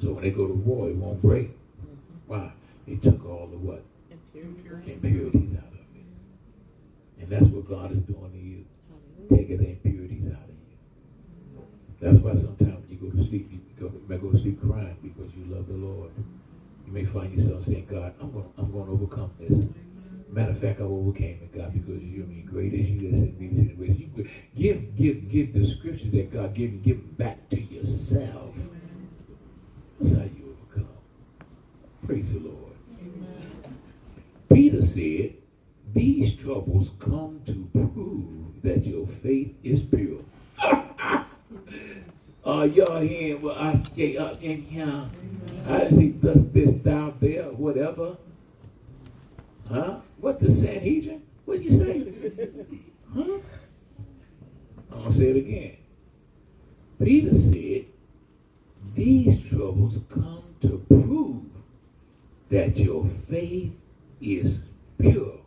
So 0.00 0.12
when 0.12 0.24
they 0.24 0.30
go 0.30 0.46
to 0.46 0.54
war, 0.54 0.88
it 0.88 0.96
won't 0.96 1.20
break. 1.20 1.50
Mm-hmm. 1.50 1.92
Why? 2.26 2.52
They 2.86 2.96
took 2.96 3.26
all 3.26 3.46
the 3.46 3.58
what? 3.58 3.84
Impurities 4.86 5.58
out 5.58 5.68
of 5.68 5.74
it. 5.74 7.20
And 7.20 7.28
that's 7.28 7.46
what 7.46 7.68
God 7.68 7.92
is 7.92 7.98
doing 7.98 8.32
to 8.32 8.38
you. 8.38 8.64
Taking 9.28 9.58
the 9.58 9.70
impurities 9.70 10.24
out 10.32 10.48
of 10.48 10.56
you. 10.56 11.66
That's 12.00 12.18
why 12.18 12.32
sometimes 12.32 12.80
when 12.80 12.88
you 12.88 12.96
go 12.96 13.10
to 13.14 13.28
sleep, 13.28 13.50
you 13.52 13.60
go, 13.78 13.92
you 13.92 14.04
may 14.08 14.16
go 14.16 14.30
to 14.30 14.38
sleep 14.38 14.58
crying 14.62 14.96
because 15.02 15.30
you 15.36 15.44
love 15.54 15.66
the 15.68 15.74
Lord. 15.74 16.10
You 16.88 16.94
may 16.94 17.04
find 17.04 17.30
yourself 17.38 17.66
saying, 17.66 17.86
God, 17.90 18.14
I'm 18.18 18.32
going, 18.32 18.50
I'm 18.56 18.72
going 18.72 18.86
to 18.86 18.92
overcome 18.92 19.30
this. 19.38 19.66
Matter 20.30 20.52
of 20.52 20.58
fact, 20.58 20.80
I 20.80 20.84
overcame 20.84 21.38
it, 21.42 21.54
God, 21.54 21.74
because 21.74 22.02
you 22.02 22.24
mean 22.24 22.46
great 22.46 22.72
is 22.72 22.88
you 22.88 23.08
in 23.10 23.38
me. 23.38 23.48
that's 23.48 23.76
the. 23.76 24.30
You 24.54 24.72
give, 24.72 24.96
give, 24.96 25.30
give 25.30 25.52
the 25.52 25.66
scriptures 25.66 26.10
that 26.12 26.32
God 26.32 26.54
gave 26.54 26.72
you, 26.72 26.78
give 26.78 26.96
them 26.96 27.14
back 27.18 27.50
to 27.50 27.60
yourself. 27.60 28.54
That's 30.00 30.16
how 30.16 30.22
you 30.22 30.56
overcome. 30.62 30.88
Praise 32.06 32.32
the 32.32 32.38
Lord. 32.38 32.72
Peter 34.50 34.80
said, 34.80 35.34
These 35.92 36.36
troubles 36.36 36.92
come 36.98 37.42
to 37.44 37.68
prove 37.74 38.62
that 38.62 38.86
your 38.86 39.06
faith 39.06 39.54
is 39.62 39.82
pure. 39.82 40.24
Are 42.44 42.66
y'all 42.66 43.00
hearing 43.00 43.42
what 43.42 43.58
I 43.58 43.82
say 43.96 44.16
up 44.16 44.42
in 44.42 44.62
here? 44.62 45.04
I 45.66 45.90
say 45.90 46.08
thus 46.10 46.38
this 46.52 46.72
thou 46.82 47.12
there, 47.20 47.44
whatever. 47.44 48.16
Huh? 49.70 49.96
What 50.18 50.40
the 50.40 50.50
Sanhedrin? 50.50 51.22
What'd 51.44 51.64
you 51.64 51.78
say? 51.78 52.50
huh? 53.14 53.38
I'm 54.92 54.98
gonna 54.98 55.12
say 55.12 55.30
it 55.30 55.36
again. 55.36 55.76
Peter 57.02 57.34
said, 57.34 57.86
These 58.94 59.48
troubles 59.50 59.98
come 60.08 60.42
to 60.62 60.84
prove 60.88 61.44
that 62.48 62.76
your 62.76 63.04
faith 63.04 63.72
is 64.20 64.58
pure. 64.98 65.38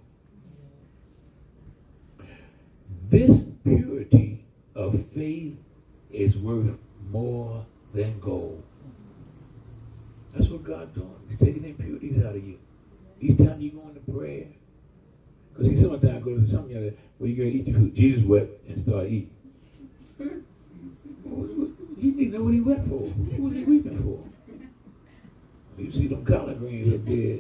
This 3.10 3.44
purity 3.64 4.46
of 4.76 5.06
faith 5.08 5.58
is 6.14 6.38
worth 6.38 6.78
more 7.10 7.66
than 7.94 8.20
gold. 8.20 8.64
That's 10.34 10.48
what 10.48 10.64
God's 10.64 10.94
doing. 10.96 11.16
He's 11.30 11.38
taking 11.40 11.64
the 11.64 11.70
impurities 11.70 12.24
out 12.24 12.36
of 12.36 12.44
you. 12.44 12.58
Each 13.20 13.38
time 13.38 13.60
you 13.62 13.72
go 13.72 13.88
into 13.88 14.00
prayer, 14.12 14.48
because 15.52 15.68
see, 15.68 15.76
sometimes 15.76 16.24
go 16.24 16.38
to 16.38 16.50
something 16.50 16.76
of 16.76 16.84
you 16.84 16.98
where 17.18 17.30
you 17.30 17.36
going 17.36 17.52
to 17.52 17.58
eat 17.60 17.68
your 17.68 17.78
food. 17.78 17.94
Jesus 17.96 18.24
wept 18.24 18.68
and 18.70 18.82
started 18.84 19.12
eating. 19.12 19.30
You 21.98 22.12
didn't 22.14 22.32
know 22.32 22.44
what 22.44 22.54
he 22.54 22.62
wept 22.62 22.88
for. 22.88 23.00
What 23.00 23.40
was 23.40 23.54
he 23.54 23.64
weeping 23.64 23.98
for? 24.02 24.24
You 25.82 25.92
see 25.92 26.08
them 26.08 26.26
collard 26.26 26.60
greens 26.60 26.94
up 26.94 27.06
there, 27.06 27.40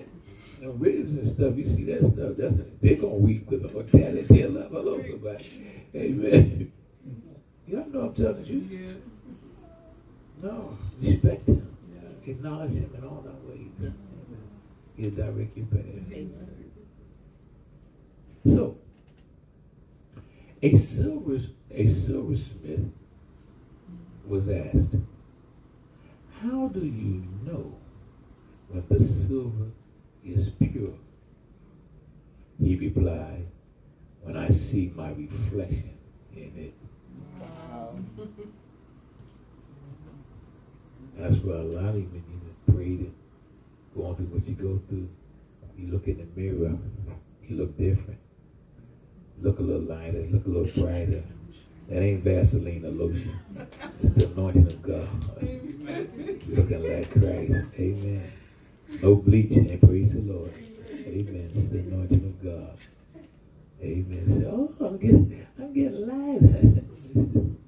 know, 0.61 0.71
ribs 0.71 1.11
and 1.11 1.27
stuff. 1.27 1.55
You 1.55 1.67
see 1.67 1.83
that 1.85 1.99
stuff. 2.13 2.35
They're 2.81 2.95
gonna 2.95 3.15
weep 3.15 3.49
with 3.49 3.65
a 3.65 3.83
talent 3.83 4.27
tail 4.27 4.51
love. 4.51 4.71
Hello, 4.71 5.01
somebody. 5.01 5.45
Amen. 5.95 6.71
Y'all 7.71 7.87
know 7.87 8.01
I'm 8.01 8.13
telling 8.13 8.45
you. 8.45 8.59
Yeah. 8.69 8.93
No, 10.43 10.77
respect 11.01 11.47
him. 11.47 11.65
Yeah. 11.95 12.31
Acknowledge 12.31 12.71
him 12.71 12.89
in 12.97 13.03
all 13.05 13.23
thy 13.23 13.49
ways. 13.49 13.93
He'll 14.97 15.11
direct 15.11 15.55
your 15.55 15.67
path. 15.67 15.85
So, 18.45 18.77
a 20.61 20.75
silver 20.75 21.39
a 21.69 21.87
silversmith 21.87 22.91
was 24.27 24.49
asked, 24.49 24.97
"How 26.41 26.67
do 26.67 26.85
you 26.85 27.23
know 27.45 27.77
when 28.67 28.83
the 28.89 29.01
silver 29.05 29.71
is 30.25 30.49
pure?" 30.49 30.95
He 32.59 32.75
replied, 32.75 33.45
"When 34.23 34.35
I 34.35 34.49
see 34.49 34.91
my 34.93 35.13
reflection 35.13 35.97
in 36.35 36.51
it." 36.57 36.80
Um, 37.41 38.09
That's 41.17 41.37
why 41.37 41.55
a 41.55 41.57
lot 41.63 41.89
of 41.89 41.95
you, 41.95 42.09
when 42.11 42.23
you 42.31 42.73
prayed 42.73 42.99
and 42.99 43.13
going 43.95 44.15
through 44.15 44.25
what 44.27 44.47
you 44.47 44.55
go 44.55 44.81
through, 44.87 45.09
you 45.77 45.91
look 45.91 46.07
in 46.07 46.17
the 46.17 46.27
mirror, 46.39 46.77
you 47.47 47.57
look 47.57 47.77
different. 47.77 48.19
Look 49.41 49.59
a 49.59 49.61
little 49.61 49.81
lighter, 49.81 50.27
look 50.31 50.45
a 50.45 50.49
little 50.49 50.83
brighter. 50.83 51.23
That 51.89 52.01
ain't 52.01 52.23
Vaseline 52.23 52.85
or 52.85 52.91
lotion. 52.91 53.37
It's 54.01 54.13
the 54.15 54.25
anointing 54.27 54.67
of 54.67 54.81
God. 54.81 55.09
Looking 56.47 56.83
like 56.83 57.11
Christ. 57.11 57.65
Amen. 57.77 58.31
No 59.01 59.15
bleaching. 59.15 59.77
Praise 59.79 60.13
the 60.13 60.21
Lord. 60.21 60.53
Amen. 60.89 61.51
It's 61.55 61.69
the 61.71 61.79
anointing 61.79 62.23
of 62.23 62.43
God. 62.43 62.77
Amen. 63.81 64.45
Oh, 64.47 64.73
I'm 64.85 64.97
getting, 64.97 65.47
I'm 65.57 65.73
getting 65.73 66.07
lighter. 66.07 66.83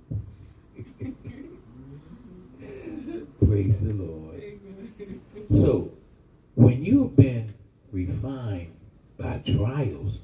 praise 3.45 3.80
the 3.80 3.93
Lord. 3.93 4.43
So, 5.51 5.91
when 6.53 6.84
you've 6.84 7.16
been 7.16 7.55
refined 7.91 8.76
by 9.18 9.39
trials, 9.39 10.20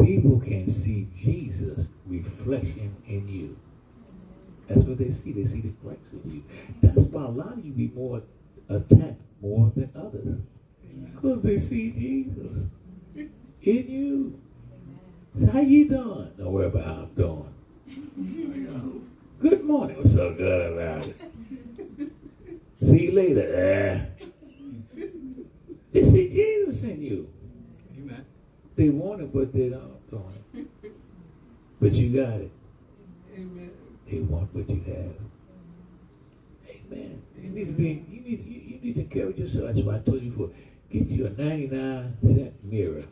people 0.00 0.40
can 0.40 0.68
see 0.70 1.06
Jesus 1.16 1.86
reflection 2.06 2.96
in 3.06 3.28
you. 3.28 3.56
That's 4.68 4.82
what 4.82 4.98
they 4.98 5.10
see. 5.10 5.32
They 5.32 5.44
see 5.44 5.60
the 5.60 5.72
Christ 5.82 6.00
in 6.24 6.32
you. 6.32 6.42
That's 6.82 7.06
why 7.08 7.24
a 7.24 7.28
lot 7.28 7.52
of 7.52 7.64
you 7.64 7.72
be 7.72 7.88
more 7.94 8.22
attacked 8.68 9.20
more 9.40 9.70
than 9.76 9.90
others. 9.94 10.40
Because 11.14 11.42
they 11.42 11.58
see 11.58 11.90
Jesus 11.90 12.66
in 13.62 13.88
you. 13.88 14.40
So 15.38 15.46
how 15.50 15.60
you 15.60 15.88
doing? 15.88 16.30
Don't 16.36 16.52
worry 16.52 16.66
about 16.66 16.84
how 16.84 16.92
I'm 16.92 17.14
doing. 17.14 17.48
Good 19.40 19.64
morning. 19.64 19.96
What's 19.96 20.12
so 20.12 20.34
good 20.34 20.72
about 20.72 21.06
it? 21.06 21.16
See 22.80 23.04
you 23.04 23.12
later. 23.12 24.06
Uh, 24.16 24.24
they 25.92 26.04
see 26.04 26.28
Jesus 26.28 26.82
in 26.82 27.02
you. 27.02 27.28
Amen. 27.96 28.24
They 28.76 28.88
want 28.88 29.22
it, 29.22 29.32
but 29.32 29.52
they 29.52 29.68
don't. 29.68 30.10
don't. 30.10 30.68
But 31.80 31.92
you 31.92 32.22
got 32.22 32.40
it. 32.40 32.50
Amen. 33.34 33.70
They 34.08 34.18
want 34.20 34.54
what 34.54 34.68
you 34.68 34.82
have. 34.86 35.16
Amen. 36.68 37.22
You 37.40 37.48
need 37.50 37.64
to 37.64 37.72
be. 37.72 38.04
You 38.10 38.20
need. 38.20 38.46
You, 38.46 38.60
you 38.60 38.80
need 38.80 38.94
to 38.94 39.00
encourage 39.00 39.38
yourself. 39.38 39.66
That's 39.66 39.80
why 39.80 39.96
I 39.96 39.98
told 39.98 40.22
you 40.22 40.30
before. 40.30 40.50
Get 40.90 41.08
you 41.08 41.26
a 41.26 41.30
ninety-nine 41.30 42.16
cent 42.22 42.64
mirror. 42.64 43.04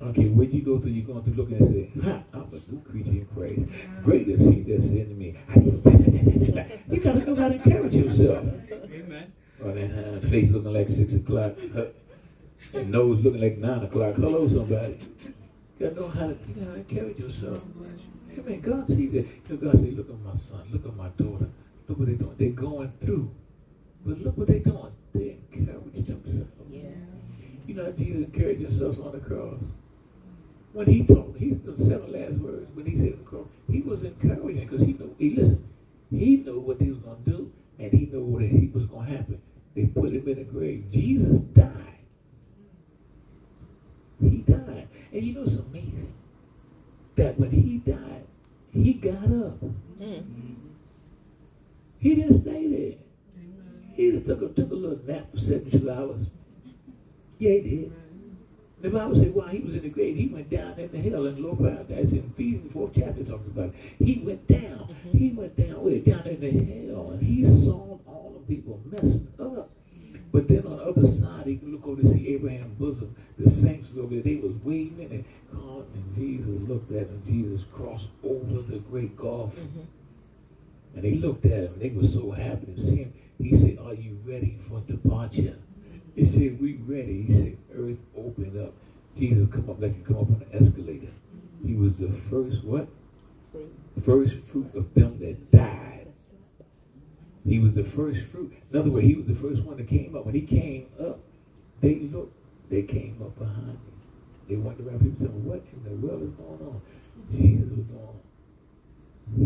I 0.00 0.04
don't 0.04 0.14
care 0.14 0.28
where 0.28 0.46
you 0.46 0.62
go 0.62 0.78
through. 0.78 0.90
You're 0.90 1.06
going 1.06 1.24
through 1.24 1.34
look 1.34 1.50
and 1.50 1.68
say, 1.72 1.90
"Ha! 2.04 2.22
I'm 2.34 2.42
a 2.52 2.72
new 2.72 2.80
creature 2.82 3.10
in 3.10 3.26
Christ. 3.34 3.60
Great 4.04 4.28
is 4.28 4.40
He 4.40 4.62
that's 4.62 4.86
in 4.86 5.18
me." 5.18 5.36
You 6.88 7.00
gotta 7.00 7.24
know 7.26 7.34
how 7.34 7.48
to 7.48 7.54
encourage 7.54 7.94
yourself. 7.94 8.46
Amen. 8.72 9.32
Or 9.62 9.72
that 9.72 10.16
uh, 10.16 10.20
face 10.20 10.50
looking 10.50 10.72
like 10.72 10.88
six 10.88 11.14
o'clock, 11.14 11.52
uh, 11.76 11.86
and 12.72 12.90
nose 12.90 13.22
looking 13.22 13.40
like 13.40 13.58
nine 13.58 13.82
o'clock. 13.82 14.14
Hello, 14.14 14.48
somebody. 14.48 14.98
You 15.78 15.88
gotta 15.88 16.00
know 16.00 16.08
how 16.08 16.26
to, 16.28 16.36
you 16.48 16.54
know, 16.56 16.66
how 16.68 16.72
to 16.74 16.78
encourage 16.78 17.18
yourself. 17.18 17.62
Amen. 18.38 18.60
God 18.60 18.88
sees 18.88 19.14
it. 19.14 19.26
You 19.48 19.56
know, 19.56 19.56
God 19.56 19.72
says, 19.78 19.94
look 19.94 20.08
at 20.10 20.20
my 20.20 20.34
son, 20.36 20.68
look 20.70 20.86
at 20.86 20.96
my 20.96 21.08
daughter. 21.08 21.48
Look 21.88 21.98
what 21.98 22.06
they're 22.06 22.16
doing. 22.16 22.34
They're 22.38 22.50
going 22.50 22.90
through. 22.90 23.30
But 24.04 24.20
look 24.20 24.36
what 24.36 24.46
they're 24.46 24.58
doing. 24.60 24.92
They 25.14 25.38
encourage 25.52 26.06
themselves. 26.06 26.50
Yeah. 26.70 26.80
You 27.66 27.74
know 27.74 27.84
how 27.86 27.90
Jesus 27.92 28.24
encouraged 28.24 28.62
himself 28.62 28.98
on 29.00 29.12
the 29.12 29.18
cross? 29.18 29.60
When 30.76 30.88
he 30.88 31.04
told, 31.04 31.36
he 31.38 31.54
the 31.54 31.74
seven 31.74 32.12
last 32.12 32.34
words, 32.34 32.68
when 32.74 32.84
he 32.84 32.98
said 32.98 33.18
the 33.18 33.24
cross, 33.24 33.46
he 33.66 33.80
was 33.80 34.02
encouraging 34.02 34.68
because 34.68 34.82
he 34.82 34.92
knew, 34.92 35.16
he 35.18 35.30
listened, 35.30 35.66
he 36.10 36.36
knew 36.36 36.60
what 36.60 36.78
he 36.78 36.90
was 36.90 36.98
going 36.98 37.24
to 37.24 37.30
do 37.30 37.52
and 37.78 37.90
he 37.90 38.04
knew 38.04 38.22
what 38.22 38.42
he 38.42 38.70
was 38.74 38.84
going 38.84 39.06
to 39.06 39.16
happen. 39.16 39.40
They 39.74 39.86
put 39.86 40.12
him 40.12 40.28
in 40.28 40.36
the 40.36 40.44
grave. 40.44 40.84
Jesus 40.92 41.38
died. 41.54 42.04
He 44.20 44.44
died. 44.46 44.88
And 45.14 45.22
you 45.22 45.32
know 45.32 45.44
it's 45.44 45.54
amazing 45.54 46.12
that 47.14 47.40
when 47.40 47.52
he 47.52 47.78
died, 47.78 48.26
he 48.70 48.92
got 48.92 49.24
up. 49.24 49.58
Mm-hmm. 49.98 50.54
He 52.00 52.14
didn't 52.16 52.42
stay 52.42 52.66
there. 52.66 52.98
He 53.94 54.10
just 54.10 54.26
took 54.26 54.42
a, 54.42 54.48
took 54.48 54.70
a 54.70 54.74
little 54.74 55.00
nap 55.06 55.28
for 55.32 55.40
72 55.40 55.90
hours. 55.90 56.26
Yeah, 57.38 57.52
he 57.52 57.60
did. 57.60 57.92
The 58.86 58.92
Bible 58.92 59.16
said 59.16 59.34
while 59.34 59.48
he 59.48 59.58
was 59.58 59.74
in 59.74 59.82
the 59.82 59.88
grave, 59.88 60.16
he 60.16 60.28
went 60.28 60.48
down 60.48 60.78
into 60.78 61.10
hell 61.10 61.26
in 61.26 61.42
low 61.42 61.56
paradise. 61.56 62.12
In 62.12 62.30
Ephesians, 62.30 62.68
the 62.68 62.72
fourth 62.72 62.92
chapter, 62.94 63.24
talks 63.24 63.48
about 63.48 63.70
it. 63.70 63.74
He 63.98 64.22
went 64.24 64.46
down. 64.46 64.94
Mm-hmm. 64.94 65.18
He 65.18 65.30
went 65.30 65.56
down, 65.56 65.82
way 65.82 65.98
down 65.98 66.24
into 66.24 66.52
hell, 66.52 67.10
and 67.10 67.20
he 67.20 67.44
saw 67.64 67.98
all 68.06 68.32
the 68.38 68.54
people 68.54 68.80
messed 68.84 69.22
up. 69.40 69.70
But 70.30 70.46
then 70.46 70.66
on 70.66 70.76
the 70.76 70.84
other 70.84 71.04
side, 71.04 71.48
he 71.48 71.56
could 71.56 71.72
look 71.72 71.84
over 71.84 72.00
to 72.00 72.08
see 72.12 72.28
Abraham's 72.28 72.78
bosom. 72.78 73.16
The 73.36 73.50
saints 73.50 73.88
was 73.88 73.98
over 73.98 74.14
there. 74.14 74.22
They 74.22 74.36
was 74.36 74.54
waving 74.62 75.10
and 75.10 75.24
calling, 75.52 75.88
and 75.92 76.14
Jesus 76.14 76.68
looked 76.68 76.92
at 76.92 77.08
him. 77.08 77.22
Jesus 77.26 77.66
crossed 77.72 78.06
over 78.22 78.62
the 78.62 78.78
great 78.78 79.16
gulf. 79.16 79.56
Mm-hmm. 79.56 79.80
And 80.94 81.04
they 81.04 81.14
looked 81.14 81.44
at 81.44 81.64
him, 81.64 81.74
they 81.80 81.90
were 81.90 82.06
so 82.06 82.30
happy 82.30 82.66
to 82.66 82.80
see 82.80 82.96
him. 82.98 83.14
He 83.36 83.56
said, 83.56 83.78
Are 83.84 83.94
you 83.94 84.20
ready 84.24 84.56
for 84.60 84.78
departure? 84.78 85.56
He 86.16 86.24
said, 86.24 86.60
We 86.60 86.76
ready. 86.76 87.22
He 87.22 87.32
said, 87.32 87.58
Earth 87.74 87.98
opened 88.16 88.58
up. 88.60 88.72
Jesus 89.16 89.46
come 89.52 89.70
up 89.70 89.80
like 89.80 89.96
you 89.96 90.02
come 90.02 90.16
up 90.16 90.28
on 90.28 90.46
an 90.50 90.66
escalator. 90.66 91.12
He 91.64 91.74
was 91.74 91.96
the 91.96 92.08
first 92.08 92.64
what? 92.64 92.88
First 94.02 94.36
fruit 94.36 94.74
of 94.74 94.92
them 94.94 95.18
that 95.20 95.52
died. 95.52 96.08
He 97.46 97.58
was 97.58 97.74
the 97.74 97.84
first 97.84 98.22
fruit. 98.24 98.52
In 98.72 98.78
other 98.78 98.90
words, 98.90 99.06
he 99.06 99.14
was 99.14 99.26
the 99.26 99.34
first 99.34 99.62
one 99.62 99.76
that 99.76 99.88
came 99.88 100.16
up. 100.16 100.26
When 100.26 100.34
he 100.34 100.42
came 100.42 100.88
up, 101.00 101.20
they 101.80 101.96
looked, 101.96 102.36
they 102.70 102.82
came 102.82 103.20
up 103.22 103.38
behind 103.38 103.78
him. 103.78 103.80
They 104.48 104.56
wondered 104.56 104.86
around 104.86 105.00
people 105.00 105.26
saying, 105.26 105.44
What 105.44 105.64
in 105.72 105.84
the 105.84 106.06
world 106.06 106.22
is 106.22 106.30
going 106.30 106.60
on? 106.62 106.80
Jesus 107.30 107.70
was 107.70 107.86
doing 107.86 108.16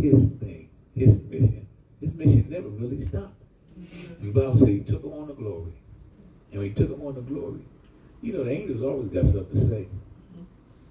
his 0.01 0.41
thing, 0.41 0.69
his 0.95 1.17
mission. 1.29 1.67
His 2.01 2.13
mission 2.15 2.47
never 2.49 2.69
really 2.69 3.03
stopped. 3.03 3.35
The 4.21 4.31
Bible 4.31 4.59
says 4.59 4.69
he 4.69 4.81
took 4.81 5.05
on 5.05 5.29
the 5.29 5.35
glory. 5.35 5.73
And 6.53 6.63
he 6.63 6.71
took 6.71 6.91
him 6.91 7.03
on 7.07 7.15
the 7.15 7.21
glory, 7.21 7.61
you 8.23 8.33
know, 8.33 8.45
the 8.45 8.51
angels 8.51 8.83
always 8.83 9.09
got 9.09 9.25
something 9.25 9.61
to 9.61 9.69
say. 9.69 9.87
Mm-hmm. 9.87 10.43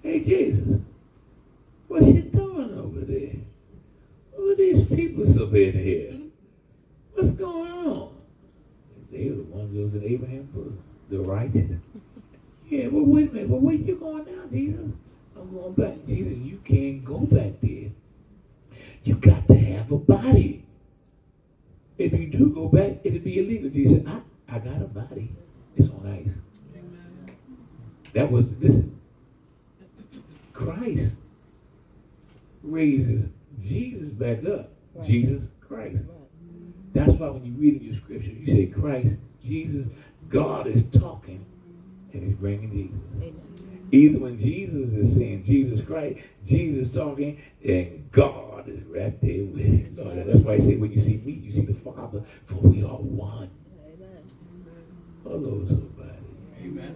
Hey, 0.02 0.20
Jesus, 0.20 0.80
what 1.88 2.02
you 2.02 2.22
doing 2.22 2.78
over 2.78 3.00
there? 3.00 3.36
Who 4.36 4.50
are 4.50 4.54
these 4.54 4.84
people 4.86 5.22
up 5.42 5.54
in 5.54 5.78
here? 5.78 6.10
Mm-hmm. 6.12 6.28
What's 7.14 7.30
going 7.30 7.70
on? 7.70 8.14
They 9.12 9.28
were 9.28 9.36
the 9.36 9.42
ones 9.42 9.74
that 9.74 9.82
was 9.82 9.94
in 9.94 10.04
Abraham's 10.04 10.54
bosom, 10.54 10.82
the 11.10 11.20
righteous. 11.20 11.70
Yeah, 12.70 12.86
well, 12.86 13.04
wait 13.04 13.30
a 13.30 13.32
minute. 13.32 13.48
Well, 13.48 13.58
where 13.58 13.74
you 13.74 13.96
going 13.96 14.26
now, 14.26 14.44
Jesus? 14.48 14.92
I'm 15.36 15.52
going 15.52 15.72
back. 15.72 16.06
Jesus, 16.06 16.38
you 16.38 16.60
can't 16.64 17.04
go 17.04 17.18
back 17.18 17.54
there. 17.60 17.90
You 19.02 19.14
got 19.16 19.48
to 19.48 19.54
have 19.54 19.90
a 19.90 19.98
body. 19.98 20.64
If 21.98 22.12
you 22.12 22.28
do 22.28 22.50
go 22.50 22.68
back, 22.68 23.00
it'll 23.02 23.18
be 23.18 23.40
illegal. 23.40 23.70
Jesus 23.70 24.06
I, 24.06 24.20
I 24.48 24.60
got 24.60 24.80
a 24.80 24.86
body. 24.86 25.32
It's 25.76 25.88
on 25.88 26.06
ice. 26.06 26.32
That 28.12 28.30
was, 28.30 28.46
listen, 28.60 28.98
Christ 30.52 31.16
raises 32.62 33.28
Jesus 33.62 34.08
back 34.08 34.44
up. 34.46 34.70
Jesus 35.04 35.44
Christ. 35.60 35.98
That's 36.92 37.12
why 37.14 37.28
when 37.28 37.44
you 37.44 37.52
read 37.52 37.76
in 37.76 37.82
your 37.84 37.94
scripture, 37.94 38.30
you 38.30 38.46
say 38.46 38.66
Christ, 38.66 39.14
Jesus, 39.42 39.86
God 40.28 40.66
is 40.66 40.82
talking 40.90 41.46
and 42.12 42.24
he's 42.24 42.34
bringing 42.34 42.70
Jesus. 42.72 42.98
Either 43.92 44.18
when 44.18 44.38
Jesus 44.38 44.92
is 44.92 45.14
saying 45.14 45.44
Jesus 45.44 45.82
Christ, 45.82 46.18
Jesus 46.46 46.92
talking, 46.94 47.40
and 47.64 48.10
God 48.12 48.68
is 48.68 48.82
right 48.84 49.20
there 49.20 49.44
with 49.44 49.64
him. 49.64 49.96
Lord, 49.96 50.26
that's 50.26 50.40
why 50.40 50.56
he 50.56 50.62
said, 50.62 50.80
when 50.80 50.92
you 50.92 51.00
see 51.00 51.16
me, 51.18 51.32
you 51.32 51.52
see 51.52 51.64
the 51.64 51.74
Father, 51.74 52.22
for 52.46 52.56
we 52.56 52.82
are 52.82 52.96
one. 52.96 53.50
Hello, 55.24 55.64
somebody. 55.66 56.18
Amen. 56.62 56.94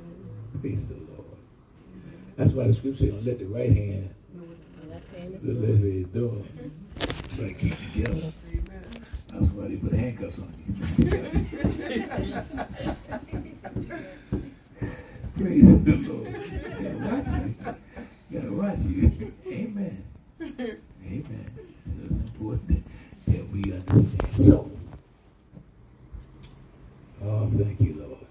Praise 0.61 0.87
the 0.89 0.95
Lord. 0.95 1.39
That's 2.37 2.53
why 2.53 2.67
the 2.67 2.75
scripture 2.75 3.05
says, 3.05 3.11
don't 3.11 3.25
let 3.25 3.39
the 3.39 3.47
right 3.47 3.73
hand 3.73 4.11
the 5.43 5.53
left 5.53 5.83
hand 5.83 6.13
do 6.13 6.45
But 6.99 7.59
keep 7.59 7.77
together. 7.93 8.33
That's 9.33 9.47
why 9.49 9.69
they 9.69 9.77
put 9.77 9.93
handcuffs 9.93 10.39
on 10.39 10.53
you. 10.59 10.75
Praise 15.37 15.85
the 15.85 15.97
Lord. 15.97 16.29
You 16.31 16.81
gotta 16.81 16.99
watch 16.99 17.27
you. 17.35 17.55
You 18.31 18.41
gotta 18.41 18.53
watch 18.53 18.79
you. 18.85 19.33
Amen. 19.49 20.05
Amen. 20.41 21.51
So 21.85 21.91
it's 22.05 22.17
important 22.17 22.85
that 23.27 23.49
we 23.51 23.63
understand. 23.73 24.35
So, 24.39 24.71
oh, 27.25 27.49
thank 27.49 27.81
you, 27.81 27.95
Lord. 27.99 28.27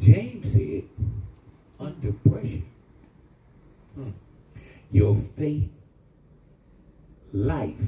James 0.00 0.52
said, 0.52 0.84
under 1.80 2.12
pressure, 2.12 2.62
hmm, 3.94 4.10
your 4.92 5.16
faith 5.36 5.70
life 7.32 7.80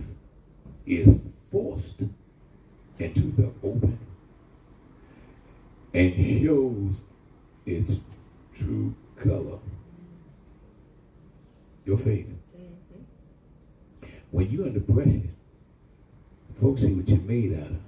is 0.87 1.21
forced 1.53 2.03
into 2.99 3.31
the 3.33 3.53
open 3.63 3.99
and 5.95 6.15
shows 6.43 7.01
its 7.65 8.01
true 8.55 8.95
color. 9.17 9.59
Your 11.85 11.99
faith. 11.99 12.29
When 14.33 14.51
you're 14.51 14.67
under 14.67 14.81
pressure, 14.81 15.23
folks 16.61 16.83
see 16.83 16.93
what 16.93 17.09
you're 17.09 17.21
made 17.21 17.55
out 17.55 17.69
of. 17.69 17.79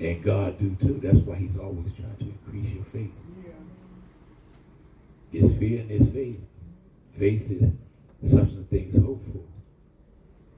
And 0.00 0.22
God 0.22 0.58
do 0.58 0.74
too. 0.80 1.00
That's 1.02 1.18
why 1.18 1.36
he's 1.36 1.56
always 1.58 1.92
trying 1.94 2.16
to 2.16 2.24
increase 2.24 2.74
your 2.74 2.84
faith. 2.84 3.10
It's 5.32 5.58
fear 5.58 5.80
and 5.80 5.90
it's 5.90 6.08
faith. 6.10 6.40
Faith 7.22 7.48
is 7.52 8.32
substance 8.32 8.58
of 8.58 8.68
things 8.68 8.96
hoped 9.00 9.24
for, 9.26 9.44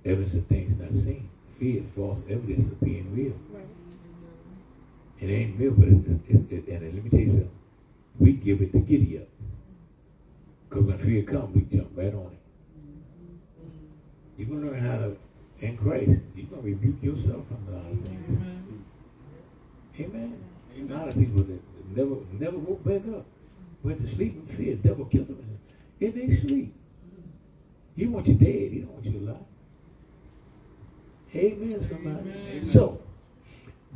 evidence 0.08 0.32
of 0.32 0.46
things 0.46 0.74
not 0.80 0.94
seen. 0.94 1.28
Fear 1.58 1.82
is 1.82 1.90
false 1.90 2.20
evidence 2.26 2.64
of 2.72 2.80
being 2.80 3.14
real. 3.14 3.34
Right. 3.50 3.66
It 5.20 5.30
ain't 5.30 5.60
real, 5.60 5.72
but 5.72 5.88
it, 5.88 6.20
it, 6.26 6.66
it, 6.66 6.68
and 6.68 6.94
let 6.94 7.04
me 7.04 7.10
tell 7.10 7.20
you 7.20 7.28
something. 7.28 7.50
We 8.18 8.32
give 8.32 8.62
it 8.62 8.72
the 8.72 8.78
giddy 8.78 9.18
up. 9.18 9.28
Because 10.66 10.84
when 10.84 10.96
fear 10.96 11.22
comes, 11.24 11.54
we 11.54 11.60
jump 11.76 11.90
right 11.94 12.14
on 12.14 12.32
it. 12.32 12.40
You're 14.38 14.48
going 14.48 14.62
to 14.62 14.70
learn 14.70 14.80
how 14.80 14.96
to, 14.96 15.16
in 15.58 15.76
Christ, 15.76 16.12
you're 16.34 16.46
going 16.46 16.62
to 16.62 16.66
rebuke 16.66 17.02
yourself 17.02 17.44
from 17.46 17.68
a 17.68 17.76
lot 17.76 17.92
of 17.92 18.00
things. 18.08 18.40
Mm-hmm. 18.40 20.02
Amen. 20.02 20.44
A 20.78 20.94
lot 20.94 21.08
of 21.08 21.14
people 21.14 21.42
that 21.42 21.60
never 21.94 22.16
never 22.32 22.56
woke 22.56 22.82
back 22.84 23.02
up. 23.14 23.26
Went 23.82 24.00
to 24.00 24.08
sleep 24.08 24.34
in 24.36 24.46
fear. 24.46 24.76
Devil 24.76 25.04
killed 25.04 25.28
them 25.28 25.53
in, 26.06 26.28
their 26.28 26.36
sleep. 26.36 26.74
He 27.96 28.06
want 28.06 28.26
you 28.28 28.34
dead. 28.34 28.72
He 28.72 28.80
don't 28.80 28.92
want 28.92 29.04
you 29.04 29.18
alive. 29.18 29.36
Amen, 31.34 31.80
somebody. 31.80 32.30
Amen. 32.30 32.68
So, 32.68 33.00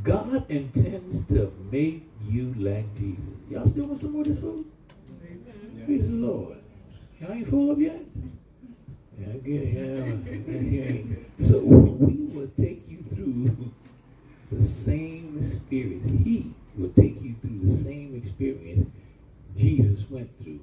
God 0.02 0.48
intends 0.50 1.22
to 1.32 1.52
make 1.70 2.08
you 2.28 2.54
like 2.58 2.94
Jesus. 2.96 3.22
Y'all 3.50 3.66
still 3.66 3.86
want 3.86 4.00
some 4.00 4.12
more 4.12 4.22
of 4.22 4.28
this 4.28 4.38
food? 4.38 4.64
Praise 5.84 6.02
the 6.02 6.08
Lord. 6.08 6.58
Y'all 7.20 7.32
ain't 7.32 7.48
full 7.48 7.72
up 7.72 7.78
yet? 7.78 8.02
Yeah, 9.18 9.26
I 9.28 9.36
get 9.38 9.62
it. 9.62 9.74
Yeah, 10.46 10.92
yeah. 10.92 11.48
So 11.48 11.58
we 11.60 12.14
will 12.32 12.50
take 12.56 12.88
you 12.88 13.04
through 13.14 13.72
the 14.52 14.62
same 14.62 15.42
spirit. 15.42 16.02
He 16.24 16.52
will 16.76 16.90
take 16.90 17.20
you 17.22 17.34
through 17.40 17.60
the 17.64 17.82
same 17.82 18.14
experience 18.16 18.88
Jesus 19.56 20.08
went 20.08 20.30
through. 20.42 20.60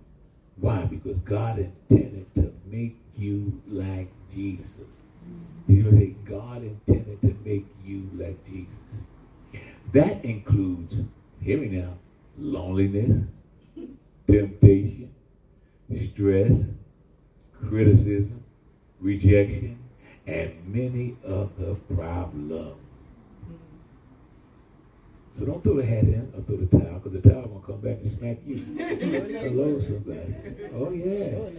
Why? 0.58 0.86
Because 0.86 1.20
God 1.20 1.60
intended 1.60 2.34
to 2.36 2.54
make 2.66 2.98
you 3.18 3.62
like 3.68 4.10
Jesus. 4.34 4.78
Going 5.68 5.84
to 5.84 5.92
say, 5.92 6.16
God 6.26 6.64
intended 6.64 7.22
to 7.22 7.36
make 7.44 7.66
you 7.84 8.10
like 8.16 8.44
Jesus. 8.46 8.70
That 9.94 10.24
includes, 10.24 11.02
hear 11.42 11.58
me 11.58 11.68
now, 11.68 11.94
loneliness, 12.38 13.26
temptation, 14.28 15.14
stress, 16.06 16.64
criticism, 17.68 18.44
rejection, 19.00 19.80
and 20.28 20.54
many 20.68 21.16
other 21.26 21.76
problems. 21.94 22.85
So 25.38 25.44
don't 25.44 25.62
throw 25.62 25.76
the 25.76 25.86
hat 25.86 26.06
in 26.06 26.32
or 26.34 26.42
throw 26.44 26.56
the 26.56 26.66
towel, 26.66 26.94
because 27.00 27.12
the 27.12 27.30
towel 27.30 27.42
gonna 27.42 27.60
come 27.66 27.82
back 27.82 27.98
and 27.98 28.08
smack 28.08 28.38
you. 28.46 28.56
Hello, 28.78 29.80
somebody. 29.82 30.34
Oh 30.74 30.92
yeah. 30.92 31.36
Oh, 31.36 31.52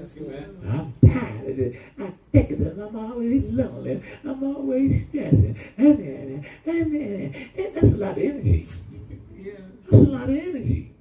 I'm 0.67 0.95
tired 1.07 1.51
of 1.51 1.59
it. 1.59 1.83
I'm 1.99 2.19
sick 2.33 2.51
of 2.53 2.61
it. 2.63 2.79
I'm 2.79 2.97
always 2.97 3.45
lonely. 3.45 4.03
I'm 4.25 4.43
always 4.43 5.07
stressing. 5.09 5.59
And 5.77 5.99
then, 5.99 6.47
and 6.65 6.95
then, 6.95 7.51
and 7.55 7.77
that's 7.77 7.93
a 7.93 7.97
lot 7.97 8.13
of 8.13 8.19
energy. 8.19 8.67
Yeah. 9.39 9.53
That's 9.91 10.03
a 10.03 10.09
lot 10.09 10.31
of 10.31 10.31
energy. 10.31 10.95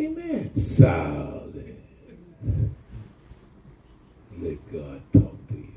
Amen. 0.00 0.56
Solid. 0.56 1.76
Let 4.40 4.72
God 4.72 5.02
talk 5.12 5.48
to 5.48 5.54
you. 5.54 5.74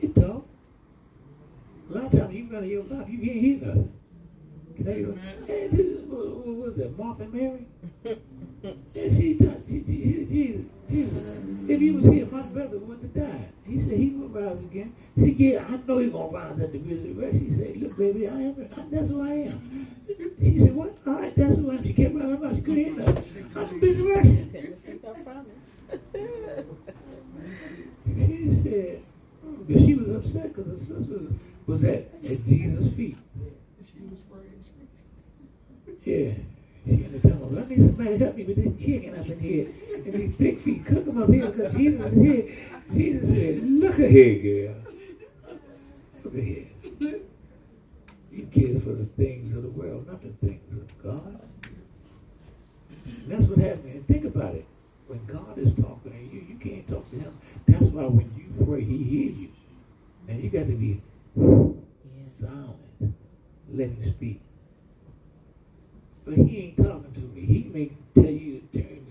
He 0.00 0.08
talk. 0.08 0.45
A 1.88 1.94
lot 1.94 2.04
of 2.06 2.20
times 2.20 2.34
you 2.34 2.48
run 2.50 2.68
your 2.68 2.84
mouth, 2.84 3.08
you 3.08 3.18
can't 3.18 3.40
hear 3.40 3.56
nothing. 3.58 3.92
Hear? 4.76 5.14
Hey, 5.46 5.68
this 5.68 6.02
what, 6.02 6.26
what 6.28 6.56
was 6.56 6.76
that? 6.76 6.98
Martha 6.98 7.22
and 7.22 7.32
Mary? 7.32 7.66
Yeah, 8.94 9.08
she 9.10 9.34
done. 9.34 9.62
She, 9.68 9.84
she, 9.86 10.02
she, 10.02 10.24
Jesus, 10.24 10.64
Jesus. 10.90 11.22
If 11.68 11.80
you 11.80 11.94
was 11.94 12.06
here, 12.06 12.26
my 12.26 12.42
brother 12.42 12.78
wouldn't 12.78 13.14
have 13.14 13.30
died. 13.30 13.52
He 13.64 13.78
said 13.78 13.92
he 13.92 14.10
will 14.10 14.28
rise 14.28 14.58
again. 14.58 14.92
He 15.14 15.20
said, 15.20 15.34
yeah, 15.38 15.64
I 15.68 15.76
know 15.86 15.98
he's 15.98 16.10
gonna 16.10 16.32
rise 16.32 16.58
at 16.58 16.72
the 16.72 16.78
resurrection. 16.78 17.46
He 17.46 17.56
said, 17.56 17.76
look, 17.76 17.96
baby, 17.96 18.26
I 18.26 18.32
am. 18.32 18.68
I, 18.76 18.82
that's 18.90 19.08
who 19.08 19.22
I 19.22 19.30
am. 19.30 19.86
She 20.40 20.58
said, 20.58 20.74
what? 20.74 20.96
All 21.06 21.12
right, 21.12 21.36
that's 21.36 21.56
who 21.56 21.70
I 21.70 21.74
am. 21.74 21.84
She 21.84 21.92
kept 21.92 22.14
running 22.14 22.40
mouth. 22.40 22.56
She 22.56 22.62
couldn't 22.62 22.84
hear 22.84 22.92
nothing. 22.94 23.52
I'm 23.54 23.80
the 23.80 23.86
resurrection. 23.86 24.50
Couldn't 24.50 24.82
receive 24.84 25.04
our 25.04 25.14
promise. 25.14 25.62
She 28.16 28.62
said, 28.62 29.02
because 29.66 29.82
she 29.84 29.94
was 29.94 30.08
upset 30.16 30.54
because 30.54 30.70
her 30.72 30.76
sister 30.76 31.20
was 31.66 31.84
at, 31.84 32.08
at 32.24 32.46
Jesus' 32.46 32.92
feet. 32.94 33.18
Yeah. 36.04 36.32
She 36.84 36.92
in 36.92 37.20
the 37.20 37.28
tunnel. 37.28 37.58
I 37.58 37.68
need 37.68 37.80
somebody 37.80 38.10
to 38.10 38.24
help 38.24 38.36
me 38.36 38.44
with 38.44 38.56
this 38.56 38.86
chicken 38.86 39.18
up 39.18 39.26
in 39.26 39.40
here. 39.40 39.66
And 39.94 40.14
these 40.14 40.36
big 40.36 40.58
feet, 40.60 40.86
cook 40.86 41.04
them 41.04 41.20
up 41.20 41.28
here 41.28 41.50
because 41.50 41.74
Jesus 41.74 42.12
is 42.12 42.22
here. 42.22 42.56
Jesus 42.94 43.28
said, 43.30 43.68
look 43.68 43.98
at 43.98 44.10
here, 44.10 44.68
girl. 44.68 44.76
Look 46.22 46.34
at 46.34 46.42
here. 46.44 46.66
You 48.30 48.46
cares 48.54 48.84
for 48.84 48.90
the 48.90 49.06
things 49.16 49.56
of 49.56 49.62
the 49.64 49.70
world, 49.70 50.06
not 50.06 50.22
the 50.22 50.46
things 50.46 50.80
of 50.80 51.02
God. 51.02 51.40
And 53.04 53.32
that's 53.32 53.46
what 53.46 53.58
happened. 53.58 53.94
And 53.94 54.06
think 54.06 54.24
about 54.24 54.54
it. 54.54 54.66
When 55.08 55.24
God 55.26 55.58
is 55.58 55.72
talking 55.74 56.12
to 56.12 56.36
you, 56.36 56.46
you 56.48 56.56
can't 56.60 56.86
talk 56.86 57.08
to 57.10 57.16
him. 57.16 57.36
That's 57.66 57.86
why 57.86 58.04
when 58.04 58.30
you 58.36 58.64
pray, 58.64 58.84
he 58.84 59.02
hears 59.02 59.36
you. 59.36 59.48
And 60.28 60.42
you 60.42 60.50
got 60.50 60.66
to 60.66 60.74
be 60.74 61.00
silent. 61.36 63.14
Let 63.72 63.88
him 63.88 64.12
speak. 64.12 64.40
But 66.24 66.34
he 66.34 66.58
ain't 66.58 66.76
talking 66.76 67.12
to 67.12 67.20
me. 67.20 67.42
He 67.42 67.70
may 67.72 67.92
tell 68.14 68.32
you 68.32 68.62
to 68.72 68.82
turn 68.82 69.06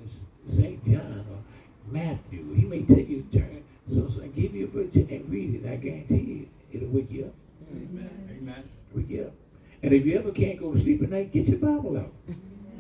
to 0.48 0.52
St. 0.56 0.86
John 0.86 1.26
or 1.32 1.92
Matthew. 1.92 2.54
He 2.54 2.66
may 2.66 2.82
tell 2.82 2.98
you 2.98 3.26
to 3.32 3.40
turn 3.40 3.64
so 3.88 4.08
so 4.10 4.22
and 4.22 4.36
give 4.36 4.56
you 4.56 4.66
a 4.66 4.68
verse 4.68 4.96
and 4.96 5.30
read 5.30 5.56
it. 5.56 5.70
I 5.70 5.76
guarantee 5.76 6.16
you, 6.16 6.48
it'll 6.74 6.90
wake 6.90 7.12
you 7.12 7.26
up. 7.26 7.34
Amen. 7.72 8.38
Amen. 8.42 8.70
Wake 8.94 9.10
you 9.10 9.24
up. 9.26 9.34
And 9.84 9.94
if 9.94 10.06
you 10.06 10.18
ever 10.18 10.32
can't 10.32 10.60
go 10.60 10.74
to 10.74 10.80
sleep 10.80 11.04
at 11.04 11.12
night, 11.12 11.32
get 11.32 11.48
your 11.48 11.60
Bible 11.60 11.98
out. 11.98 12.14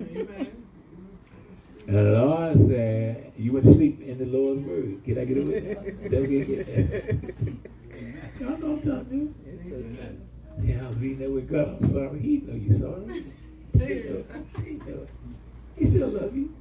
Amen. 0.01 0.63
And 1.87 1.95
the 1.95 2.11
Lord 2.19 2.67
said, 2.67 3.33
you 3.37 3.53
went 3.53 3.65
to 3.65 3.73
sleep 3.73 4.01
in 4.01 4.17
the 4.17 4.25
Lord's 4.25 4.65
word. 4.65 5.03
Can 5.03 5.19
I 5.19 5.25
get 5.25 5.35
that? 5.35 6.11
Don't 6.11 6.29
get 6.29 6.49
it. 6.49 7.71
Y'all 8.39 8.57
know 8.57 8.75
what 8.75 8.85
I'm. 8.85 9.35
Yeah, 10.61 10.87
I 10.87 10.91
reading 10.91 11.19
that 11.19 11.31
with 11.31 11.49
God. 11.49 11.77
I'm 11.81 11.89
sorry. 11.89 12.19
He 12.19 12.37
know 12.37 12.53
you 12.53 12.73
sorry. 12.73 13.23
He 13.73 13.79
know, 13.79 14.23
he 14.63 14.71
know 14.73 15.01
it. 15.03 15.09
He 15.77 15.85
still 15.85 16.09
love 16.09 16.35
you. 16.35 16.53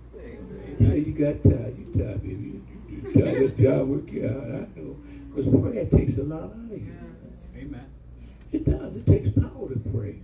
Say 0.81 0.99
you 0.99 1.13
got 1.13 1.43
tired. 1.43 1.77
You 1.79 1.87
tired, 1.97 2.23
baby. 2.23 2.35
You, 2.35 2.63
you, 2.89 2.97
you 2.97 3.13
tired. 3.13 3.57
That 3.57 3.63
job 3.63 3.89
work 3.89 4.11
you 4.11 4.27
out. 4.27 4.45
I 4.45 4.67
know. 4.79 4.97
Because 5.35 5.47
prayer 5.49 5.87
takes 5.87 6.17
a 6.19 6.23
lot 6.23 6.45
out 6.45 6.53
of 6.53 6.71
you. 6.71 6.95
Amen. 7.57 7.87
It 8.53 8.65
does. 8.65 8.95
It 8.95 9.07
takes 9.07 9.29
power 9.29 9.69
to 9.69 9.79
pray. 9.91 10.19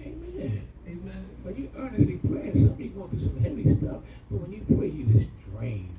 Amen. 0.00 0.68
Amen. 0.86 1.28
When 1.42 1.56
you 1.56 1.70
earnestly 1.76 2.18
pray, 2.26 2.52
some 2.54 2.70
of 2.72 2.80
you 2.80 2.90
going 2.90 3.10
through 3.10 3.20
some 3.20 3.40
heavy 3.40 3.64
stuff, 3.76 4.02
but 4.30 4.40
when 4.40 4.52
you 4.52 4.64
pray, 4.76 4.88
you 4.88 5.04
just 5.04 5.30
drained. 5.52 5.96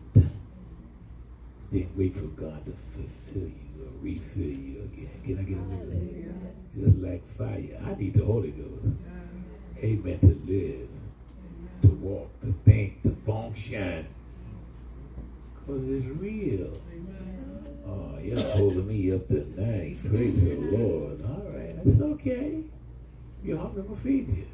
Then 1.71 1.89
wait 1.95 2.15
for 2.15 2.25
God 2.25 2.65
to 2.65 2.71
fulfill 2.71 3.49
you 3.49 3.68
refill 4.01 4.43
you 4.43 4.89
again. 4.93 5.09
Can 5.23 5.39
I 5.39 5.41
get 5.43 5.57
a 5.57 5.61
witness? 5.61 6.19
Just 6.75 6.97
like 6.99 7.25
fire. 7.37 7.81
I 7.85 7.99
need 7.99 8.13
the 8.13 8.25
Holy 8.25 8.51
Ghost. 8.51 8.95
Amen. 9.83 10.19
To 10.19 10.41
live, 10.45 10.89
to 11.81 11.87
walk, 11.87 12.41
to 12.41 12.53
think, 12.65 13.01
to 13.03 13.15
function. 13.25 14.07
Because 15.55 15.83
it's 15.89 16.05
real. 16.05 16.73
Oh, 17.87 18.17
you're 18.21 18.39
holding 18.39 18.87
me 18.87 19.11
up 19.13 19.27
tonight. 19.27 19.97
Praise 20.07 20.43
the 20.43 20.55
Lord. 20.77 21.23
All 21.23 21.51
right. 21.51 21.83
That's 21.83 22.01
okay. 22.01 22.63
You're 23.43 23.57
hungry, 23.57 23.83
going 23.83 23.95
feed 23.95 24.27
you. 24.27 24.47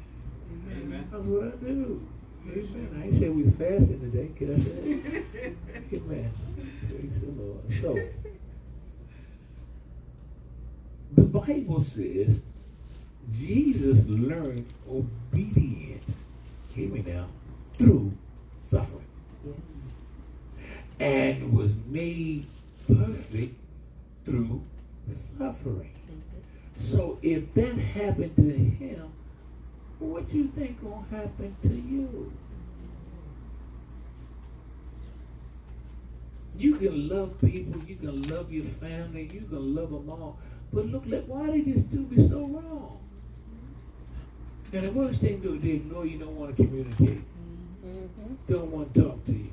Amen. 0.70 1.08
That's 1.10 1.24
what 1.24 1.44
I 1.44 1.50
do. 1.56 2.06
Amen. 2.48 3.00
I 3.00 3.06
ain't 3.06 3.18
say 3.18 3.28
we 3.28 3.42
was 3.42 3.52
fasting 3.54 4.00
today. 4.00 4.30
Can 4.36 4.54
I 4.54 4.58
say? 4.58 5.56
Amen. 5.96 6.32
Praise 6.88 7.20
the 7.20 7.30
Lord. 7.32 7.72
So, 7.80 8.25
the 11.12 11.22
Bible 11.22 11.80
says 11.80 12.42
Jesus 13.32 14.04
learned 14.06 14.66
obedience. 14.88 16.16
Hear 16.74 16.88
me 16.88 17.02
now. 17.06 17.26
Through 17.74 18.12
suffering. 18.58 19.04
And 20.98 21.52
was 21.52 21.74
made 21.86 22.46
perfect 22.86 23.54
through 24.24 24.62
suffering. 25.38 25.92
So 26.78 27.18
if 27.22 27.52
that 27.54 27.78
happened 27.78 28.36
to 28.36 28.52
him, 28.52 29.12
what 29.98 30.32
you 30.32 30.48
think 30.48 30.82
gonna 30.82 31.04
happen 31.10 31.56
to 31.62 31.68
you? 31.68 32.32
You 36.58 36.76
can 36.76 37.08
love 37.08 37.38
people, 37.40 37.82
you 37.84 37.96
can 37.96 38.22
love 38.28 38.50
your 38.50 38.64
family, 38.64 39.28
you 39.32 39.42
can 39.42 39.74
love 39.74 39.90
them 39.90 40.08
all, 40.08 40.38
But 40.76 40.86
look, 40.88 41.04
like, 41.06 41.24
why 41.24 41.46
they 41.50 41.62
just 41.62 41.90
do 41.90 42.00
me 42.10 42.28
so 42.28 42.40
wrong? 42.46 42.98
And 44.74 44.84
the 44.84 44.92
worst 44.92 45.22
thing 45.22 45.40
do, 45.40 45.58
they 45.58 45.70
ignore 45.70 46.04
you, 46.04 46.18
don't 46.18 46.36
want 46.36 46.54
to 46.54 46.62
communicate, 46.62 47.22
Mm-hmm. 47.86 48.52
don't 48.52 48.70
want 48.72 48.92
to 48.94 49.02
talk 49.02 49.24
to 49.26 49.32
you. 49.32 49.48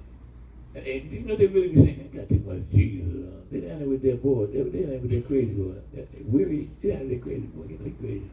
And, 0.75 0.85
and 0.87 1.11
you 1.11 1.19
know 1.21 1.35
they 1.35 1.45
really 1.45 1.67
be 1.69 1.75
saying, 1.85 2.09
they 2.11 2.17
got 2.17 2.27
too 2.27 2.39
much 2.45 2.63
Jesus. 2.73 3.13
Uh, 3.13 3.37
they 3.51 3.59
down 3.61 3.79
there 3.79 3.87
with 3.87 4.01
their 4.01 4.15
boy, 4.15 4.47
they, 4.47 4.63
they 4.63 4.79
down 4.81 4.89
there 4.89 4.99
with 4.99 5.11
their 5.11 5.21
crazy 5.21 5.51
boy. 5.53 5.75
That- 5.93 6.25
Weary, 6.25 6.69
they 6.81 6.89
down 6.89 6.97
there 6.97 7.07
with 7.07 7.09
their 7.09 7.19
crazy 7.19 7.47
boy, 7.47 7.63
you 7.69 7.77
know, 7.77 7.85
he 7.85 7.91
crazy. 7.91 8.31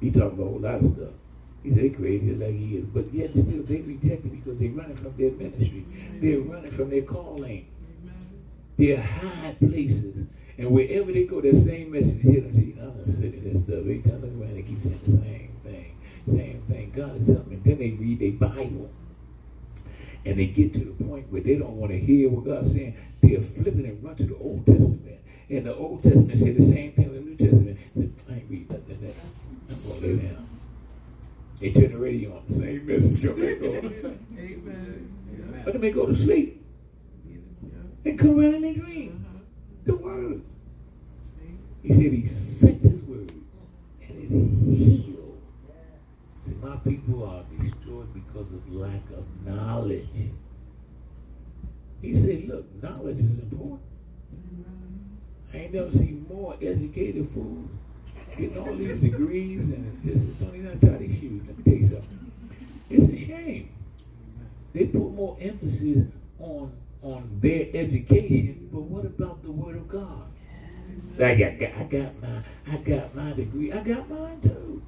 He 0.00 0.10
talk 0.12 0.32
about 0.32 0.46
a 0.46 0.48
whole 0.48 0.60
lot 0.60 0.74
of 0.76 0.94
stuff. 0.94 1.12
He 1.64 1.74
say 1.74 1.88
crazy 1.90 2.34
like 2.34 2.54
he 2.54 2.76
is, 2.76 2.84
but 2.86 3.12
yet 3.12 3.32
still 3.32 3.62
they 3.64 3.80
reject 3.82 4.24
it 4.24 4.30
because 4.44 4.58
they're 4.58 4.70
running 4.70 4.96
from 4.96 5.12
their 5.18 5.32
ministry. 5.32 5.84
They're 6.20 6.40
running 6.40 6.70
from 6.70 6.88
their 6.88 7.02
calling. 7.02 7.66
They're 8.78 9.02
high 9.02 9.56
places. 9.58 10.24
And 10.58 10.70
wherever 10.70 11.12
they 11.12 11.24
go, 11.24 11.40
that 11.40 11.56
same 11.56 11.92
message 11.92 12.20
hit 12.22 12.42
them. 12.42 12.54
See, 12.54 12.74
I'm 12.80 12.96
not 12.96 13.14
saying 13.14 13.52
that 13.52 13.60
stuff. 13.60 13.78
Every 13.78 14.00
time 14.00 14.22
I 14.22 14.26
look 14.26 14.40
around, 14.40 14.56
they 14.56 14.62
keep 14.62 14.82
saying 14.82 15.00
the 15.04 15.10
same 15.22 15.52
thing. 15.64 15.96
Same 16.26 16.62
thing. 16.68 16.92
God 16.96 17.20
is 17.20 17.28
helping. 17.28 17.62
Then 17.62 17.78
they 17.78 17.90
read 17.90 18.20
their 18.20 18.32
Bible. 18.32 18.90
And 20.24 20.38
they 20.38 20.46
get 20.46 20.72
to 20.72 20.80
the 20.80 21.04
point 21.04 21.30
where 21.30 21.42
they 21.42 21.56
don't 21.56 21.76
want 21.76 21.92
to 21.92 21.98
hear 21.98 22.30
what 22.30 22.44
God's 22.46 22.72
saying. 22.72 22.96
They're 23.22 23.40
flipping 23.40 23.84
and 23.86 24.02
run 24.02 24.16
to 24.16 24.24
the 24.24 24.36
Old 24.36 24.66
Testament. 24.66 25.20
And 25.48 25.66
the 25.66 25.74
Old 25.74 26.02
Testament 26.02 26.38
said 26.38 26.56
the 26.56 26.62
same 26.62 26.92
thing 26.92 27.10
with 27.12 27.24
the 27.24 27.30
New 27.30 27.36
Testament. 27.36 27.78
I 28.28 28.32
ain't 28.32 28.50
read 28.50 28.70
nothing 28.70 28.98
there. 29.00 29.14
I'm 29.68 29.76
going 29.82 30.00
to 30.00 30.06
lay 30.06 30.28
down. 30.28 30.48
They 31.60 31.70
turn 31.72 31.92
the 31.92 31.98
radio 31.98 32.36
on. 32.36 32.42
The 32.48 32.54
same 32.54 32.86
message. 32.86 33.22
Don't 33.22 33.38
they 33.38 33.54
go? 33.54 33.66
Amen. 33.76 35.62
But 35.64 35.72
then 35.74 35.82
they 35.82 35.90
go 35.90 36.06
to 36.06 36.14
sleep. 36.14 36.64
And 38.04 38.18
come 38.18 38.40
around 38.40 38.54
in 38.54 38.62
their 38.62 38.74
dream. 38.74 39.25
The 39.86 39.94
Word. 39.94 40.42
He 41.82 41.92
said 41.92 42.12
he 42.12 42.26
sent 42.26 42.82
his 42.82 43.00
word 43.02 43.32
and 44.02 44.10
it 44.10 44.76
healed. 44.76 45.40
See, 46.44 46.54
my 46.60 46.76
people 46.78 47.24
are 47.24 47.44
destroyed 47.56 48.12
because 48.12 48.52
of 48.52 48.72
lack 48.72 49.02
of 49.16 49.24
knowledge. 49.46 50.08
He 52.02 52.16
said, 52.16 52.48
look, 52.48 52.82
knowledge 52.82 53.20
is 53.20 53.38
important. 53.38 53.80
I 55.54 55.56
ain't 55.58 55.74
never 55.74 55.92
seen 55.92 56.26
more 56.28 56.56
educated 56.60 57.30
fools 57.30 57.70
getting 58.36 58.58
all 58.58 58.74
these 58.74 59.00
degrees 59.00 59.60
and 59.60 60.02
just 60.04 60.40
don't 60.40 60.56
even 60.56 60.80
tie 60.80 60.98
their 60.98 61.08
shoes. 61.08 61.42
Let 61.46 61.58
me 61.58 61.64
tell 61.64 61.74
you 61.74 61.88
something. 61.88 62.32
It's 62.90 63.06
a 63.06 63.26
shame. 63.26 63.70
They 64.72 64.86
put 64.86 65.12
more 65.12 65.38
emphasis 65.40 66.02
on 66.40 66.72
on 67.06 67.38
their 67.40 67.68
education, 67.72 68.68
but 68.72 68.82
what 68.82 69.04
about 69.04 69.42
the 69.42 69.50
word 69.52 69.76
of 69.76 69.88
God? 69.88 70.26
I 71.22 71.34
got, 71.34 71.52
I 71.62 71.84
got 71.84 72.20
my, 72.20 72.42
I 72.70 72.76
got 72.78 73.14
my 73.14 73.32
degree. 73.32 73.72
I 73.72 73.80
got 73.82 74.08
mine 74.10 74.40
too. 74.40 74.82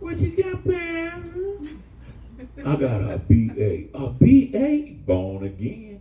What 0.00 0.18
you 0.18 0.42
got, 0.42 0.66
man? 0.66 1.80
I 2.58 2.76
got 2.76 3.00
a 3.02 3.18
BA. 3.18 3.88
A 3.94 4.08
BA? 4.08 4.92
Born 5.06 5.44
again. 5.44 6.00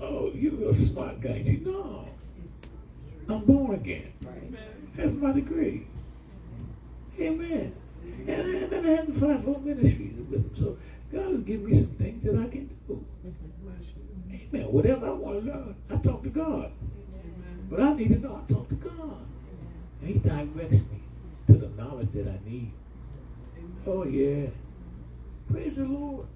Oh, 0.00 0.32
you 0.34 0.68
a 0.68 0.74
smart 0.74 1.20
guy, 1.20 1.42
you? 1.44 1.58
know, 1.58 2.08
I'm 3.28 3.44
born 3.44 3.74
again. 3.74 4.12
That's 4.96 5.12
my 5.12 5.32
degree. 5.32 5.86
Amen. 7.20 7.74
And, 8.26 8.72
then 8.72 8.86
I 8.86 8.88
have 8.88 9.06
the 9.06 9.12
fivefold 9.12 9.64
ministries 9.64 10.16
with 10.16 10.30
them. 10.30 10.50
So 10.58 10.78
God 11.12 11.32
has 11.32 11.42
given 11.42 11.66
me 11.66 11.74
some 11.74 11.94
things 11.96 12.24
that 12.24 12.34
I 12.34 12.48
can 12.48 12.66
do. 12.88 13.04
Amen. 14.52 14.66
Whatever 14.72 15.06
I 15.06 15.10
want 15.10 15.44
to 15.44 15.50
learn, 15.52 15.74
I 15.90 15.96
talk 15.96 16.22
to 16.24 16.28
God. 16.30 16.70
Amen. 17.14 17.66
But 17.70 17.80
I 17.80 17.92
need 17.94 18.08
to 18.08 18.18
know 18.18 18.42
I 18.46 18.52
talk 18.52 18.68
to 18.68 18.74
God. 18.74 19.16
And 20.00 20.08
He 20.08 20.14
directs 20.18 20.72
me 20.90 21.02
to 21.48 21.52
the 21.54 21.68
knowledge 21.80 22.08
that 22.14 22.26
I 22.28 22.38
need. 22.48 22.72
Oh, 23.86 24.04
yeah. 24.04 24.46
Praise 25.50 25.74
the 25.76 25.84
Lord. 25.84 26.26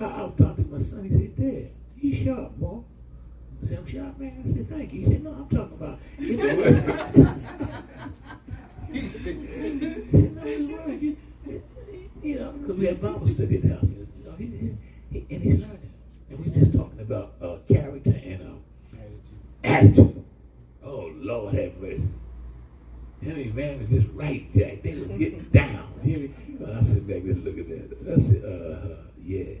I, 0.00 0.04
I 0.04 0.22
was 0.22 0.34
talking 0.36 0.64
to 0.64 0.70
my 0.70 0.78
son. 0.80 1.04
He 1.04 1.10
said, 1.10 1.36
Dad, 1.36 1.70
you 2.00 2.24
sharp, 2.24 2.52
boy. 2.56 2.80
I 3.62 3.66
said, 3.66 3.78
I'm 3.78 3.86
sharp, 3.86 4.18
man. 4.18 4.42
I 4.44 4.52
said, 4.54 4.68
thank 4.70 4.92
you. 4.92 5.00
He 5.00 5.06
said, 5.06 5.22
no, 5.24 5.30
I'm 5.32 5.48
talking 5.48 5.76
about 5.76 5.98
in 6.18 6.36
the 6.36 6.54
word. 6.56 6.74
he 8.92 9.08
said, 9.10 10.36
no, 10.36 10.42
in 10.42 10.66
the 10.66 10.74
word. 10.74 11.00
You, 11.02 11.16
you 12.22 12.38
know, 12.38 12.52
because 12.52 12.76
we 12.76 12.86
had 12.86 13.00
Bible 13.00 13.28
study 13.28 13.56
at 13.56 13.62
the 13.62 13.68
house. 13.70 13.84
You 13.84 14.06
know, 14.24 14.32
he, 14.36 14.44
he, 14.46 14.74
he- 15.20 15.34
and 15.34 15.42
he's 15.42 15.54
learning. 15.56 15.92
And 16.30 16.38
we 16.44 16.50
just 16.50 16.72
talking 16.72 17.00
about 17.00 17.32
uh, 17.42 17.56
character 17.68 18.10
and 18.24 18.42
uh, 18.42 18.96
attitude. 19.64 20.24
Oh, 20.84 21.10
Lord 21.16 21.54
have 21.54 21.76
mercy. 21.78 22.08
Henry 23.22 23.46
man 23.54 23.80
was 23.80 23.88
just 23.90 24.08
right, 24.14 24.50
Jack. 24.56 24.82
They 24.82 24.94
was 24.94 25.08
getting 25.08 25.42
down. 25.52 25.92
Hear 26.02 26.20
me? 26.20 26.34
Well, 26.58 26.78
I 26.78 26.80
sit 26.82 27.06
back 27.06 27.16
and 27.16 27.44
look 27.44 27.58
at 27.58 27.68
that. 27.68 28.12
I 28.12 28.16
said, 28.22 28.44
uh, 28.44 28.96
yeah. 29.22 29.54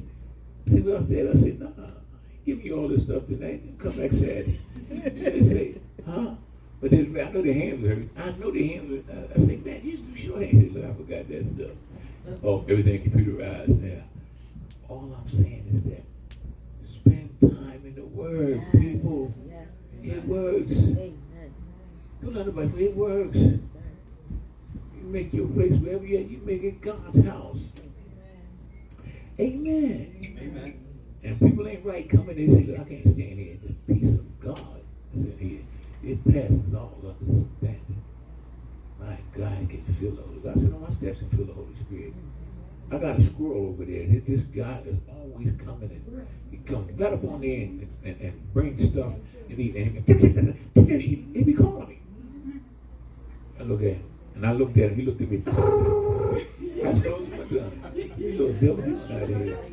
I 0.66 0.70
said, 0.70 0.84
what 0.84 0.94
else 0.96 1.04
did? 1.04 1.28
I 1.28 1.32
said, 1.34 1.60
nah, 1.60 1.66
I 1.66 1.86
ain't 1.88 2.46
giving 2.46 2.64
you 2.66 2.76
all 2.78 2.88
this 2.88 3.02
stuff 3.02 3.26
tonight. 3.26 3.78
Come 3.78 3.92
back 3.92 4.12
Saturday. 4.12 4.60
they 4.90 5.42
say, 5.42 5.74
huh? 6.06 6.34
But 6.80 6.90
then, 6.92 7.14
I 7.20 7.30
know 7.30 7.42
their 7.42 7.52
hands 7.54 7.86
hurt. 7.86 8.08
I 8.16 8.30
know 8.38 8.50
their 8.50 8.64
hands 8.66 9.04
hurt. 9.08 9.16
I, 9.16 9.34
I 9.34 9.44
say, 9.44 9.56
man, 9.56 9.80
you 9.84 9.96
do 9.98 10.16
shorthand. 10.16 10.72
Look, 10.72 10.84
I 10.84 10.92
forgot 10.94 11.28
that 11.28 11.46
stuff. 11.46 11.70
Oh, 12.44 12.64
everything 12.68 13.02
computerized 13.10 13.80
now. 13.82 14.02
All 14.88 15.16
I'm 15.20 15.28
saying 15.28 15.64
is 15.74 15.82
that 15.90 16.04
spend 16.88 17.38
time 17.42 17.82
in 17.84 17.94
the 17.94 18.04
Word, 18.04 18.62
people. 18.72 19.34
Yeah. 19.46 20.12
It 20.14 20.24
works. 20.26 20.72
Amen. 20.72 21.18
Don't 22.22 22.34
let 22.34 22.46
nobody 22.46 22.68
say 22.72 22.84
it 22.84 22.96
works. 22.96 23.36
You 23.36 25.02
make 25.04 25.32
your 25.32 25.46
place 25.48 25.76
wherever 25.76 26.04
you're 26.04 26.20
at, 26.20 26.30
you 26.30 26.40
make 26.44 26.62
it 26.62 26.80
God's 26.82 27.24
house. 27.24 27.60
Amen. 29.38 30.16
Amen. 30.38 30.86
And 31.22 31.40
people 31.40 31.66
ain't 31.68 31.84
right 31.84 32.08
coming 32.08 32.36
in 32.36 32.50
and 32.50 32.52
say, 32.52 32.64
look, 32.72 32.80
I 32.80 32.84
can't 32.88 33.02
stand 33.02 33.16
here. 33.38 33.56
The 33.62 33.94
peace 33.94 34.10
of 34.10 34.40
God 34.40 34.80
is 35.16 35.24
in 35.26 35.38
here. 35.38 35.60
It 36.12 36.24
passes 36.24 36.74
all 36.74 36.98
understanding. 37.04 38.02
My 38.98 39.16
God, 39.36 39.52
I 39.52 39.64
can 39.66 39.84
feel 39.98 40.12
the 40.12 40.22
Holy 40.22 40.38
God. 40.40 40.56
I 40.58 40.60
said, 40.60 40.72
on 40.74 40.80
my 40.82 40.90
steps 40.90 41.20
and 41.20 41.30
feel 41.30 41.44
the 41.46 41.52
Holy 41.54 41.74
Spirit. 41.76 42.14
I 42.92 42.98
got 42.98 43.18
a 43.18 43.22
squirrel 43.22 43.68
over 43.68 43.84
there. 43.84 44.06
This- 44.06 44.24
This 44.26 44.42
guy 44.42 44.80
is 44.84 44.98
always 45.08 45.52
coming 45.64 45.90
in. 45.90 46.26
He 46.50 46.56
comes 47.20 47.24
up 47.24 47.34
on 47.34 47.40
there 47.40 47.62
and, 47.62 47.88
and, 48.04 48.20
and 48.20 48.52
brings 48.52 48.84
stuff 48.84 49.14
and 49.48 49.58
he, 49.58 49.76
and 49.76 50.04
he, 50.74 50.98
he, 50.98 51.26
he 51.34 51.42
be 51.42 51.54
calling 51.54 51.88
me. 51.88 52.00
I 53.58 53.62
look 53.64 53.80
at 53.80 53.86
him. 53.88 54.04
And 54.34 54.46
I 54.46 54.52
looked 54.52 54.76
at 54.78 54.90
him. 54.90 54.96
He 54.96 55.02
looked 55.02 55.20
at 55.20 55.30
me. 55.30 55.42
I 56.80 56.92
closed 56.98 57.30
my 57.30 57.44
gun. 57.44 57.92
You 58.16 58.30
little 58.38 58.52
devil, 58.54 58.82
he's 58.82 59.02
out 59.02 59.28
here. 59.28 59.58
Of 59.58 59.70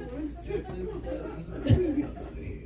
here. 2.37 2.65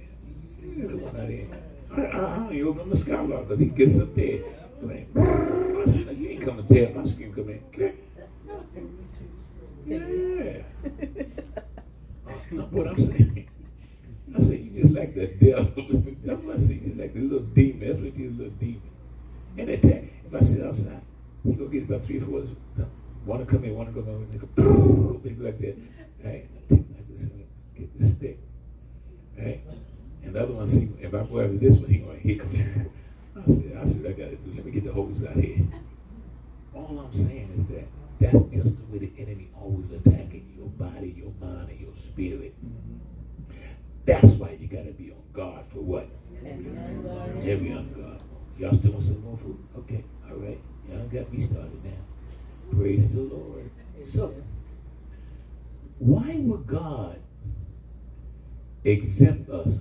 Out 1.09 1.15
of 1.15 1.29
here. 1.29 1.49
I, 1.91 1.95
don't 2.37 2.53
even 2.53 2.67
open 2.69 2.89
my 2.89 2.95
skylock 2.95 3.49
because 3.49 3.59
he 3.59 3.65
gets 3.65 3.97
up 3.99 4.15
there. 4.15 4.39
I 4.81 5.85
said, 5.85 6.17
you 6.17 6.29
ain't 6.29 6.43
coming 6.43 6.65
there. 6.67 6.89
My 6.93 7.05
screen 7.05 7.33
come 7.33 7.49
in. 7.49 7.61
Yeah. 9.85 10.61
That's 12.51 12.71
what 12.71 12.87
I'm 12.87 12.95
saying. 12.95 13.40
I 14.35 14.39
said, 14.39 14.59
you 14.59 14.81
just 14.81 14.93
like 14.93 15.13
the 15.13 15.27
devil. 15.27 15.71
That's 16.23 16.41
what 16.41 16.55
I 16.55 16.59
say. 16.59 16.73
You 16.75 16.95
like 16.97 17.13
the 17.13 17.21
little 17.21 17.47
demon. 17.47 17.87
That's 17.87 17.99
what 17.99 18.15
you 18.15 18.29
little 18.31 18.53
demon. 18.53 18.89
And 19.57 19.69
at 19.69 19.81
that, 19.81 20.03
if 20.25 20.35
I 20.35 20.39
sit 20.39 20.63
outside, 20.63 21.01
you 21.43 21.53
go 21.53 21.67
get 21.67 21.83
about 21.83 22.03
three 22.03 22.17
or 22.17 22.21
four. 22.21 22.43
One 23.25 23.39
to 23.39 23.45
uh, 23.45 23.47
come 23.47 23.63
in, 23.65 23.85
to 23.85 23.91
go 23.91 24.01
in. 24.01 24.31
They 24.31 24.37
go, 24.37 25.21
they 25.23 25.29
go 25.31 25.45
like 25.45 25.59
that. 25.59 25.77
Right? 26.23 26.49
I 26.55 26.73
take 26.73 26.85
like 26.89 27.07
this 27.09 27.21
and 27.21 27.45
get 27.77 27.99
the 27.99 28.07
stick. 28.07 28.39
Right? 29.37 29.61
And 30.23 30.35
the 30.35 30.43
other 30.43 30.53
one 30.53 30.67
see 30.67 30.89
if 30.99 31.13
I 31.13 31.23
go 31.23 31.41
after 31.41 31.57
this 31.57 31.77
one, 31.77 31.89
he 31.89 31.97
gonna 31.99 32.17
hit 32.17 32.39
come. 32.39 32.51
I 33.35 33.45
said, 33.45 33.77
I 33.81 33.85
said, 33.85 34.05
I 34.05 34.11
gotta 34.11 34.35
do. 34.35 34.53
Let 34.55 34.65
me 34.65 34.71
get 34.71 34.85
the 34.85 34.93
hose 34.93 35.23
out 35.23 35.35
here. 35.35 35.65
All 36.73 36.99
I'm 36.99 37.13
saying 37.13 37.49
is 37.59 37.75
that 37.75 37.87
that's 38.19 38.53
just 38.53 38.77
the 38.77 38.85
way 38.91 39.05
the 39.05 39.11
enemy 39.21 39.49
always 39.59 39.91
attacking 39.91 40.53
your 40.55 40.67
body, 40.67 41.15
your 41.17 41.33
mind, 41.41 41.69
and 41.69 41.79
your 41.79 41.95
spirit. 41.95 42.53
That's 44.11 44.33
why 44.33 44.57
you 44.59 44.67
gotta 44.67 44.91
be 44.91 45.09
on 45.11 45.23
guard 45.31 45.65
for 45.67 45.79
what? 45.79 46.09
Every 46.45 47.71
on 47.71 47.93
guard. 47.93 48.19
Y'all 48.57 48.73
still 48.73 48.91
want 48.91 49.05
some 49.05 49.23
more 49.23 49.37
food? 49.37 49.57
Okay, 49.77 50.03
all 50.29 50.35
right. 50.35 50.59
Y'all 50.89 51.07
got 51.07 51.31
me 51.31 51.41
started 51.41 51.81
now. 51.85 52.77
Praise 52.77 53.09
the 53.09 53.21
Lord. 53.21 53.71
So, 54.05 54.35
why 55.99 56.35
would 56.39 56.67
God 56.67 57.21
exempt 58.83 59.49
us 59.49 59.79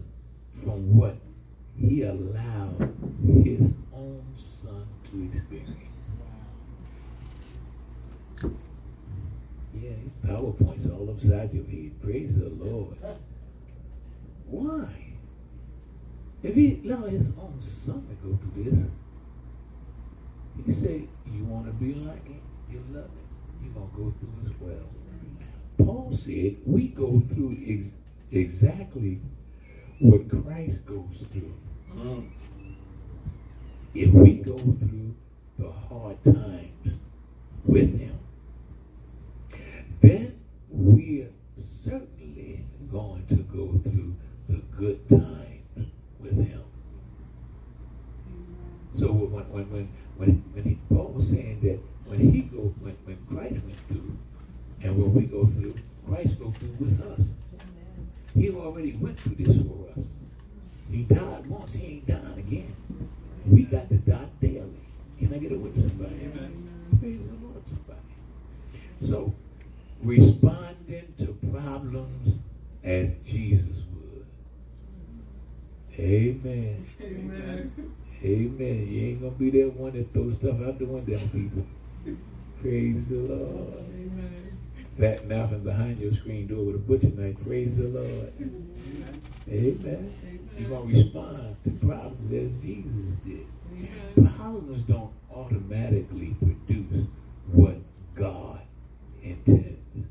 from 0.62 0.96
what 0.96 1.16
He 1.76 2.02
allowed 2.02 2.94
His 3.26 3.72
own 3.92 4.24
Son 4.36 4.86
to 5.10 5.24
experience? 5.24 5.76
Yeah, 9.74 9.90
these 10.04 10.30
PowerPoints 10.30 10.88
all 10.88 11.10
upside 11.10 11.52
your 11.52 11.64
head. 11.64 12.00
Praise 12.00 12.36
the 12.36 12.48
Lord. 12.48 12.96
Why? 14.50 14.88
If 16.42 16.54
he 16.54 16.80
allowed 16.84 17.10
his 17.12 17.26
own 17.38 17.56
son 17.60 18.06
to 18.08 18.14
go 18.28 18.36
through 18.36 18.64
this, 18.64 18.84
He 20.66 20.72
said, 20.72 21.08
you 21.26 21.44
want 21.44 21.66
to 21.66 21.72
be 21.72 21.94
like 21.94 22.26
him, 22.26 22.40
you 22.70 22.82
love 22.92 23.04
him, 23.04 23.28
you're 23.62 23.72
going 23.72 23.90
to 23.90 23.96
go 23.96 24.14
through 24.18 24.50
as 24.50 24.60
well. 24.60 24.88
Paul 25.78 26.12
said, 26.12 26.56
we 26.66 26.88
go 26.88 27.20
through 27.20 27.56
ex- 27.66 27.90
exactly 28.30 29.20
what 30.00 30.28
Christ 30.28 30.84
goes 30.84 31.24
through. 31.32 31.54
If 33.94 34.12
we 34.12 34.34
go 34.34 34.56
through 34.58 35.14
the 35.58 35.70
hard 35.70 36.22
times 36.24 36.98
with 37.64 37.98
him, 37.98 38.18
then 40.00 40.38
we're 40.70 41.28
certainly 41.56 42.64
going 42.90 43.26
to 43.26 43.36
go 43.36 43.78
through 43.84 44.14
good 44.80 45.06
times 45.10 45.90
with 46.18 46.32
him. 46.32 46.62
So 48.94 49.12
when 49.12 49.44
when 49.50 49.70
when 49.70 49.88
when, 50.16 50.44
when 50.54 50.64
he, 50.64 50.78
Paul 50.88 51.12
was 51.12 51.28
saying 51.28 51.60
that 51.64 51.78
when 52.06 52.18
he 52.18 52.40
go 52.40 52.74
when, 52.80 52.96
when 53.04 53.18
Christ 53.28 53.62
went 53.62 53.88
through 53.88 54.16
and 54.80 54.96
when 54.96 55.12
we 55.12 55.22
go 55.26 55.44
through, 55.44 55.74
Christ 56.08 56.38
go 56.38 56.50
through 56.58 56.76
with 56.78 56.98
us. 57.12 57.26
He 58.34 58.48
already 58.50 58.92
went 58.92 59.20
through 59.20 59.34
this 59.34 59.54
for 59.58 59.90
us. 59.94 60.04
He 60.90 61.02
died 61.02 61.46
once, 61.46 61.74
he 61.74 61.86
ain't 61.86 62.06
dying 62.06 62.38
again. 62.38 62.74
We 63.46 63.64
got 63.64 63.90
to 63.90 63.96
die 63.96 64.28
daily. 64.40 64.80
Can 65.18 65.34
I 65.34 65.38
get 65.38 65.52
a 65.52 65.56
witness, 65.56 65.84
somebody? 65.84 66.14
Amen. 66.14 66.88
Praise 66.98 67.20
the 67.20 67.46
Lord, 67.46 67.62
somebody. 67.68 68.00
So, 69.02 69.34
responding 70.02 71.12
to 71.18 71.38
problems 71.52 72.38
as 72.82 73.10
Jesus. 73.26 73.80
Amen. 76.00 76.86
Amen. 77.02 77.94
Amen. 78.24 78.86
You 78.88 79.06
ain't 79.08 79.20
gonna 79.20 79.32
be 79.32 79.50
that 79.50 79.76
one 79.76 79.92
that 79.92 80.12
throws 80.14 80.36
stuff 80.36 80.56
out 80.66 80.78
the 80.78 80.86
window 80.86 81.18
people. 81.30 81.66
Praise 82.62 83.08
the 83.08 83.16
Lord. 83.16 83.84
Amen. 83.90 84.58
Fat 84.98 85.28
mouthing 85.28 85.62
behind 85.62 86.00
your 86.00 86.14
screen 86.14 86.46
door 86.46 86.64
with 86.64 86.76
a 86.76 86.78
butcher 86.78 87.08
knife. 87.08 87.36
Praise 87.44 87.76
the 87.76 87.84
Lord. 87.84 88.32
Amen. 88.40 89.22
Amen. 89.50 90.48
You're 90.58 90.70
gonna 90.70 90.86
respond 90.86 91.56
to 91.64 91.70
problems 91.86 92.32
as 92.32 92.62
Jesus 92.62 93.16
did. 93.26 93.46
Amen. 94.16 94.34
Problems 94.36 94.82
don't 94.82 95.12
automatically 95.34 96.34
produce 96.38 97.06
what 97.52 97.76
God 98.14 98.60
intends. 99.22 100.06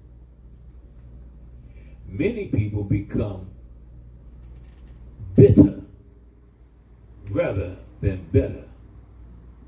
Many 2.07 2.49
people 2.49 2.83
become 2.83 3.49
bitter 5.35 5.78
rather 7.29 7.77
than 8.01 8.27
better 8.31 8.63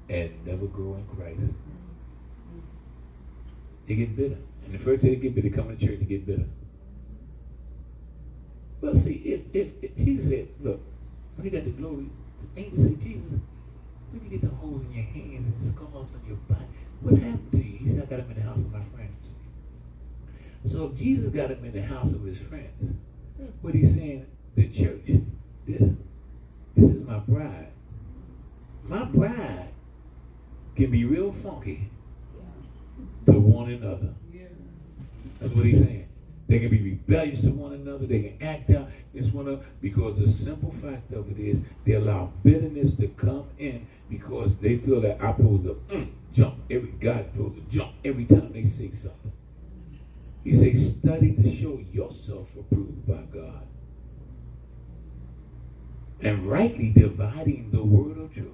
and 0.09 0.45
never 0.45 0.66
grow 0.68 0.95
in 0.95 1.05
Christ. 1.16 1.39
They 3.88 3.95
get 3.95 4.16
bitter. 4.16 4.38
And 4.66 4.74
the 4.74 4.78
first 4.78 5.01
day 5.01 5.09
they 5.09 5.16
get 5.16 5.36
bitter, 5.36 5.49
they 5.49 5.55
come 5.55 5.76
to 5.76 5.76
church 5.76 5.99
to 5.99 6.05
get 6.05 6.26
bitter. 6.26 6.45
Well, 8.80 8.95
see, 8.95 9.22
if, 9.26 9.43
if, 9.53 9.74
if 9.82 9.95
Jesus 9.95 10.26
said, 10.26 10.47
look, 10.62 10.82
when 11.36 11.45
you 11.45 11.51
got 11.51 11.66
the 11.66 11.72
glory, 11.72 12.09
the 12.55 12.62
angel 12.62 12.84
said, 12.84 12.99
Jesus, 12.99 13.39
when 14.12 14.24
you 14.24 14.30
get 14.30 14.41
the 14.41 14.55
holes 14.55 14.84
in 14.86 14.93
your 14.93 15.05
hands 15.05 15.53
and 15.62 15.76
scars 15.76 16.12
on 16.12 16.22
your 16.28 16.38
body, 16.38 16.66
what 17.01 17.16
happened 17.16 17.51
to 17.51 17.57
you? 17.57 17.78
He 17.78 17.88
said, 17.89 18.03
I 18.03 18.05
got 18.05 18.18
them 18.18 18.32
in 18.32 18.38
the 18.38 18.43
house 18.43 18.57
of 18.57 18.72
my 18.72 18.84
friends. 18.95 19.28
So 20.66 20.86
if 20.86 20.95
Jesus 20.95 21.28
got 21.30 21.51
him 21.51 21.66
in 21.66 21.74
the 21.74 21.82
house 21.82 22.12
of 22.12 22.24
his 22.24 22.38
friends, 22.38 22.95
what 23.62 23.74
he's 23.74 23.93
saying, 23.93 24.26
the 24.55 24.68
church, 24.68 25.01
this, 25.68 25.89
this 26.76 26.90
is 26.90 27.06
my 27.08 27.20
bride. 27.20 27.72
My 28.84 29.04
bride 29.06 29.70
can 30.76 30.92
be 30.92 31.06
real 31.06 31.32
funky 31.32 31.90
to 33.26 33.34
one 33.34 33.72
another. 33.72 34.14
That's 35.40 35.54
what 35.54 35.66
he's 35.66 35.80
saying. 35.80 36.08
They 36.48 36.60
can 36.60 36.70
be 36.70 36.82
rebellious 36.82 37.42
to 37.42 37.50
one 37.50 37.74
another. 37.74 38.06
They 38.06 38.22
can 38.22 38.44
act 38.48 38.70
out 38.72 38.90
against 39.14 39.34
one 39.34 39.48
another 39.48 39.64
because 39.82 40.20
the 40.20 40.30
simple 40.30 40.72
fact 40.72 41.14
of 41.14 41.32
it 41.32 41.40
is 41.40 41.62
they 41.86 41.94
allow 41.94 42.32
bitterness 42.44 42.94
to 42.96 43.08
come 43.08 43.46
in 43.58 43.88
because 44.10 44.56
they 44.58 44.76
feel 44.76 45.02
that 45.02 45.24
I'm 45.24 45.38
supposed 45.38 45.64
to 45.64 45.82
mm, 45.90 46.10
jump 46.34 46.56
every 46.70 46.92
God 46.92 47.26
supposed 47.34 47.56
to 47.56 47.62
jump 47.76 47.94
every 48.04 48.26
time 48.26 48.52
they 48.52 48.66
say 48.66 48.92
something. 48.92 49.32
He 50.44 50.54
says, 50.54 50.96
study 50.98 51.34
to 51.34 51.56
show 51.56 51.80
yourself 51.92 52.56
approved 52.56 53.08
by 53.08 53.22
God. 53.34 53.68
And 56.24 56.44
rightly 56.44 56.92
dividing 56.92 57.72
the 57.72 57.84
word 57.84 58.18
of 58.18 58.34
truth. 58.34 58.52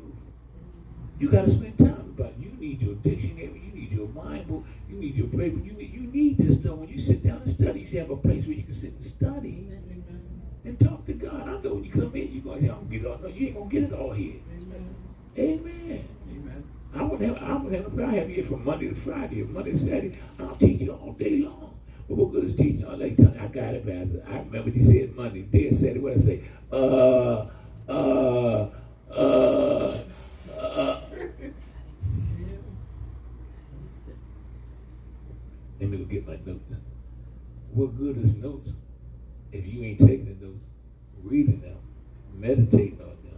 You 1.20 1.30
got 1.30 1.46
to 1.46 1.52
spend 1.52 1.78
time 1.78 2.14
about 2.16 2.28
it. 2.28 2.36
You 2.40 2.52
need 2.60 2.82
your 2.82 2.96
dictionary, 2.96 3.62
you 3.66 3.80
need 3.80 3.92
your 3.92 4.08
Bible, 4.08 4.64
you 4.90 4.96
need 4.96 5.16
your 5.16 5.28
paper, 5.28 5.60
you 5.60 5.74
need 5.74 5.94
you 5.94 6.02
need 6.02 6.38
this 6.38 6.62
stuff. 6.62 6.78
When 6.78 6.90
you 6.90 7.00
sit 7.00 7.24
down 7.24 7.42
and 7.42 7.52
study, 7.52 7.82
you 7.82 7.88
should 7.88 7.98
have 7.98 8.12
a 8.12 8.16
place 8.16 8.46
where 8.46 8.56
you 8.56 8.64
can 8.64 8.74
sit 8.74 8.94
and 8.94 9.04
study 9.04 9.68
and 10.64 10.80
talk 10.80 11.06
to 11.08 11.14
God. 11.14 11.42
I 11.42 11.62
know 11.62 11.74
when 11.74 11.84
you 11.84 11.92
come 11.92 12.16
in, 12.16 12.32
you're 12.32 12.44
going 12.44 12.62
to 12.62 12.86
get 12.90 13.02
it 13.02 13.08
all. 13.08 13.20
No, 13.20 13.28
you 13.28 13.48
ain't 13.48 13.56
gonna 13.58 13.70
get 13.70 13.84
it 13.84 13.94
all 13.94 14.12
here. 14.12 14.36
Amen. 14.60 14.96
Amen. 15.38 16.08
Amen. 16.30 16.64
I 16.96 17.04
would 17.04 17.22
have 17.22 17.38
I 17.38 17.56
would 17.56 17.74
have. 17.74 18.00
I 18.00 18.16
have 18.16 18.30
you 18.30 18.36
here 18.36 18.44
from 18.44 18.64
Monday 18.64 18.90
to 18.90 18.96
Friday, 18.96 19.44
Monday 19.44 19.72
to 19.72 19.78
Saturday. 19.78 20.20
I'll 20.40 20.56
teach 20.56 20.82
you 20.82 20.94
all 20.94 21.14
day 21.14 21.40
long. 21.40 21.78
But 22.08 22.18
what 22.18 22.32
good 22.32 22.46
is 22.46 22.56
teaching 22.56 22.86
all 22.86 22.98
day? 22.98 23.16
I 23.40 23.48
got 23.48 23.74
it, 23.74 23.86
Pastor. 23.86 24.24
I 24.28 24.40
remember 24.40 24.70
you 24.70 24.84
said 24.84 25.16
Monday, 25.16 25.42
day 25.42 25.72
Saturday. 25.74 26.00
What 26.00 26.14
I 26.14 26.18
say? 26.18 26.44
Uh, 26.72 27.48
uh, 27.90 28.68
uh, 29.12 29.98
uh. 30.60 31.02
Let 35.80 35.90
me 35.90 35.98
go 35.98 36.04
get 36.06 36.28
my 36.28 36.40
notes. 36.46 36.76
What 37.72 37.98
good 37.98 38.18
is 38.18 38.36
notes 38.36 38.74
if 39.52 39.66
you 39.66 39.84
ain't 39.84 40.00
taking 40.00 40.26
the 40.26 40.46
notes, 40.46 40.66
reading 41.24 41.62
them, 41.62 41.78
meditating 42.36 43.00
on 43.02 43.18
them 43.24 43.38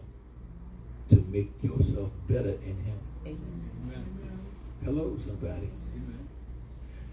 to 1.10 1.18
make 1.30 1.52
yourself 1.62 2.12
better 2.28 2.50
in 2.50 2.78
Him? 2.84 3.00
Amen. 3.26 4.40
Hello, 4.84 5.18
somebody. 5.18 5.70
Amen. 5.94 6.28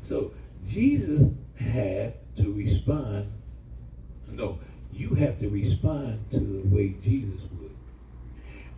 So 0.01 0.33
Jesus 0.65 1.33
had 1.57 2.15
to 2.37 2.53
respond. 2.53 3.33
No, 4.31 4.59
you 4.97 5.15
have 5.15 5.39
to 5.41 5.49
respond 5.49 6.31
to 6.31 6.41
the 6.41 6.69
way 6.75 6.97
Jesus 7.03 7.43
would. 7.61 7.71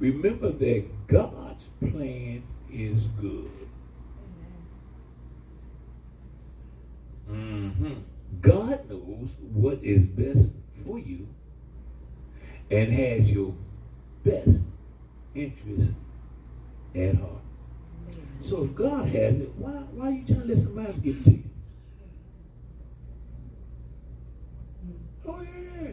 Remember 0.00 0.50
that 0.52 0.84
God's 1.08 1.68
plan 1.80 2.42
is 2.72 3.08
good. 3.20 3.50
hmm 7.26 7.94
God 8.42 8.90
knows 8.90 9.36
what 9.52 9.82
is 9.82 10.06
best 10.06 10.50
for 10.84 10.98
you 10.98 11.26
and 12.70 12.90
has 12.90 13.30
your 13.30 13.54
best 14.24 14.60
interest 15.34 15.92
at 16.94 17.16
heart. 17.16 17.42
So 18.42 18.64
if 18.64 18.74
God 18.74 19.06
has 19.08 19.40
it, 19.40 19.52
why 19.56 19.72
why 19.92 20.08
are 20.08 20.12
you 20.12 20.24
trying 20.26 20.42
to 20.42 20.46
let 20.48 20.58
somebody 20.58 20.88
else 20.88 20.98
give 21.00 21.16
it 21.18 21.24
to 21.24 21.32
you? 21.32 21.44
Oh 25.26 25.40
yeah. 25.42 25.92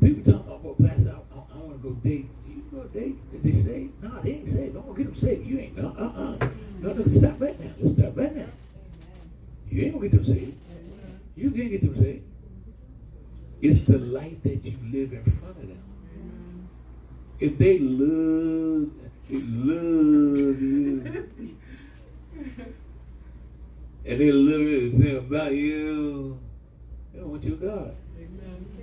People 0.00 0.32
talking 0.32 0.46
about, 0.46 0.64
well, 0.64 0.76
Pastor, 0.88 1.10
I, 1.10 1.38
I, 1.38 1.42
I 1.54 1.58
want 1.58 1.82
to 1.82 1.88
go 1.88 1.94
date. 1.94 2.30
You 2.46 2.64
go 2.72 2.84
date? 2.84 3.32
Did 3.32 3.42
they 3.42 3.52
say? 3.52 3.88
No, 4.02 4.20
they 4.22 4.30
ain't 4.30 4.48
saved. 4.48 4.74
Don't 4.74 4.86
gonna 4.86 4.98
get 4.98 5.06
them 5.06 5.14
saved. 5.14 5.46
You 5.46 5.58
ain't. 5.58 5.76
No, 5.76 5.88
uh, 5.98 6.20
uh. 6.20 6.48
No, 6.80 6.92
no, 6.92 7.08
stop 7.08 7.40
right 7.40 7.58
now. 7.58 7.70
Let's 7.80 7.98
stop 7.98 8.16
right 8.16 8.36
now. 8.36 8.46
You 9.70 9.82
ain't 9.82 9.94
gonna 9.94 10.08
get 10.08 10.16
them 10.16 10.24
saved. 10.24 10.56
You 11.36 11.50
can't 11.50 11.70
get 11.70 11.80
them 11.82 11.96
saved. 11.96 12.24
It's 13.60 13.86
the 13.88 13.98
life 13.98 14.42
that 14.44 14.64
you 14.64 14.78
live 14.92 15.12
in 15.12 15.24
front 15.24 15.56
of 15.58 15.68
them. 15.68 16.68
If 17.40 17.58
they 17.58 17.78
love, 17.78 18.90
they 19.28 19.40
love 19.40 20.60
you, 20.62 21.28
and 24.04 24.20
they 24.20 24.32
love 24.32 24.60
everything 24.60 25.16
about 25.18 25.52
you, 25.52 26.38
they 27.12 27.20
don't 27.20 27.30
want 27.30 27.44
your 27.44 27.56
God. 27.56 27.94
Amen. 28.16 28.77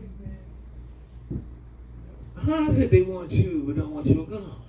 It 2.47 2.91
they 2.91 3.01
want 3.01 3.31
you 3.31 3.63
but 3.65 3.75
don't 3.75 3.91
want 3.91 4.05
your 4.05 4.27
God? 4.27 4.61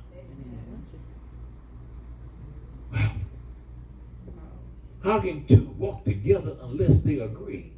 How 5.03 5.21
can 5.21 5.45
two 5.47 5.75
walk 5.79 6.05
together 6.05 6.57
unless 6.63 7.01
they 7.01 7.19
agree? 7.19 7.73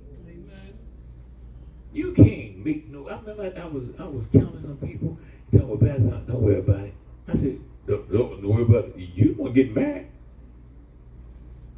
You 1.93 2.13
can't 2.13 2.65
make 2.65 2.89
no. 2.89 3.09
I 3.09 3.19
remember 3.19 3.53
I 3.61 3.67
was 3.67 3.85
I 3.99 4.05
was 4.05 4.27
counting 4.27 4.61
some 4.61 4.77
people. 4.77 5.19
Tell 5.51 5.67
me, 5.67 5.77
Pastor, 5.79 6.23
don't 6.29 6.43
worry 6.43 6.59
about 6.59 6.81
it. 6.81 6.95
I 7.27 7.35
said, 7.35 7.59
don't, 7.87 8.13
don't, 8.13 8.43
worry 8.43 8.63
about 8.63 8.85
it. 8.85 8.97
You 8.97 9.35
to 9.35 9.51
get 9.51 9.75
married? 9.75 10.07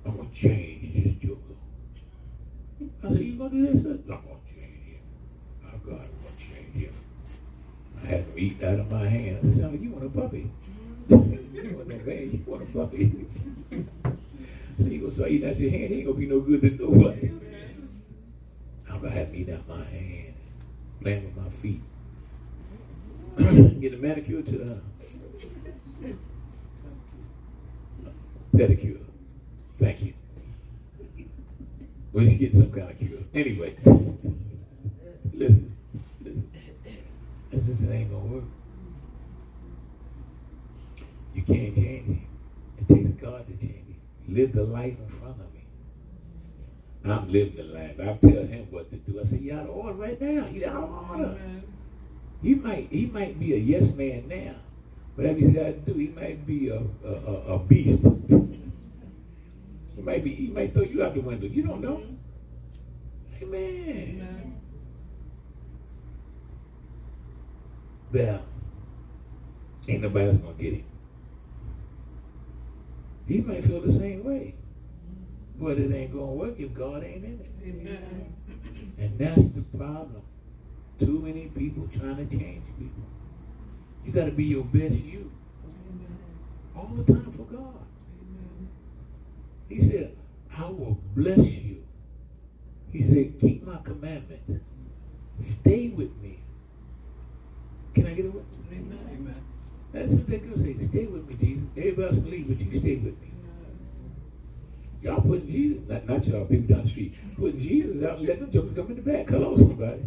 I'm 0.05 0.17
gonna 0.17 0.29
change 0.35 0.93
this 0.93 1.15
joker. 1.15 1.41
I 3.03 3.09
said, 3.09 3.21
you 3.21 3.37
gonna 3.37 3.51
do 3.51 3.67
this? 3.67 3.79
I'm 3.85 4.03
gonna 4.07 4.41
change 4.47 4.85
him. 4.87 5.01
I'm 5.65 5.81
gonna 5.85 6.05
change 6.37 6.75
him. 6.75 7.00
I 8.03 8.07
had 8.07 8.21
him 8.21 8.33
eat 8.37 8.63
out 8.63 8.81
of 8.81 8.91
my 8.91 9.07
hand. 9.07 9.57
Like, 9.61 9.81
you 9.81 9.91
want 9.91 10.07
a 10.07 10.09
puppy? 10.09 10.51
you 11.09 11.17
want 11.77 11.89
no 11.89 11.97
man, 11.97 12.31
you 12.33 12.43
want 12.47 12.63
a 12.63 12.67
puppy. 12.67 13.27
so 14.79 14.85
you 14.85 15.01
gonna 15.01 15.13
start 15.13 15.31
eating 15.31 15.49
out 15.51 15.59
your 15.59 15.71
hand, 15.71 15.93
ain't 15.93 16.07
gonna 16.07 16.19
be 16.19 16.27
no 16.27 16.41
good 16.41 16.61
to 16.63 16.71
nobody. 16.71 17.31
I'm 18.89 19.01
gonna 19.01 19.11
have 19.11 19.31
me 19.31 19.51
out 19.53 19.69
my 19.69 19.85
hand, 19.85 20.35
playing 21.01 21.25
with 21.25 21.37
my 21.37 21.51
feet. 21.51 21.83
Get 23.81 23.95
a 23.95 23.97
manicure 23.97 24.43
to 24.43 24.73
uh, 24.73 26.07
pedicure. 28.55 29.01
Thank 29.79 30.03
you. 30.03 30.13
Well, 32.13 32.25
you 32.25 32.37
get 32.37 32.55
some 32.55 32.71
kind 32.73 32.91
of 32.91 32.99
cure. 32.99 33.21
Anyway, 33.35 33.77
listen. 35.33 35.77
This 37.51 37.67
just 37.67 37.83
it 37.83 37.91
ain't 37.91 38.11
gonna 38.11 38.25
work. 38.25 38.45
You 41.35 41.43
can't 41.43 41.75
change 41.75 42.07
him. 42.07 42.27
It 42.79 42.89
takes 42.89 43.11
God 43.21 43.47
to 43.47 43.53
change 43.55 43.87
him. 43.87 44.01
Live 44.29 44.53
the 44.53 44.65
life 44.65 44.97
in 44.99 45.09
front 45.09 45.41
of 45.41 45.53
me. 45.53 45.61
I'm 47.05 47.31
living 47.33 47.57
the 47.57 47.65
life. 47.65 47.99
I 47.99 48.17
tell 48.27 48.45
him 48.45 48.67
what 48.71 48.91
to 48.91 48.97
do. 48.97 49.21
I 49.21 49.25
say, 49.25 49.39
you 49.39 49.55
out 49.55 49.65
of 49.65 49.71
order 49.71 49.95
right 49.95 50.21
now. 50.21 50.47
You 50.47 50.67
out 50.67 50.85
of 50.85 51.11
order. 51.11 51.25
Amen. 51.25 51.63
He 52.43 52.55
might 52.55 52.89
he 52.91 53.07
might 53.07 53.39
be 53.39 53.55
a 53.55 53.57
yes 53.57 53.93
man 53.93 54.29
now. 54.29 54.55
Whatever 55.15 55.39
he's 55.39 55.55
got 55.55 55.65
to 55.65 55.73
do, 55.73 55.95
he 55.95 56.09
might 56.09 56.47
be 56.47 56.69
a 56.69 56.81
a, 57.05 57.13
a, 57.13 57.55
a 57.55 57.59
beast. 57.59 58.03
he 58.29 60.03
might 60.03 60.25
be 60.25 60.35
he 60.35 60.47
might 60.47 60.73
throw 60.73 60.83
you 60.83 61.03
out 61.03 61.15
the 61.15 61.21
window. 61.21 61.47
You 61.47 61.63
don't 61.63 61.81
know. 61.81 61.97
Mm-hmm. 61.97 63.45
Amen. 63.45 64.21
Amen. 64.21 64.60
Well, 68.13 68.43
ain't 69.89 70.03
nobody 70.03 70.27
else 70.29 70.37
gonna 70.39 70.55
get 70.55 70.75
him. 70.75 70.85
He 73.27 73.41
might 73.41 73.65
feel 73.65 73.81
the 73.81 73.93
same 73.93 74.25
way. 74.25 74.55
But 75.59 75.79
it 75.79 75.93
ain't 75.93 76.13
gonna 76.13 76.33
work 76.33 76.59
if 76.59 76.75
God 76.75 77.05
ain't 77.05 77.25
in 77.25 77.41
it. 77.41 77.51
Amen. 77.63 78.35
And 78.99 79.19
that's 79.19 79.47
the 79.47 79.63
problem. 79.77 80.23
Too 80.99 81.21
many 81.21 81.47
people 81.47 81.89
trying 81.97 82.17
to 82.17 82.39
change 82.39 82.65
people. 82.79 83.05
You 84.05 84.13
got 84.13 84.25
to 84.25 84.33
be 84.33 84.45
your 84.45 84.65
best 84.65 84.95
you 84.95 85.31
all 86.77 86.91
the 86.97 87.13
time 87.13 87.31
for 87.33 87.45
God. 87.45 87.87
Amen. 88.21 88.69
He 89.69 89.81
said, 89.81 90.17
I 90.57 90.65
will 90.65 90.99
bless 91.15 91.39
you. 91.39 91.85
He 92.91 93.03
said, 93.03 93.39
keep 93.41 93.67
my 93.67 93.79
commandments. 93.85 94.51
Stay 95.41 95.89
with 95.89 96.17
me. 96.19 96.40
Can 98.01 98.09
I 98.09 98.15
get 98.15 98.25
it 98.25 98.33
with 98.33 98.45
Amen. 98.73 98.99
Amen. 99.13 99.35
That's 99.93 100.15
what 100.15 100.27
that 100.29 100.49
girl 100.49 100.57
say. 100.57 100.75
Stay 100.89 101.05
with 101.05 101.29
me, 101.29 101.35
Jesus. 101.39 101.65
Everybody 101.77 102.03
else 102.03 102.17
can 102.17 102.31
leave, 102.31 102.49
but 102.49 102.61
you 102.65 102.79
stay 102.79 102.95
with 102.95 103.21
me. 103.21 103.31
Y'all 105.03 105.21
putting 105.21 105.47
Jesus, 105.47 105.87
not, 105.87 106.07
not 106.07 106.27
y'all 106.27 106.47
people 106.47 106.67
down 106.67 106.85
the 106.85 106.89
street, 106.89 107.13
putting 107.37 107.61
Jesus 107.61 108.03
out 108.03 108.17
and 108.17 108.27
letting 108.27 108.45
them 108.45 108.53
jokers 108.53 108.73
come 108.73 108.89
in 108.89 108.97
the 108.97 109.03
back. 109.03 109.29
Hello, 109.29 109.55
somebody. 109.55 110.01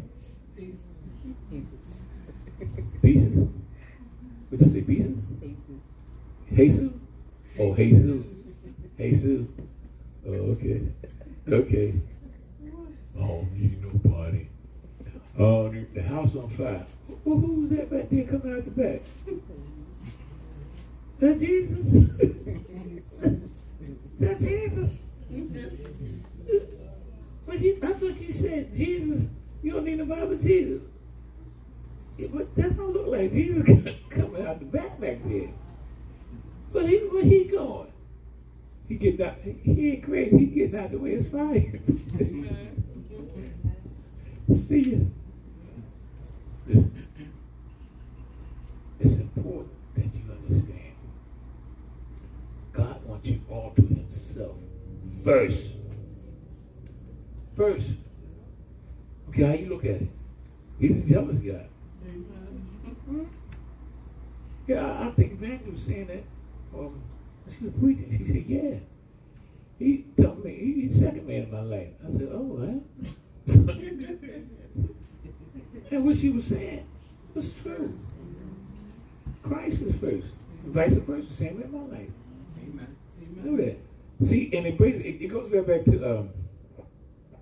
Peace. 0.58 0.72
Pieces? 3.04 3.48
What 4.50 4.62
you 4.62 4.68
say, 4.68 4.82
pieces? 4.82 5.16
Jesus? 6.56 6.94
Oh, 7.60 7.76
Jesus. 7.76 8.26
Jesus. 8.98 9.46
Oh, 10.26 10.32
okay. 10.32 10.82
Okay. 11.48 11.94
Oh, 13.20 13.46
you 13.56 13.70
nobody. 13.84 14.48
Oh, 15.38 15.70
the- 15.70 15.86
the 15.94 16.04
house 16.04 16.36
on 16.36 16.50
fire. 16.50 16.86
Well, 17.26 17.38
who 17.40 17.62
was 17.62 17.70
that 17.72 17.90
back 17.90 18.10
there 18.10 18.26
coming 18.26 18.56
out 18.56 18.66
the 18.66 18.72
back? 18.72 19.02
That 21.20 21.40
Jesus? 21.40 21.92
that 24.20 24.40
Jesus? 24.40 24.90
But 27.46 27.60
you, 27.62 27.80
I 27.82 27.94
thought 27.94 28.22
you 28.22 28.34
said 28.34 28.76
Jesus. 28.76 29.26
You 29.62 29.72
don't 29.72 29.86
need 29.86 29.98
nobody 29.98 30.26
but 30.28 30.42
Jesus. 30.42 30.82
Yeah, 32.18 32.28
but 32.32 32.56
that 32.56 32.78
don't 32.78 32.94
look 32.94 33.08
like 33.08 33.32
Jesus 33.32 33.66
coming 34.10 34.46
out 34.46 34.60
the 34.60 34.66
back 34.66 35.00
back 35.00 35.18
there. 35.26 35.50
But 36.72 36.88
he, 36.90 36.98
where 36.98 37.24
he 37.24 37.46
going? 37.46 37.92
He 38.88 38.96
getting 38.96 39.26
out. 39.26 39.36
He 39.44 39.90
ain't 39.94 40.04
crazy. 40.04 40.38
He 40.38 40.46
getting 40.46 40.80
out 40.80 40.92
the 40.92 40.98
way. 41.00 41.12
It's. 41.12 41.34
Amen. 41.34 42.84
See 44.56 44.80
you. 44.80 45.12
Listen, 46.68 47.08
it's 49.00 49.18
important 49.18 49.72
that 49.96 50.16
you 50.16 50.22
understand. 50.32 50.94
God 52.72 53.04
wants 53.06 53.28
you 53.28 53.42
all 53.50 53.72
to 53.76 53.82
Himself 53.82 54.56
first. 55.24 55.78
First. 57.56 57.92
Okay, 59.30 59.44
how 59.44 59.54
you 59.54 59.70
look 59.70 59.86
at 59.86 60.02
it? 60.02 60.10
He's 60.80 60.98
a 60.98 61.02
jealous 61.02 61.38
guy. 61.38 61.68
Yeah, 64.66 64.86
I, 64.86 65.08
I 65.08 65.12
think 65.12 65.34
Evangelist 65.34 65.74
was 65.74 65.82
saying 65.84 66.08
that. 66.08 66.24
Um, 66.74 67.04
she 67.50 67.66
was 67.66 67.74
preaching. 67.78 68.10
She 68.18 68.24
said, 68.26 68.46
"Yeah." 68.48 68.80
He 69.78 70.06
told 70.22 70.42
me 70.46 70.52
he, 70.56 70.72
he's 70.84 70.98
the 70.98 71.06
second 71.08 71.28
man 71.28 71.44
in 71.44 71.52
my 71.52 71.60
life. 71.60 71.90
I 72.02 72.08
said, 72.14 72.30
"Oh, 72.32 72.58
huh?" 72.62 72.80
and 75.92 76.06
what 76.06 76.16
she 76.16 76.30
was 76.30 76.46
saying 76.46 76.86
was 77.36 77.52
true. 77.62 77.94
Christ 79.42 79.82
is 79.82 79.98
first, 79.98 80.32
vice 80.66 80.94
versa. 80.94 81.34
Same 81.34 81.58
way 81.58 81.64
in 81.66 81.72
my 81.74 81.80
life. 81.98 82.10
Amen. 82.60 82.96
Amen. 83.22 83.44
Know 83.44 83.58
that. 83.62 83.78
See, 84.26 84.50
and 84.54 84.66
it 84.66 84.78
brings 84.78 85.00
it, 85.00 85.22
it 85.22 85.28
goes 85.28 85.52
right 85.52 85.66
back 85.66 85.84
to 85.86 86.20
um, 86.20 86.30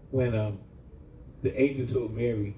when 0.10 0.36
um, 0.36 0.60
the 1.44 1.60
angel 1.60 1.86
told 1.86 2.16
Mary 2.16 2.56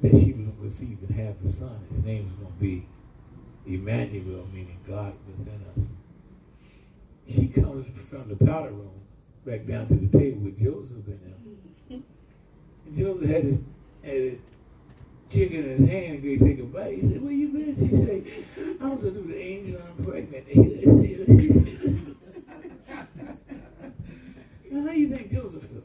that 0.00 0.10
she 0.10 0.32
was 0.32 0.46
going 0.46 0.56
to 0.56 0.62
receive 0.62 0.98
and 1.08 1.20
have 1.20 1.36
a 1.44 1.48
son. 1.48 1.78
His 1.94 2.04
name 2.04 2.24
was 2.24 2.34
going 2.34 2.52
to 2.52 2.60
be 2.60 2.86
Emmanuel, 3.74 4.48
meaning 4.52 4.80
God 4.88 5.14
within 5.26 5.64
us. 5.76 5.84
She 7.28 7.46
comes 7.46 7.86
from 8.08 8.28
the 8.28 8.34
powder 8.44 8.70
room 8.70 9.02
back 9.46 9.64
down 9.66 9.86
to 9.88 9.94
the 9.94 10.18
table 10.18 10.40
with 10.40 10.58
Joseph 10.58 11.06
and 11.06 11.20
them. 11.20 11.58
And 12.86 12.98
Joseph 12.98 13.30
had 13.30 13.44
his, 13.44 13.58
had 14.02 14.14
his 14.14 14.38
chicken 15.30 15.62
in 15.62 15.78
his 15.78 15.88
hand 15.88 16.24
and 16.24 16.40
go 16.40 16.44
take 16.44 16.58
a 16.58 16.64
bite. 16.64 16.94
He 16.94 17.02
said, 17.02 17.22
Where 17.22 17.32
you 17.32 17.48
been? 17.48 17.76
She 17.78 17.88
said, 17.96 18.24
I 18.80 18.88
was 18.88 19.02
going 19.02 19.14
to 19.14 19.20
do 19.20 19.28
the 19.28 19.40
angel, 19.40 19.80
I'm 19.86 19.94
pregnant. 20.04 20.48
now, 24.72 24.86
how 24.86 24.92
you 24.92 25.08
think 25.08 25.30
Joseph 25.30 25.62
felt? 25.64 25.84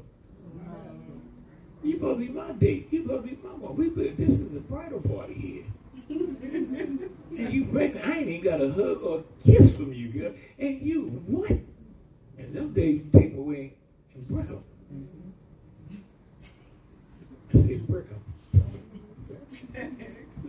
You 1.84 1.94
supposed 1.94 2.20
to 2.22 2.26
be 2.26 2.32
my 2.32 2.52
date. 2.54 2.88
You 2.90 3.04
supposed 3.04 3.24
to 3.24 3.36
be 3.36 3.42
my 3.44 3.50
one. 3.50 3.76
We 3.76 3.90
put 3.90 4.18
this 4.18 4.30
is 4.30 4.56
a 4.56 4.60
bridal 4.62 5.02
party 5.02 5.34
here. 5.34 5.64
and 6.10 7.54
you 7.54 7.66
pregnant. 7.66 8.06
I 8.06 8.20
ain't 8.20 8.30
even 8.30 8.44
got 8.44 8.62
a 8.62 8.72
hug 8.72 9.04
or 9.04 9.20
a 9.20 9.24
kiss 9.46 9.76
from 9.76 9.94
you, 9.94 10.08
girl. 10.08 10.34
And 10.58 10.82
you, 10.82 11.24
what? 11.28 11.52
And 12.38 12.54
them 12.54 12.74
days 12.74 13.02
you 13.04 13.20
take 13.20 13.36
away 13.36 13.74
and 14.16 14.28
brick 14.28 14.48
'em. 14.48 14.64
I 17.54 17.58
say 17.58 17.76
brick 17.76 18.06
'em. 18.12 19.98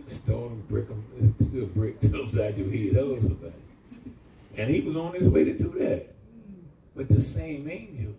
Stone 0.07 0.63
brick 0.69 0.89
'em. 0.89 1.35
It's 1.39 1.49
still 1.49 1.65
bricks 1.67 2.05
upside 2.13 2.57
your 2.57 2.69
head. 2.69 2.93
Hello, 2.93 3.19
somebody. 3.19 3.53
And 4.55 4.69
he 4.69 4.79
was 4.81 4.95
on 4.95 5.13
his 5.13 5.27
way 5.27 5.43
to 5.43 5.53
do 5.53 5.73
that. 5.79 6.13
But 6.95 7.07
the 7.07 7.21
same 7.21 7.69
angel, 7.69 8.13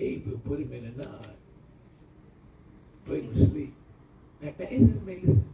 Gabriel, 0.00 0.38
put 0.38 0.58
him 0.58 0.72
in 0.72 0.86
a 0.86 1.02
nod. 1.02 1.34
Put 3.04 3.18
him 3.18 3.34
to 3.34 3.38
sleep. 3.38 3.74
Now, 4.40 4.52
now 4.58 4.66
it 4.70 4.86
just 4.88 5.02
made 5.02 5.22
listen. 5.22 5.44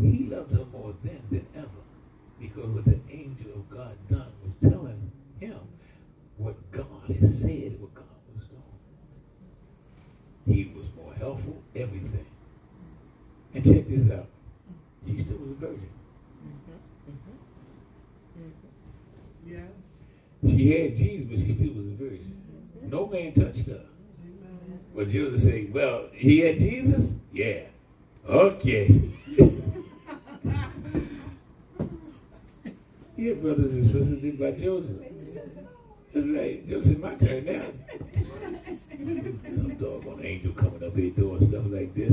He 0.00 0.26
loved 0.30 0.52
her 0.52 0.64
more 0.72 0.94
then 1.04 1.20
than 1.30 1.46
ever. 1.54 1.68
Because 2.40 2.70
what 2.70 2.86
the 2.86 2.98
angel 3.10 3.52
of 3.54 3.68
God 3.68 3.94
done 4.08 4.32
was 4.42 4.54
telling 4.62 5.12
him 5.38 5.60
what 6.38 6.72
God 6.72 6.86
had 7.06 7.30
said, 7.30 7.78
what 7.80 7.94
God 7.94 8.06
was 8.34 8.46
doing. 8.46 8.62
He 10.46 10.72
was 10.74 10.88
more 10.96 11.12
helpful, 11.12 11.62
everything. 11.76 12.26
And 13.54 13.62
check 13.62 13.86
this 13.86 14.10
out. 14.10 14.28
She 15.06 15.18
still 15.18 15.36
was 15.36 15.50
a 15.50 15.54
virgin. 15.54 15.90
Mm-hmm. 16.46 17.12
Mm-hmm. 17.12 18.48
Mm-hmm. 18.48 19.52
Yes. 19.52 20.54
She 20.54 20.82
had 20.82 20.96
Jesus, 20.96 21.26
but 21.30 21.38
she 21.40 21.50
still 21.50 21.74
was 21.74 21.88
a 21.88 21.90
virgin. 21.90 22.41
No 22.92 23.06
man 23.06 23.32
touched 23.32 23.66
her. 23.68 23.86
But 24.94 25.08
Joseph 25.08 25.40
said, 25.40 25.72
well, 25.72 26.08
he 26.12 26.40
had 26.40 26.58
Jesus? 26.58 27.10
Yeah. 27.32 27.62
Okay. 28.28 29.10
yeah, 33.16 33.32
brothers 33.32 33.72
and 33.72 33.86
sisters, 33.86 34.20
did 34.20 34.38
by 34.38 34.50
Joseph. 34.50 34.98
That's 36.12 36.26
right. 36.26 36.68
Joseph, 36.68 36.98
my 36.98 37.14
turn 37.14 37.46
now. 37.46 37.64
Some 38.76 39.74
doggone 39.76 40.20
angel 40.22 40.52
coming 40.52 40.84
up 40.84 40.94
here 40.94 41.10
doing 41.12 41.48
stuff 41.48 41.64
like 41.68 41.94
this. 41.94 42.12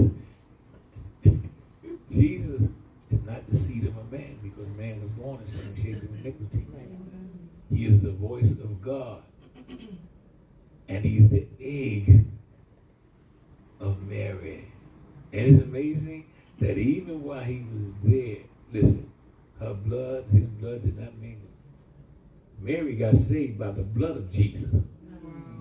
Jesus 2.10 2.70
is 3.12 3.22
not 3.26 3.46
the 3.50 3.58
seed 3.58 3.84
of 3.86 3.98
a 3.98 4.04
man, 4.16 4.40
because 4.42 4.70
man 4.78 5.02
was 5.02 5.12
born 5.12 5.42
in 5.42 5.46
sin 5.46 5.60
and 5.60 5.76
shaped 5.76 6.04
in 6.04 6.20
iniquity. 6.22 6.66
He 7.70 7.86
is 7.86 8.00
the 8.00 8.12
voice 8.12 8.52
of 8.52 8.82
God. 8.82 9.24
And 10.90 11.06
he's 11.06 11.30
the 11.30 11.48
egg 11.62 12.26
of 13.80 14.02
Mary. 14.08 14.66
And 15.32 15.48
it's 15.48 15.64
amazing 15.64 16.26
that 16.60 16.78
even 16.78 17.24
while 17.24 17.44
he 17.44 17.64
was 17.72 17.94
there, 18.04 18.38
listen, 18.74 19.10
her 19.60 19.76
blood, 19.76 20.26
his 20.34 20.48
blood 20.48 20.84
did 20.84 20.98
not 21.00 21.16
mingle. 21.20 21.48
Mary 22.60 22.96
got 22.96 23.16
saved 23.16 23.60
by 23.60 23.72
the 23.72 23.84
blood 23.84 24.18
of 24.18 24.32
Jesus 24.32 24.70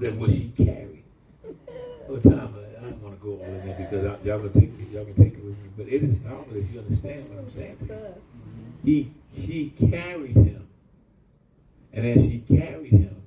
that 0.01 0.17
what 0.17 0.31
she 0.31 0.53
carried. 0.57 1.05
Oh, 1.47 1.55
over 2.09 2.31
time, 2.31 2.55
I 2.79 2.81
don't 2.81 3.03
want 3.03 3.21
to 3.21 3.25
go 3.25 3.35
all 3.35 3.45
in 3.45 3.67
there 3.67 3.77
because 3.79 4.07
I, 4.07 4.25
y'all 4.25 4.41
can 4.41 4.53
take 4.53 4.93
y'all 4.93 5.05
can 5.05 5.15
take 5.15 5.35
it 5.35 5.45
with 5.45 5.59
me. 5.59 5.69
But 5.77 5.89
it 5.89 6.03
is 6.03 6.17
powerful 6.17 6.57
if 6.57 6.73
you 6.73 6.81
understand 6.81 7.29
what 7.29 7.39
I'm 7.39 7.51
saying. 7.51 7.77
He, 8.85 9.13
she 9.37 9.75
carried 9.91 10.37
him, 10.37 10.67
and 11.93 12.07
as 12.07 12.23
she 12.23 12.45
carried 12.49 12.93
him, 12.93 13.23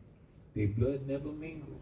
their 0.56 0.68
blood 0.68 1.08
never 1.08 1.28
mingled. 1.30 1.80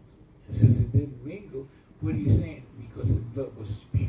And 0.50 0.58
since 0.58 0.78
it 0.78 0.90
didn't 0.90 1.24
mingle, 1.24 1.68
what 2.00 2.12
are 2.12 2.18
you 2.18 2.28
saying? 2.28 2.66
Because 2.76 3.10
his 3.10 3.18
blood 3.18 3.56
was 3.56 3.82
pure. 3.94 4.08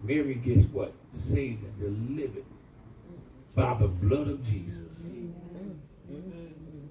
Mary 0.00 0.36
gets 0.36 0.66
what? 0.66 0.92
Saved 1.12 1.64
and 1.64 1.76
delivered 1.80 2.44
by 3.56 3.74
the 3.74 3.88
blood 3.88 4.28
of 4.28 4.44
Jesus. 4.44 4.94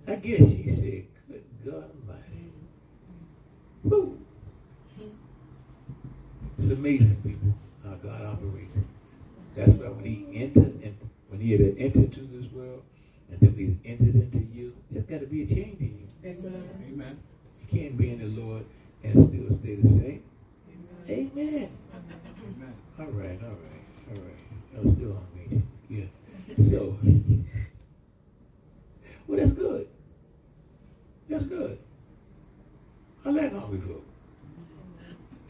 I 0.05 0.15
guess 0.15 0.39
she 0.39 0.67
said, 0.67 1.05
Good 1.29 1.45
God 1.63 1.89
Almighty. 2.01 2.51
Woo. 3.85 4.19
It's 6.57 6.67
amazing, 6.67 7.21
people, 7.23 7.53
how 7.85 7.95
God 7.95 8.25
operates. 8.25 8.77
That's 9.55 9.71
why 9.75 9.87
when 9.87 10.03
he 10.03 10.27
entered, 10.33 10.83
in, 10.83 10.97
when 11.29 11.39
he 11.39 11.53
had 11.53 11.61
entered 11.77 12.11
to 12.11 12.19
this 12.19 12.51
world, 12.51 12.83
and 13.31 13.39
then 13.39 13.55
he 13.55 13.89
entered 13.89 14.15
into 14.15 14.39
you, 14.53 14.75
there's 14.91 15.05
got 15.05 15.21
to 15.21 15.27
be 15.27 15.43
a 15.43 15.47
change 15.47 15.79
in 15.79 15.97
you. 16.01 16.07
Amen. 16.25 16.67
You 16.89 17.36
can't 17.71 17.97
be 17.97 18.11
in 18.11 18.19
the 18.19 18.41
Lord 18.41 18.65
and 19.03 19.13
still 19.13 19.57
stay 19.59 19.75
the 19.75 19.87
same. 19.89 20.23
Amen. 21.09 21.31
Amen. 21.37 22.75
All 22.99 23.05
right, 23.05 23.39
all 23.43 23.49
right, 23.49 23.85
all 24.09 24.15
right. 24.15 24.37
I 24.75 24.79
was 24.81 24.93
still 24.93 25.13
hungry. 25.13 25.63
Yeah. 25.89 26.05
So, 26.69 26.97
well, 29.27 29.39
that's 29.39 29.51
good. 29.51 29.87
That's 31.29 31.43
good. 31.43 31.77
I 33.25 33.29
like 33.29 33.53
hungry 33.53 33.79
folk. 33.81 34.05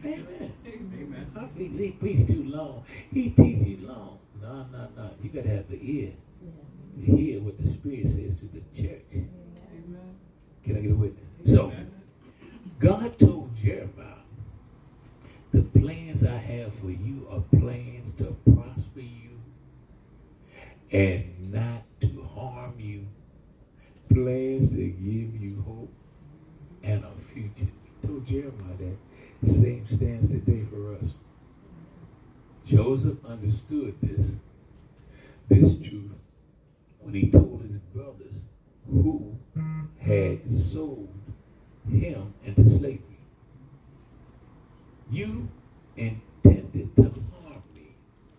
Amen. 0.03 0.53
Amen. 0.65 1.31
I 1.35 1.45
think 1.45 1.79
he 1.79 1.91
preach 1.91 2.27
too 2.27 2.43
long. 2.43 2.83
He 3.11 3.29
teach 3.31 3.63
too 3.63 3.87
long. 3.87 4.19
No, 4.41 4.65
no, 4.71 4.87
no. 4.95 5.09
You 5.21 5.29
got 5.29 5.43
to 5.43 5.49
have 5.49 5.69
the 5.69 5.79
ear 5.81 6.13
to 6.99 7.15
hear 7.15 7.41
what 7.41 7.59
the 7.59 7.67
Spirit 7.67 8.07
says 8.07 8.39
to 8.39 8.45
the 8.45 8.61
church. 8.75 9.03
Can 10.63 10.77
I 10.77 10.79
get 10.79 10.91
a 10.91 10.95
witness? 10.95 11.23
So, 11.45 11.71
God 12.79 13.17
told 13.17 13.55
Jeremiah, 13.55 14.21
the 15.51 15.63
plans 15.63 16.23
I 16.23 16.37
have 16.37 16.73
for 16.73 16.91
you 16.91 17.27
are 17.31 17.41
plans 17.59 18.15
to 18.19 18.35
prosper 18.53 18.99
you 18.99 19.41
and 20.91 21.51
not 21.51 21.83
to 22.01 22.29
harm 22.35 22.75
you. 22.77 23.07
Plans 24.13 24.69
to 24.69 24.75
give 24.75 25.41
you 25.41 25.63
hope 25.65 25.91
and 26.83 27.03
a 27.03 27.11
future. 27.19 27.67
He 28.01 28.07
told 28.07 28.27
Jeremiah 28.27 28.77
that. 28.77 28.97
Same 29.51 29.87
stands 29.87 30.29
today 30.29 30.63
for 30.69 30.95
us. 30.95 31.13
Joseph 32.65 33.23
understood 33.25 33.95
this, 34.01 34.33
this 35.47 35.75
truth 35.77 36.11
when 36.99 37.13
he 37.13 37.29
told 37.29 37.61
his 37.61 37.79
brothers 37.93 38.41
who 38.87 39.37
had 39.99 40.39
sold 40.55 41.16
him 41.89 42.33
into 42.43 42.69
slavery. 42.69 43.01
You 45.09 45.47
intended 45.95 46.95
to 46.97 47.03
harm 47.03 47.63
me, 47.73 47.95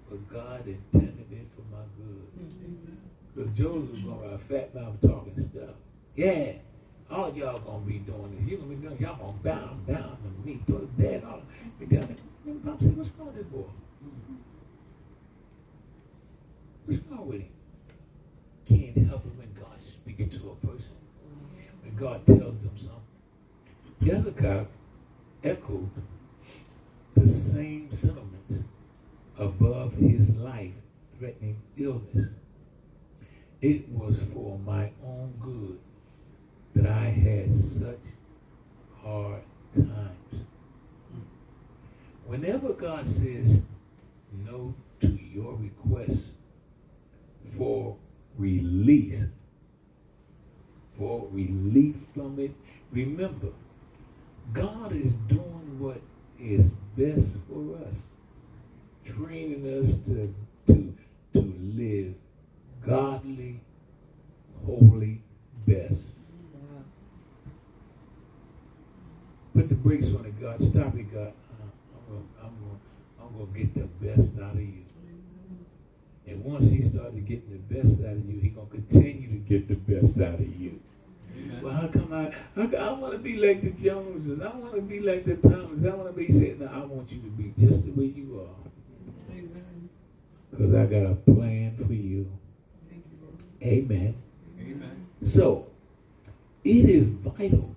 but 0.09 0.29
God 0.29 0.67
intended 0.67 1.27
it 1.33 1.47
for 1.57 1.63
my 1.75 1.83
good. 1.97 2.99
Because 3.35 3.57
Joseph 3.57 3.91
was 3.91 4.01
going 4.01 4.21
to 4.21 4.35
a 4.35 4.39
fat 4.39 4.75
mouth 4.75 5.01
talking 5.01 5.41
stuff. 5.41 5.77
Yeah, 6.15 6.53
all 7.11 7.33
y'all 7.33 7.61
to 7.61 7.87
be 7.87 7.99
doing 7.99 8.35
this. 8.37 8.47
You're 8.47 8.59
going 8.59 8.71
to 8.71 8.77
be 8.77 8.87
doing, 8.87 9.01
y'all 9.01 9.33
to 9.33 9.39
bow 9.43 9.77
down 9.87 10.19
to 10.19 10.47
me. 10.47 10.61
To 10.67 10.79
his 10.79 10.91
dad, 10.99 11.25
all 11.25 11.43
be 11.79 11.87
doing 11.87 12.03
it. 12.03 12.19
And 12.45 12.65
Pop 12.65 12.81
said, 12.81 12.97
what's 12.97 13.11
wrong 13.19 13.29
with 13.29 13.37
this 13.37 13.47
boy? 13.47 13.71
What's 16.87 17.03
wrong 17.11 17.27
with 17.29 17.41
him? 17.41 17.49
Can't 18.69 19.09
help 19.09 19.25
it 19.25 19.33
when 19.37 19.55
God 19.59 19.83
speaks 19.83 20.37
to 20.37 20.51
a 20.51 20.67
person. 20.67 20.97
When 21.83 21.97
God 21.97 22.27
tells. 22.27 22.58
Hezekiah 24.09 24.65
echoed 25.45 25.91
the 27.15 27.29
same 27.29 27.93
sentiments 27.93 28.65
above 29.39 29.93
his 29.97 30.31
life 30.31 30.73
threatening 31.19 31.61
illness. 31.77 32.31
It 33.61 33.87
was 33.91 34.19
for 34.33 34.59
my 34.61 34.93
own 35.05 35.35
good 35.39 35.79
that 36.75 36.91
I 36.91 37.05
had 37.11 37.55
such 37.55 38.01
hard 39.03 39.43
times. 39.75 40.47
Whenever 42.25 42.73
God 42.73 43.07
says 43.07 43.61
no 44.33 44.75
to 45.03 45.19
your 45.35 45.55
request 45.57 46.29
for 47.45 47.99
release, 48.39 49.25
for 50.97 51.29
relief 51.31 51.97
from 52.15 52.39
it, 52.39 52.55
remember, 52.91 53.49
God 54.53 54.93
is 54.93 55.13
doing 55.29 55.79
what 55.79 56.01
is 56.41 56.71
best 56.97 57.37
for 57.49 57.77
us, 57.87 58.03
training 59.05 59.83
us 59.83 59.95
to, 60.07 60.35
to, 60.67 60.95
to 61.35 61.41
live 61.75 62.15
godly, 62.85 63.61
holy, 64.65 65.21
best. 65.67 66.03
Put 69.55 69.69
the 69.69 69.75
brakes 69.75 70.09
on 70.09 70.25
it, 70.25 70.41
God. 70.41 70.63
Stop 70.63 70.95
it, 70.95 71.13
God. 71.13 71.33
I'm 72.43 72.81
I'm 73.21 73.39
gonna 73.39 73.59
get 73.59 73.75
the 73.75 74.07
best 74.07 74.33
out 74.41 74.55
of 74.55 74.61
you. 74.61 74.85
And 76.27 76.45
once 76.45 76.71
He 76.71 76.83
started 76.83 77.27
getting 77.27 77.51
the 77.51 77.75
best 77.75 78.01
out 78.05 78.13
of 78.13 78.31
you, 78.31 78.39
He 78.41 78.49
gonna 78.49 78.69
continue 78.69 79.29
to 79.29 79.37
get 79.37 79.69
the 79.69 79.75
best 79.75 80.21
out 80.21 80.35
of 80.35 80.61
you. 80.61 80.81
Well, 81.63 81.73
how 81.73 81.89
come 81.89 82.13
I? 82.13 82.33
I, 82.57 82.77
I 82.77 82.93
want 82.93 83.13
to 83.13 83.19
be 83.19 83.37
like 83.37 83.63
the 83.63 83.71
Joneses. 83.71 84.41
I 84.41 84.55
want 84.57 84.75
to 84.75 84.81
be 84.81 85.01
like 85.01 85.25
the 85.25 85.37
Thomas. 85.37 85.85
I 85.85 85.95
want 85.95 86.09
to 86.09 86.13
be 86.13 86.31
saying, 86.31 86.59
no, 86.61 86.67
I 86.67 86.85
want 86.85 87.11
you 87.11 87.21
to 87.21 87.31
be 87.31 87.53
just 87.59 87.85
the 87.85 87.93
way 87.93 88.07
you 88.07 88.41
are. 88.41 88.69
Because 90.51 90.75
I 90.75 90.87
got 90.87 91.11
a 91.11 91.15
plan 91.15 91.77
for 91.77 91.93
you. 91.93 92.31
Amen. 93.63 94.15
Amen. 94.61 95.07
So, 95.23 95.69
it 96.65 96.89
is 96.89 97.07
vital 97.07 97.75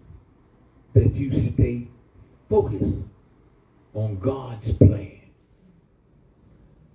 that 0.93 1.13
you 1.13 1.31
stay 1.37 1.87
focused 2.49 2.95
on 3.93 4.19
God's 4.19 4.71
plan, 4.73 5.21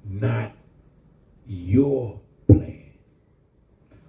not 0.05 0.53
your 1.47 2.21
plan. 2.47 2.91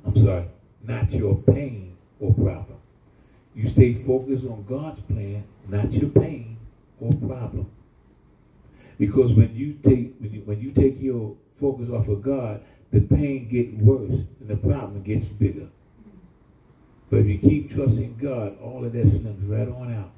I'm 0.06 0.18
sorry, 0.18 0.45
not 0.84 1.11
your 1.11 1.35
pain 1.35 1.87
or 2.19 2.34
problem. 2.34 2.77
You 3.56 3.68
stay 3.68 3.94
focused 3.94 4.45
on 4.45 4.65
God's 4.68 4.99
plan, 5.02 5.44
not 5.68 5.91
your 5.94 6.10
pain 6.10 6.57
or 6.99 7.14
problem. 7.14 7.69
Because 8.99 9.34
when 9.34 9.56
you 9.56 9.73
take 9.84 10.15
when 10.19 10.31
you, 10.34 10.41
when 10.41 10.60
you 10.60 10.72
take 10.72 11.02
your 11.02 11.35
focus 11.52 11.89
off 11.89 12.07
of 12.07 12.22
God, 12.22 12.61
the 12.91 13.02
pain 13.02 13.48
gets 13.48 13.73
worse 13.73 14.26
and 14.39 14.48
the 14.48 14.57
problem 14.57 15.03
gets 15.03 15.26
bigger. 15.26 15.68
But 17.10 17.19
if 17.19 17.27
you 17.27 17.38
keep 17.38 17.72
trusting 17.72 18.18
God, 18.18 18.60
all 18.61 18.84
of 18.84 18.94
that 18.94 19.06
slims 19.06 19.49
right 19.49 19.68
on 19.68 19.94
out. 19.94 20.11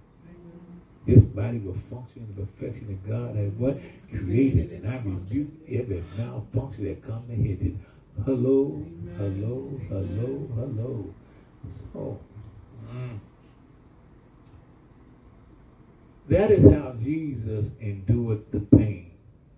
This 1.05 1.23
body 1.23 1.59
will 1.59 1.73
function 1.73 2.27
in 2.27 2.35
the 2.35 2.45
perfection 2.45 2.87
that 2.87 3.09
God 3.09 3.35
has 3.35 3.51
what? 3.53 3.79
Created. 4.09 4.71
And 4.71 4.87
I 4.87 4.97
rebuke 4.97 5.49
every 5.67 6.03
malfunction 6.17 6.85
that 6.85 7.05
come 7.05 7.23
to 7.27 7.35
hit 7.35 7.61
it. 7.61 7.73
Hello, 8.25 8.85
hello, 9.17 9.79
hello, 9.89 10.49
hello. 10.55 11.13
So, 11.67 12.19
mm. 12.91 13.19
that 16.27 16.51
is 16.51 16.71
how 16.71 16.93
Jesus 16.93 17.71
endured 17.79 18.51
the 18.51 18.61
pain 18.77 19.11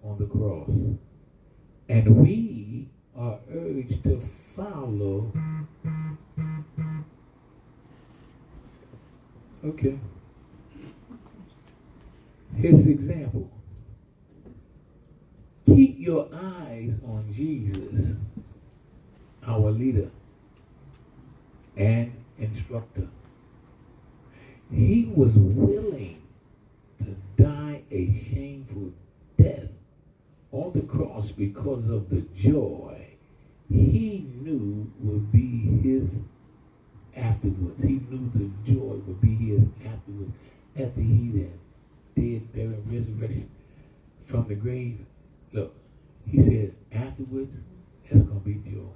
on 0.03 0.17
the 0.17 0.25
cross. 0.25 0.69
And 1.89 2.15
we 2.17 2.89
are 3.15 3.39
urged 3.51 4.03
to 4.05 4.19
follow. 4.19 5.31
Okay. 9.63 9.99
His 12.55 12.85
example. 12.87 13.49
Keep 15.65 15.99
your 15.99 16.27
eyes 16.33 16.93
on 17.05 17.31
Jesus, 17.31 18.15
our 19.45 19.71
leader 19.71 20.09
and 21.81 22.13
instructor. 22.37 23.07
He 24.71 25.11
was 25.15 25.35
willing 25.35 26.21
to 26.99 27.15
die 27.41 27.81
a 27.89 28.13
shameful 28.13 28.93
death 29.35 29.71
on 30.51 30.71
the 30.73 30.81
cross 30.81 31.31
because 31.31 31.89
of 31.89 32.09
the 32.09 32.21
joy 32.35 33.07
he 33.67 34.27
knew 34.41 34.91
would 34.99 35.31
be 35.31 35.79
his 35.81 36.11
afterwards. 37.15 37.83
He 37.83 37.93
knew 38.09 38.31
the 38.35 38.51
joy 38.71 39.01
would 39.07 39.19
be 39.19 39.35
his 39.35 39.63
afterwards 39.83 40.33
after 40.75 41.01
he 41.01 41.31
then 41.33 41.59
dead, 42.15 42.53
buried, 42.53 42.83
resurrection 42.85 43.49
from 44.21 44.47
the 44.47 44.55
grave. 44.55 44.99
Look, 45.51 45.73
he 46.27 46.41
said 46.41 46.75
afterwards, 46.91 47.55
it's 48.05 48.21
going 48.21 48.39
to 48.39 48.45
be 48.45 48.69
joy. 48.69 48.91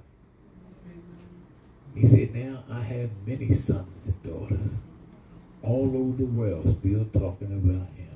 He 1.96 2.06
said, 2.06 2.34
Now 2.34 2.62
I 2.70 2.82
have 2.82 3.10
many 3.26 3.52
sons 3.54 4.04
and 4.04 4.22
daughters 4.22 4.70
all 5.62 5.90
over 5.96 6.16
the 6.16 6.26
world 6.26 6.76
still 6.78 7.06
talking 7.06 7.52
about 7.52 7.88
him. 7.96 8.06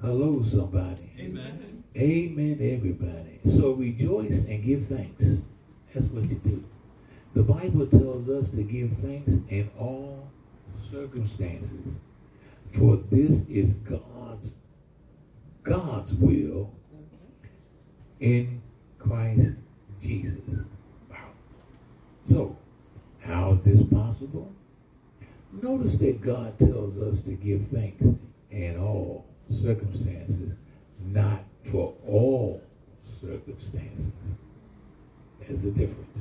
Hello, 0.00 0.42
somebody. 0.42 1.12
Amen. 1.18 1.84
Amen, 1.96 2.58
everybody. 2.60 3.38
So 3.56 3.72
rejoice 3.72 4.38
and 4.38 4.64
give 4.64 4.86
thanks. 4.86 5.24
That's 5.94 6.06
what 6.06 6.24
you 6.24 6.40
do. 6.44 6.64
The 7.34 7.42
Bible 7.44 7.86
tells 7.86 8.28
us 8.28 8.50
to 8.50 8.62
give 8.64 8.94
thanks 8.98 9.30
in 9.48 9.70
all 9.78 10.28
circumstances, 10.90 11.94
for 12.72 12.96
this 12.96 13.42
is 13.48 13.74
God's 13.74 14.56
God's 15.62 16.14
will 16.14 16.72
mm-hmm. 16.92 17.44
in 18.18 18.62
Christ 18.98 19.52
Jesus. 20.02 20.64
So, 22.30 22.56
how 23.18 23.54
is 23.54 23.64
this 23.64 23.82
possible? 23.88 24.52
Notice 25.50 25.96
that 25.96 26.20
God 26.20 26.56
tells 26.60 26.96
us 26.96 27.20
to 27.22 27.32
give 27.32 27.66
thanks 27.66 28.04
in 28.52 28.78
all 28.78 29.26
circumstances, 29.48 30.54
not 31.04 31.42
for 31.64 31.92
all 32.06 32.62
circumstances. 33.02 34.12
There's 35.40 35.64
a 35.64 35.72
difference. 35.72 36.18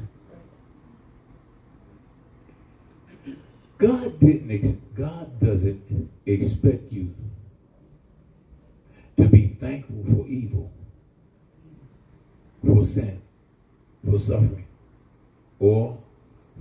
God 3.78 4.20
didn't. 4.20 4.50
Ex- 4.50 4.78
God 4.96 5.40
doesn't 5.40 6.10
expect 6.26 6.92
you 6.92 7.14
to 9.18 9.26
be 9.26 9.46
thankful 9.48 10.04
for 10.06 10.28
evil, 10.28 10.72
for 12.66 12.84
sin, 12.84 13.22
for 14.04 14.18
suffering, 14.18 14.66
or 15.60 15.98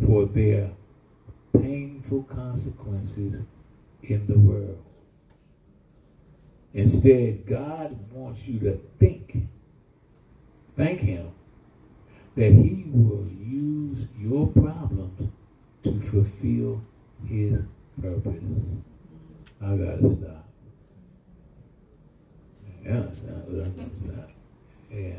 for 0.04 0.26
their 0.26 0.72
painful 1.52 2.24
consequences 2.24 3.42
in 4.02 4.26
the 4.26 4.38
world. 4.38 4.84
Instead, 6.74 7.46
God 7.46 7.96
wants 8.12 8.46
you 8.46 8.60
to 8.60 8.80
think, 8.98 9.48
thank 10.76 11.00
Him, 11.00 11.30
that 12.36 12.52
He 12.52 12.84
will 12.92 13.26
use 13.40 14.06
your 14.18 14.46
problems 14.48 15.30
to 15.82 16.00
fulfill 16.00 16.82
His 17.26 17.60
purpose. 18.00 18.44
I 19.60 19.76
gotta 19.76 20.16
stop. 20.16 20.48
Yeah, 22.84 23.10
stop, 23.10 23.48
I 23.48 23.54
gotta 23.54 23.70
stop. 23.72 24.30
Yeah, 24.90 25.14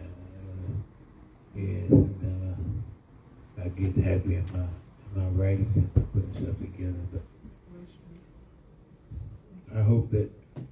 yeah. 1.55 1.87
Sometimes 1.89 2.23
I, 2.23 2.98
I 3.63 3.67
get 3.69 3.95
happy 3.97 4.35
in 4.35 4.45
my 4.53 4.59
in 4.59 5.15
my 5.15 5.29
writings 5.29 5.75
and 5.75 5.93
putting 5.93 6.33
stuff 6.33 6.57
together, 6.59 6.93
but 7.11 7.21
I 9.77 9.81
hope 9.81 10.11
that 10.11 10.29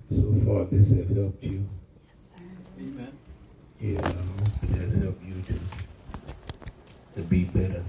so 0.10 0.34
far 0.46 0.66
this 0.66 0.90
has 0.92 1.10
helped 1.16 1.44
you. 1.44 1.68
Yes, 2.08 2.18
sir. 2.28 2.44
Amen. 2.80 3.18
Yeah, 3.80 4.00
I 4.00 4.10
hope 4.10 4.64
it 4.64 4.70
has 4.82 4.96
helped 5.02 5.24
you 5.24 5.42
to 5.42 5.60
to 7.16 7.22
be 7.24 7.44
better 7.44 7.84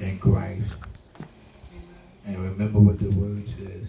in 0.00 0.18
Christ. 0.18 0.74
And 2.26 2.38
remember 2.38 2.78
what 2.78 2.98
the 2.98 3.10
word 3.10 3.46
says. 3.48 3.88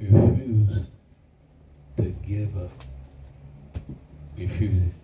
Refuse 0.00 0.86
to 1.96 2.02
give 2.26 2.56
up. 2.56 2.70
Refuse 4.36 4.82
it. 4.82 5.03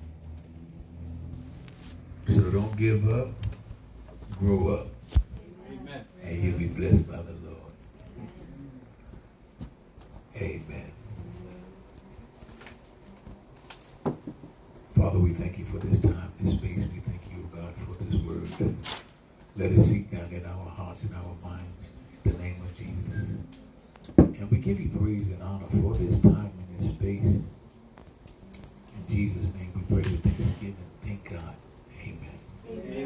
So 2.34 2.42
don't 2.42 2.76
give 2.76 3.12
up. 3.12 3.28
Grow 4.38 4.68
up. 4.68 4.86
Amen. 5.68 6.04
And 6.22 6.44
you'll 6.44 6.58
be 6.58 6.66
blessed 6.66 7.10
by 7.10 7.16
the 7.16 7.34
Lord. 7.44 7.72
Amen. 10.36 10.92
Father, 14.96 15.18
we 15.18 15.32
thank 15.32 15.58
you 15.58 15.64
for 15.64 15.78
this 15.78 15.98
time, 16.00 16.32
this 16.40 16.54
space. 16.54 16.86
We 16.92 17.00
thank 17.00 17.20
you, 17.32 17.50
God, 17.52 17.74
for 17.74 18.04
this 18.04 18.14
word. 18.22 18.76
Let 19.56 19.72
it 19.72 19.82
sink 19.82 20.12
down 20.12 20.30
in 20.30 20.46
our 20.46 20.68
hearts 20.70 21.02
and 21.02 21.14
our 21.16 21.34
minds 21.42 21.88
in 22.24 22.32
the 22.32 22.38
name 22.38 22.62
of 22.62 22.78
Jesus. 22.78 23.26
And 24.16 24.50
we 24.52 24.58
give 24.58 24.80
you 24.80 24.88
praise 24.90 25.26
and 25.26 25.42
honor 25.42 25.66
for 25.66 25.98
this 25.98 26.20
time 26.20 26.52
and 26.56 26.78
this 26.78 26.90
space. 26.90 27.24
In 27.24 27.44
Jesus' 29.08 29.52
name 29.54 29.72
we 29.74 29.82
pray 29.82 30.10
with 30.12 30.22
thanksgiving. 30.22 30.76
Thank 31.02 31.28
God. 31.28 31.54